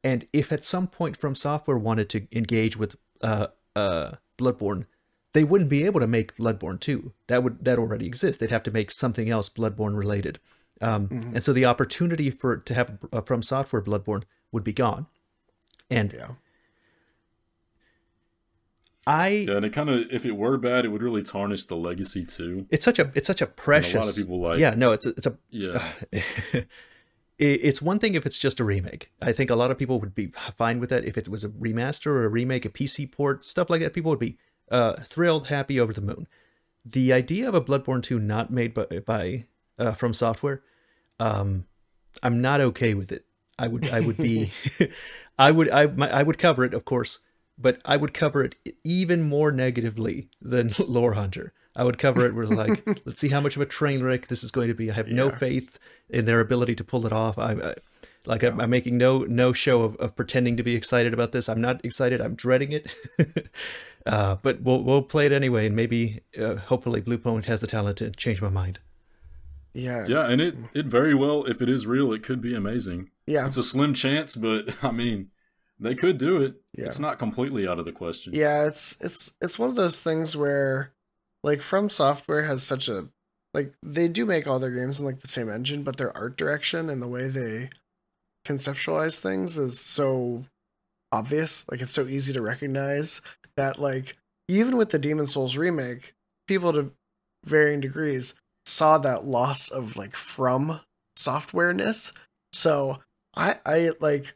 [0.03, 4.85] and if at some point From Software wanted to engage with uh, uh, Bloodborne,
[5.31, 7.14] they wouldn't be able to make Bloodborne 2.
[7.27, 8.39] That would that already exists.
[8.39, 10.39] They'd have to make something else Bloodborne related.
[10.81, 11.35] Um, Mm-hmm.
[11.35, 15.07] And so the opportunity for to have a From Software Bloodborne would be gone.
[15.89, 16.27] And yeah.
[19.05, 21.75] I, Yeah, and it kind of, if it were bad, it would really tarnish the
[21.75, 22.67] legacy too.
[22.69, 23.93] it's such a it's such a precious.
[23.95, 26.67] A lot of people like- Yeah, no, it's a, it's a Yeah, it-
[27.38, 29.11] it's one thing if it's just a remake.
[29.21, 31.03] I think a lot of people would be fine with that.
[31.05, 34.09] If it was a remaster or a remake, a PC port, stuff like that, people
[34.11, 34.38] would be
[34.71, 36.27] uh, thrilled, happy, over the moon.
[36.85, 39.45] The idea of a Bloodborne 2 not made by, by
[39.80, 40.61] uh, from software,
[41.19, 41.65] um,
[42.21, 43.25] I'm not okay with it.
[43.57, 44.51] I would I would be
[45.38, 47.19] I would I my, I would cover it, of course,
[47.64, 51.53] but I would cover it even more negatively than Lore Hunter.
[51.76, 54.44] I would cover it with like, let's see how much of a train wreck this
[54.44, 54.91] is going to be.
[54.91, 55.80] I have no faith
[56.10, 57.40] in their ability to pull it off.
[57.40, 57.73] I, I
[58.26, 61.49] like I'm, I'm making no no show of, of pretending to be excited about this.
[61.49, 62.22] I'm not excited.
[62.22, 62.94] I'm dreading it.
[64.06, 67.98] uh, but we'll we'll play it anyway, and maybe uh, hopefully Bluepoint has the talent
[67.98, 68.80] to change my mind.
[69.73, 70.06] Yeah.
[70.07, 73.10] yeah, and it it very well, if it is real, it could be amazing.
[73.26, 73.48] Yeah.
[73.48, 75.31] It's a slim chance, but I mean,
[75.79, 76.55] they could do it.
[76.77, 76.85] Yeah.
[76.85, 78.33] It's not completely out of the question.
[78.33, 80.91] Yeah, it's it's it's one of those things where
[81.43, 83.07] like From Software has such a
[83.53, 86.37] like they do make all their games in like the same engine, but their art
[86.37, 87.69] direction and the way they
[88.45, 90.45] conceptualize things is so
[91.11, 91.65] obvious.
[91.69, 93.21] Like it's so easy to recognize
[93.55, 94.17] that like
[94.47, 96.13] even with the Demon Souls remake,
[96.47, 96.91] people to
[97.45, 98.33] varying degrees
[98.65, 100.79] saw that loss of like from
[101.15, 102.11] softwareness.
[102.51, 102.99] So
[103.35, 104.33] I I like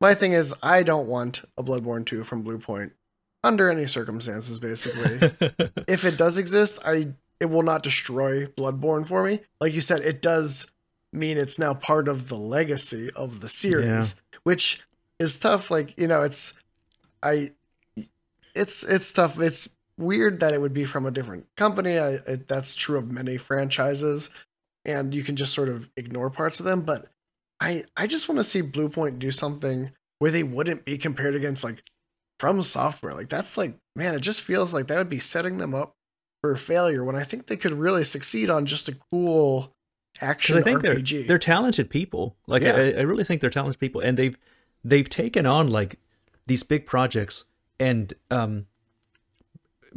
[0.00, 2.92] my thing is I don't want a Bloodborne 2 from Bluepoint
[3.44, 5.32] under any circumstances basically.
[5.88, 7.08] if it does exist, I
[7.40, 9.40] it will not destroy Bloodborne for me.
[9.60, 10.70] Like you said, it does
[11.12, 14.04] mean it's now part of the legacy of the series, Yeah.
[14.42, 14.80] which
[15.18, 15.70] is tough.
[15.70, 16.52] Like you know, it's
[17.22, 17.52] I,
[18.54, 19.38] it's it's tough.
[19.40, 21.98] It's weird that it would be from a different company.
[21.98, 24.30] I, I that's true of many franchises,
[24.84, 26.82] and you can just sort of ignore parts of them.
[26.82, 27.06] But
[27.60, 31.64] I I just want to see Bluepoint do something where they wouldn't be compared against
[31.64, 31.82] like
[32.38, 33.14] from software.
[33.14, 35.94] Like that's like man, it just feels like that would be setting them up
[36.40, 39.74] for failure when I think they could really succeed on just a cool
[40.20, 41.10] action I think RPG.
[41.10, 42.36] they're they're talented people.
[42.46, 42.76] Like Yeah.
[42.76, 44.36] I, I really think they're talented people, and they've
[44.84, 45.98] they've taken on like
[46.46, 47.44] these big projects.
[47.80, 48.66] And um,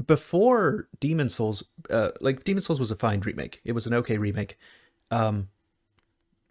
[0.06, 3.62] before Demon Souls, uh, like Demon Souls was a fine remake.
[3.64, 4.58] It was an okay remake,
[5.10, 5.50] um,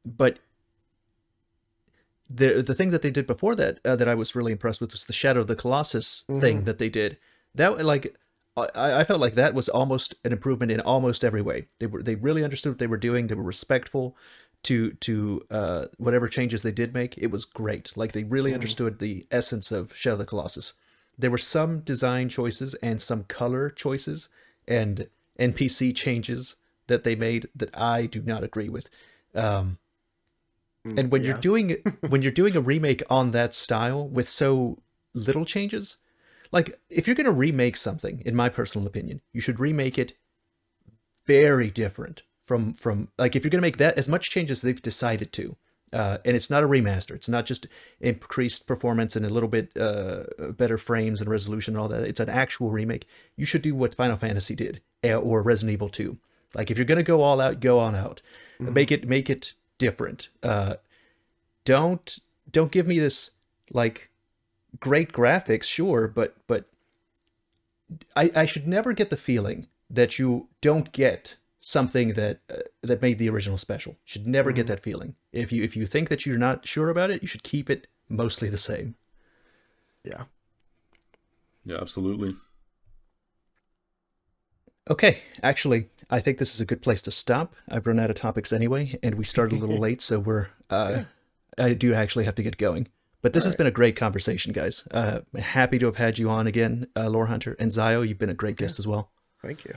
[0.04, 0.38] but
[2.32, 4.92] the the thing that they did before that uh, that I was really impressed with
[4.92, 6.64] was the Shadow of the Colossus thing Mhm.
[6.66, 7.18] that they did.
[7.56, 8.14] That like
[8.56, 11.66] I, I felt like that was almost an improvement in almost every way.
[11.78, 13.26] They were they really understood what they were doing.
[13.26, 14.16] They were respectful
[14.64, 17.16] to to uh, whatever changes they did make.
[17.18, 17.96] It was great.
[17.96, 18.54] Like they really Mhm.
[18.54, 20.74] understood the essence of Shadow of the Colossus.
[21.18, 24.28] There were some design choices and some color choices
[24.68, 25.08] and
[25.38, 28.88] NPC changes that they made that I do not agree with.
[29.34, 29.78] Um,
[30.84, 31.30] and when Mm, Yeah.
[31.30, 31.76] you're doing
[32.08, 34.78] when you're doing a remake on that style with so
[35.14, 35.96] little changes,
[36.52, 40.14] like if you're going to remake something, in my personal opinion, you should remake it
[41.26, 44.60] very different from from like if you're going to make that as much change as
[44.62, 45.56] they've decided to.
[45.92, 47.16] Uh, and it's not a remaster.
[47.16, 47.66] It's not just
[48.00, 50.22] increased performance and a little bit uh,
[50.56, 52.04] better frames and resolution and all that.
[52.04, 53.08] It's an actual remake.
[53.36, 56.16] You should do what Final Fantasy did eh, or Resident Evil 2.
[56.54, 58.22] Like if you're gonna go all out, go on out.
[58.60, 60.28] Make it make it different.
[60.44, 60.76] Uh,
[61.64, 62.20] don't
[62.52, 63.30] don't give me this
[63.72, 64.10] like
[64.78, 66.66] great graphics, sure, but but
[68.14, 73.02] I I should never get the feeling that you don't get something that uh, that
[73.02, 73.96] made the original special.
[74.04, 74.68] Should never get Mhm.
[74.68, 75.16] that feeling.
[75.32, 77.88] If you if you think that you're not sure about it, you should keep it
[78.08, 78.94] mostly the same.
[80.04, 80.24] Yeah.
[81.64, 82.36] Yeah, absolutely.
[84.90, 87.54] Okay, actually, I think this is a good place to stop.
[87.68, 91.04] I've run out of topics anyway, and we started a little late, so we're uh,
[91.58, 92.88] I do actually have to get going.
[93.22, 93.58] But this has Alright.
[93.58, 94.88] been a great conversation, guys.
[94.90, 98.00] Uh, happy to have had you on again, uh, Lore Hunter and Zio.
[98.00, 99.12] You've been a great guest as well.
[99.42, 99.74] Thank you.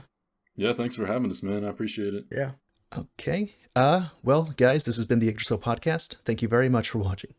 [0.56, 1.64] Yeah, thanks for having us, man.
[1.64, 2.24] I appreciate it.
[2.32, 2.52] Yeah.
[2.96, 3.54] Okay.
[3.76, 6.16] Uh, well, guys, this has been the Yggdrasil podcast.
[6.24, 7.34] Thank you very much for watching.